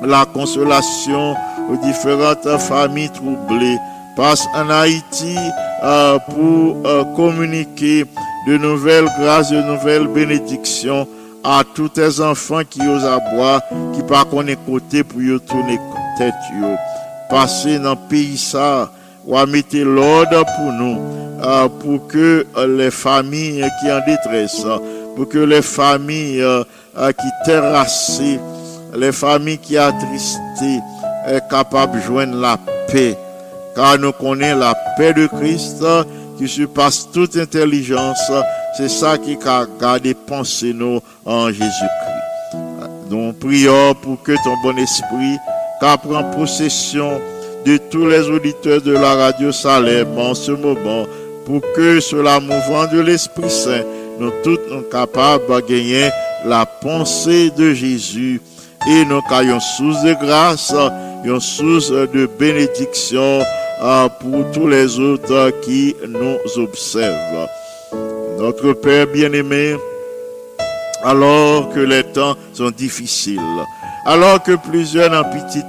la 0.02 0.24
consolation 0.26 1.34
aux 1.70 1.76
différentes 1.76 2.48
familles 2.58 3.10
troublées. 3.10 3.78
Passe 4.16 4.46
en 4.54 4.68
Haïti 4.68 5.36
euh, 5.82 6.18
pour 6.30 6.76
euh, 6.86 7.04
communiquer 7.14 8.04
de 8.48 8.56
nouvelles 8.56 9.08
grâces, 9.18 9.50
de 9.50 9.62
nouvelles 9.62 10.08
bénédictions 10.08 11.06
à 11.44 11.62
tous 11.74 11.88
tes 11.88 12.20
enfants 12.20 12.62
qui 12.68 12.80
osent 12.80 13.04
aboyer, 13.04 13.58
qui 13.94 14.02
pas 14.02 14.24
connaît 14.24 14.56
côté 14.66 15.04
pour 15.04 15.22
y 15.22 15.38
tourner 15.40 15.78
tête. 16.18 16.34
Passer 17.30 17.78
dans 17.78 17.90
le 17.90 18.08
pays 18.08 18.36
ça, 18.36 18.90
ou 19.24 19.36
à 19.36 19.46
mettre 19.46 19.76
l'ordre 19.76 20.44
pour 20.56 20.72
nous, 20.72 20.98
euh, 21.44 21.68
pour 21.68 22.08
que 22.08 22.44
les 22.66 22.90
familles 22.90 23.64
qui 23.80 23.92
en 23.92 24.00
détresse, 24.04 24.66
pour 25.14 25.28
que 25.28 25.38
les 25.38 25.62
familles 25.62 26.44
qui 26.96 27.28
terrassées, 27.44 28.40
les 28.94 29.12
familles 29.12 29.58
qui 29.58 29.76
attristées, 29.76 30.80
est 31.26 31.48
capable 31.50 31.98
de 31.98 32.04
joindre 32.04 32.40
la 32.40 32.58
paix. 32.90 33.16
Car 33.74 33.98
nous 33.98 34.12
connaissons 34.12 34.58
la 34.58 34.74
paix 34.96 35.12
de 35.12 35.26
Christ 35.26 35.84
qui 36.38 36.48
surpasse 36.48 37.08
toute 37.12 37.36
intelligence. 37.36 38.30
C'est 38.76 38.88
ça 38.88 39.18
qui 39.18 39.36
a 39.46 39.66
gardé 39.80 40.14
penser 40.14 40.72
nous 40.72 41.00
en 41.24 41.48
Jésus-Christ. 41.48 42.58
Nous 43.10 43.32
prions 43.32 43.94
pour 43.94 44.22
que 44.22 44.32
ton 44.44 44.56
bon 44.62 44.76
esprit 44.78 45.36
prend 45.80 46.24
possession 46.36 47.20
de 47.64 47.76
tous 47.76 48.06
les 48.06 48.28
auditeurs 48.28 48.82
de 48.82 48.92
la 48.92 49.14
radio 49.14 49.52
Salem 49.52 50.18
en 50.18 50.34
ce 50.34 50.52
moment, 50.52 51.06
pour 51.44 51.60
que 51.74 52.00
sur 52.00 52.22
la 52.22 52.40
mouvement 52.40 52.86
de 52.92 53.00
l'Esprit 53.00 53.50
Saint, 53.50 53.82
nous 54.18 54.32
tous 54.42 54.58
nous 54.70 54.82
capables 54.82 55.46
de 55.46 55.60
gagner 55.60 56.10
la 56.44 56.66
pensée 56.66 57.50
de 57.50 57.72
Jésus 57.72 58.40
et 58.88 59.04
nous 59.04 59.20
ayons 59.38 59.60
source 59.60 60.02
de 60.02 60.14
grâce, 60.14 60.74
une 61.24 61.40
source 61.40 61.90
de 61.90 62.26
bénédiction 62.38 63.42
euh, 63.82 64.08
pour 64.20 64.50
tous 64.52 64.66
les 64.66 64.98
autres 64.98 65.52
qui 65.62 65.94
nous 66.08 66.62
observent. 66.62 67.48
Notre 68.38 68.72
Père 68.72 69.06
bien-aimé, 69.06 69.76
alors 71.04 71.68
que 71.70 71.80
les 71.80 72.04
temps 72.04 72.34
sont 72.54 72.70
difficiles, 72.70 73.40
alors 74.06 74.42
que 74.42 74.56
plusieurs 74.56 75.12
en 75.12 75.24
petit 75.24 75.62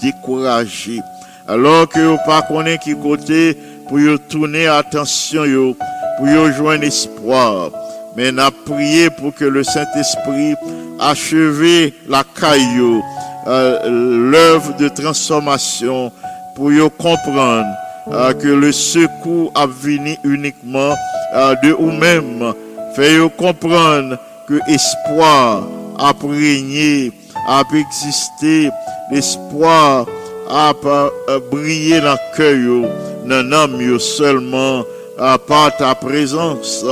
découragés, 0.00 1.00
alors 1.46 1.88
que 1.88 2.00
vous 2.00 2.18
pas 2.24 2.42
connaît 2.42 2.78
qui 2.78 2.94
côté 2.96 3.56
pour 3.88 3.98
tourner 4.30 4.66
attention 4.66 5.74
pour 6.18 6.52
joindre 6.52 6.84
espoir. 6.84 7.70
Mais 8.16 8.30
n'a 8.32 8.50
prié 8.50 9.10
pour 9.10 9.34
que 9.34 9.44
le 9.44 9.64
Saint-Esprit 9.64 10.54
acheve 11.00 11.92
la 12.08 12.24
caillou, 12.38 13.02
euh, 13.46 14.30
l'œuvre 14.30 14.76
de 14.76 14.88
transformation 14.88 16.12
pour 16.54 16.72
y 16.72 16.78
comprendre 16.98 17.66
euh, 18.12 18.32
que 18.34 18.48
le 18.48 18.72
secours 18.72 19.52
a 19.54 19.66
venu 19.66 20.16
uniquement 20.24 20.94
euh, 21.34 21.54
de 21.62 21.70
vous-même. 21.72 22.52
Fait 22.94 23.14
yo 23.14 23.30
comprendre 23.30 24.18
que 24.46 24.58
espoir 24.68 25.62
a 25.98 26.12
régné, 26.22 27.10
a 27.48 27.62
existé, 27.74 28.70
l'espoir 29.10 30.06
a 30.50 30.72
euh, 30.84 31.40
brillé 31.50 32.00
dans 32.00 32.12
le 32.12 32.36
cœur, 32.36 32.90
dans 33.26 33.48
l'âme 33.48 33.98
seulement 33.98 34.84
euh, 35.18 35.38
par 35.38 35.74
ta 35.76 35.94
présence, 35.94 36.84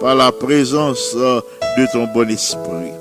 par 0.00 0.14
la 0.14 0.32
présence 0.32 1.14
euh, 1.16 1.40
de 1.78 1.86
ton 1.92 2.06
bon 2.06 2.28
esprit. 2.30 2.92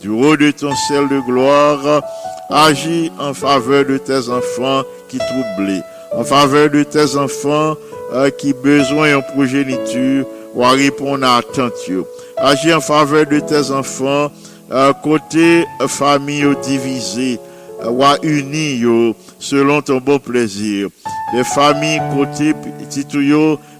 Du 0.00 0.08
haut 0.08 0.36
de 0.36 0.50
ton 0.50 0.74
ciel 0.74 1.08
de 1.08 1.20
gloire, 1.20 2.02
agis 2.50 3.10
en 3.18 3.34
faveur 3.34 3.84
de 3.84 3.98
tes 3.98 4.28
enfants 4.28 4.82
qui 5.08 5.18
troublés, 5.18 5.82
en 6.12 6.24
faveur 6.24 6.70
de 6.70 6.82
tes 6.82 7.16
enfants 7.16 7.76
euh, 8.12 8.30
qui 8.30 8.52
besoin 8.52 9.16
en 9.16 9.22
progéniture 9.22 10.26
ou 10.54 10.64
à 10.64 10.70
répondre 10.70 11.26
à 11.26 11.38
attente. 11.38 11.72
yo. 11.88 12.06
Agis 12.36 12.72
en 12.72 12.80
faveur 12.80 13.26
de 13.26 13.40
tes 13.40 13.70
enfants 13.70 14.30
euh, 14.70 14.92
côté 15.02 15.64
euh, 15.80 15.88
famille 15.88 16.46
divisée 16.62 17.38
ou 17.84 18.02
à 18.02 18.16
unis 18.22 18.76
yo, 18.76 19.14
selon 19.38 19.82
ton 19.82 19.98
bon 19.98 20.18
plaisir. 20.18 20.88
Les 21.34 21.44
familles 21.44 22.00
côté 22.14 22.54
petit 22.54 23.04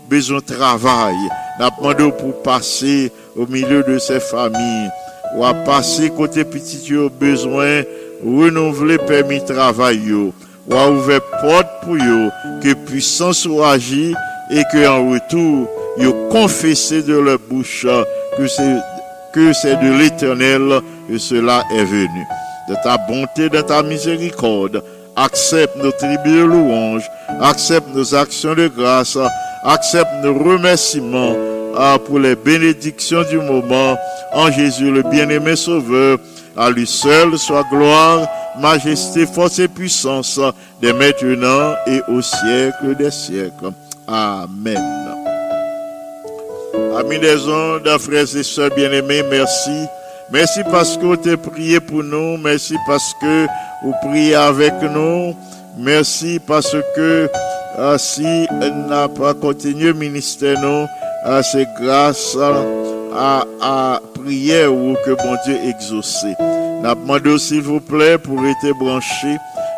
besoin 0.09 0.39
de 0.39 0.55
travail. 0.55 1.17
N'a 1.59 1.71
demandé 1.71 2.13
pour 2.19 2.43
passer 2.43 3.13
au 3.37 3.47
milieu 3.47 3.83
de 3.83 3.99
ces 3.99 4.21
familles 4.21 4.91
ou 5.37 5.45
à 5.45 5.55
passer 5.55 6.11
côté 6.11 6.45
petit 6.45 6.93
yo 6.93 7.11
besoin 7.11 7.83
renouveler 8.25 8.99
permis 8.99 9.41
de 9.41 9.47
travail 9.47 10.13
ou 10.13 10.33
à 10.71 10.89
ouvrir 10.89 11.21
porte 11.41 11.69
pour 11.83 11.97
yo 11.99 12.31
que 12.63 12.75
puissance 12.75 13.47
ou 13.47 13.63
agit 13.63 14.15
et 14.51 14.63
que 14.73 14.87
en 14.87 15.11
retour 15.11 15.69
yo 15.99 16.13
confesser 16.31 17.03
de 17.03 17.17
leur 17.17 17.39
bouche 17.39 17.87
que 18.37 18.47
c'est 18.47 18.79
que 19.35 19.53
c'est 19.53 19.77
de 19.77 19.99
l'éternel 19.99 20.81
que 21.09 21.19
cela 21.19 21.63
est 21.75 21.85
venu. 21.85 22.27
De 22.69 22.75
ta 22.83 22.97
bonté, 22.97 23.49
de 23.49 23.61
ta 23.61 23.83
miséricorde, 23.83 24.83
accepte 25.15 25.77
nos 25.77 25.93
tribus 25.93 26.33
de 26.33 26.45
louange, 26.45 27.09
accepte 27.41 27.95
nos 27.95 28.15
actions 28.15 28.55
de 28.55 28.67
grâce, 28.69 29.19
accepte 29.65 30.11
nos 30.23 30.35
remerciements 30.35 31.37
ah, 31.77 31.99
pour 32.05 32.19
les 32.19 32.37
bénédictions 32.37 33.23
du 33.31 33.39
moment 33.39 33.97
en 34.33 34.51
Jésus 34.51 34.91
le 34.91 35.03
bien-aimé 35.03 35.57
Sauveur. 35.57 36.19
À 36.57 36.71
lui 36.71 36.87
seul 36.87 37.37
soit 37.37 37.65
gloire, 37.71 38.27
majesté, 38.59 39.27
force 39.27 39.59
et 39.59 39.69
puissance, 39.69 40.41
dès 40.81 40.95
maintenant 40.95 41.75
et 41.87 42.01
au 42.09 42.23
siècle 42.23 42.97
des 42.99 43.11
siècles. 43.11 43.73
Amen. 44.09 45.17
Amis 46.99 47.19
des 47.19 47.47
ondes, 47.47 47.89
frères 47.99 48.37
et 48.37 48.43
sœurs 48.43 48.71
bien-aimés, 48.75 49.23
merci. 49.31 49.87
Merci 50.33 50.61
parce 50.71 50.97
que 50.97 51.05
vous 51.05 51.13
avez 51.13 51.37
prié 51.37 51.79
pour 51.79 52.03
nous. 52.03 52.37
Merci 52.39 52.75
parce 52.87 53.13
que 53.21 53.47
vous 53.83 53.95
priez 54.03 54.35
avec 54.35 54.73
nous. 54.83 55.37
Merci 55.79 56.41
parce 56.45 56.75
que 56.95 57.29
si 57.99 58.25
elle 58.61 58.87
n'a 58.89 59.09
pas 59.09 59.35
continué 59.35 59.93
ministère, 59.93 60.61
nous, 60.61 60.87
euh, 61.27 61.43
c'est 61.43 61.69
grâce 61.81 62.37
à, 63.15 63.45
à 63.61 64.01
prière 64.15 64.73
ou 64.73 64.95
que 65.05 65.11
bon 65.11 65.37
Dieu 65.45 65.57
exaucé. 65.65 66.35
N'a 66.83 66.95
demandé 66.95 67.39
s'il 67.39 67.63
vous 67.63 67.81
plaît 67.81 68.19
pour 68.19 68.45
être 68.47 68.79
branché. 68.79 69.37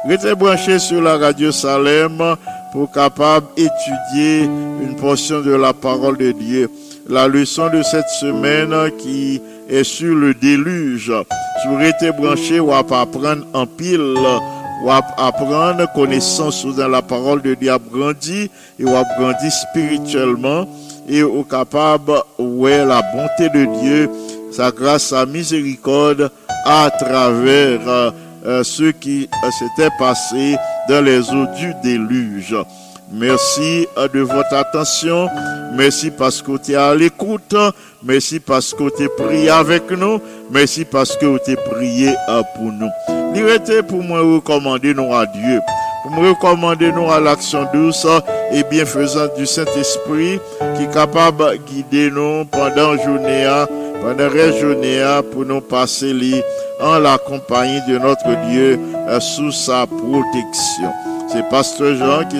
Restez 0.08 0.34
branché 0.34 0.78
sur 0.78 1.00
la 1.00 1.16
radio 1.16 1.50
Salem 1.52 2.36
pour 2.72 2.90
capable 2.92 3.46
étudier 3.56 4.44
une 4.82 4.96
portion 4.96 5.40
de 5.40 5.54
la 5.54 5.72
parole 5.72 6.16
de 6.16 6.32
Dieu. 6.32 6.70
La 7.08 7.26
leçon 7.26 7.70
de 7.70 7.82
cette 7.82 8.08
semaine 8.20 8.74
qui 8.98 9.40
est 9.68 9.84
sur 9.84 10.14
le 10.14 10.34
déluge. 10.34 11.12
Vous 11.66 11.76
restez 11.76 12.12
branché, 12.12 12.60
ou 12.60 12.72
à 12.72 12.78
apprendre 12.78 13.46
en 13.52 13.66
pile, 13.66 14.14
ou 14.84 14.90
apprendre 14.90 15.92
connaissance 15.92 16.64
dans 16.66 16.88
la 16.88 17.02
parole 17.02 17.42
de 17.42 17.54
Dieu, 17.54 17.72
grandir 17.90 18.48
et 18.78 18.84
ou 18.84 18.90
grandir 19.18 19.52
spirituellement 19.52 20.66
et 21.08 21.22
au 21.22 21.42
capable, 21.42 22.12
ouais, 22.38 22.84
la 22.84 23.02
bonté 23.02 23.48
de 23.48 23.64
Dieu, 23.80 24.10
sa 24.52 24.70
grâce, 24.70 25.04
sa 25.04 25.24
miséricorde 25.24 26.30
à 26.64 26.90
travers 26.90 27.80
euh, 27.88 28.10
euh, 28.46 28.62
ce 28.62 28.90
qui 28.92 29.28
euh, 29.44 29.50
s'était 29.50 29.94
passé 29.98 30.56
dans 30.88 31.04
les 31.04 31.18
eaux 31.30 31.46
du 31.56 31.74
déluge. 31.82 32.54
Merci 33.12 33.86
euh, 33.96 34.06
de 34.08 34.20
votre 34.20 34.54
attention. 34.54 35.28
Merci 35.74 36.10
parce 36.10 36.40
que 36.40 36.56
tu 36.58 36.72
es 36.72 36.76
à 36.76 36.94
l'écoute. 36.94 37.56
Merci 38.02 38.38
parce 38.38 38.72
que 38.72 38.94
tu 38.96 39.04
es 39.04 39.08
prié 39.08 39.50
avec 39.50 39.90
nous. 39.90 40.20
Merci 40.50 40.84
parce 40.84 41.16
que 41.16 41.38
tu 41.44 41.52
es 41.52 41.56
prié 41.56 42.14
pour 42.54 42.72
nous. 42.72 43.17
Liberté 43.38 43.84
pour 43.84 44.02
moi 44.02 44.20
recommander 44.20 44.92
nous 44.92 45.14
à 45.14 45.24
Dieu. 45.24 45.60
Pour 46.02 46.10
me 46.10 46.30
recommander 46.30 46.90
nous 46.90 47.08
à 47.08 47.20
l'action 47.20 47.68
douce 47.72 48.04
et 48.50 48.64
bienfaisante 48.64 49.36
du 49.36 49.46
Saint-Esprit 49.46 50.40
qui 50.76 50.82
est 50.82 50.92
capable 50.92 51.52
de 51.52 51.56
guider 51.58 52.10
nous 52.10 52.44
pendant 52.46 52.94
la 52.94 53.04
journée, 53.04 53.46
pendant 54.02 54.28
la 54.28 54.50
journée 54.58 55.20
pour 55.30 55.44
nous 55.44 55.60
passer 55.60 56.42
en 56.80 56.98
la 56.98 57.16
compagnie 57.16 57.80
de 57.88 57.98
notre 57.98 58.48
Dieu 58.50 58.80
sous 59.20 59.52
sa 59.52 59.86
protection. 59.86 60.92
C'est 61.28 61.48
Pasteur 61.48 61.94
Jean 61.94 62.28
qui 62.28 62.36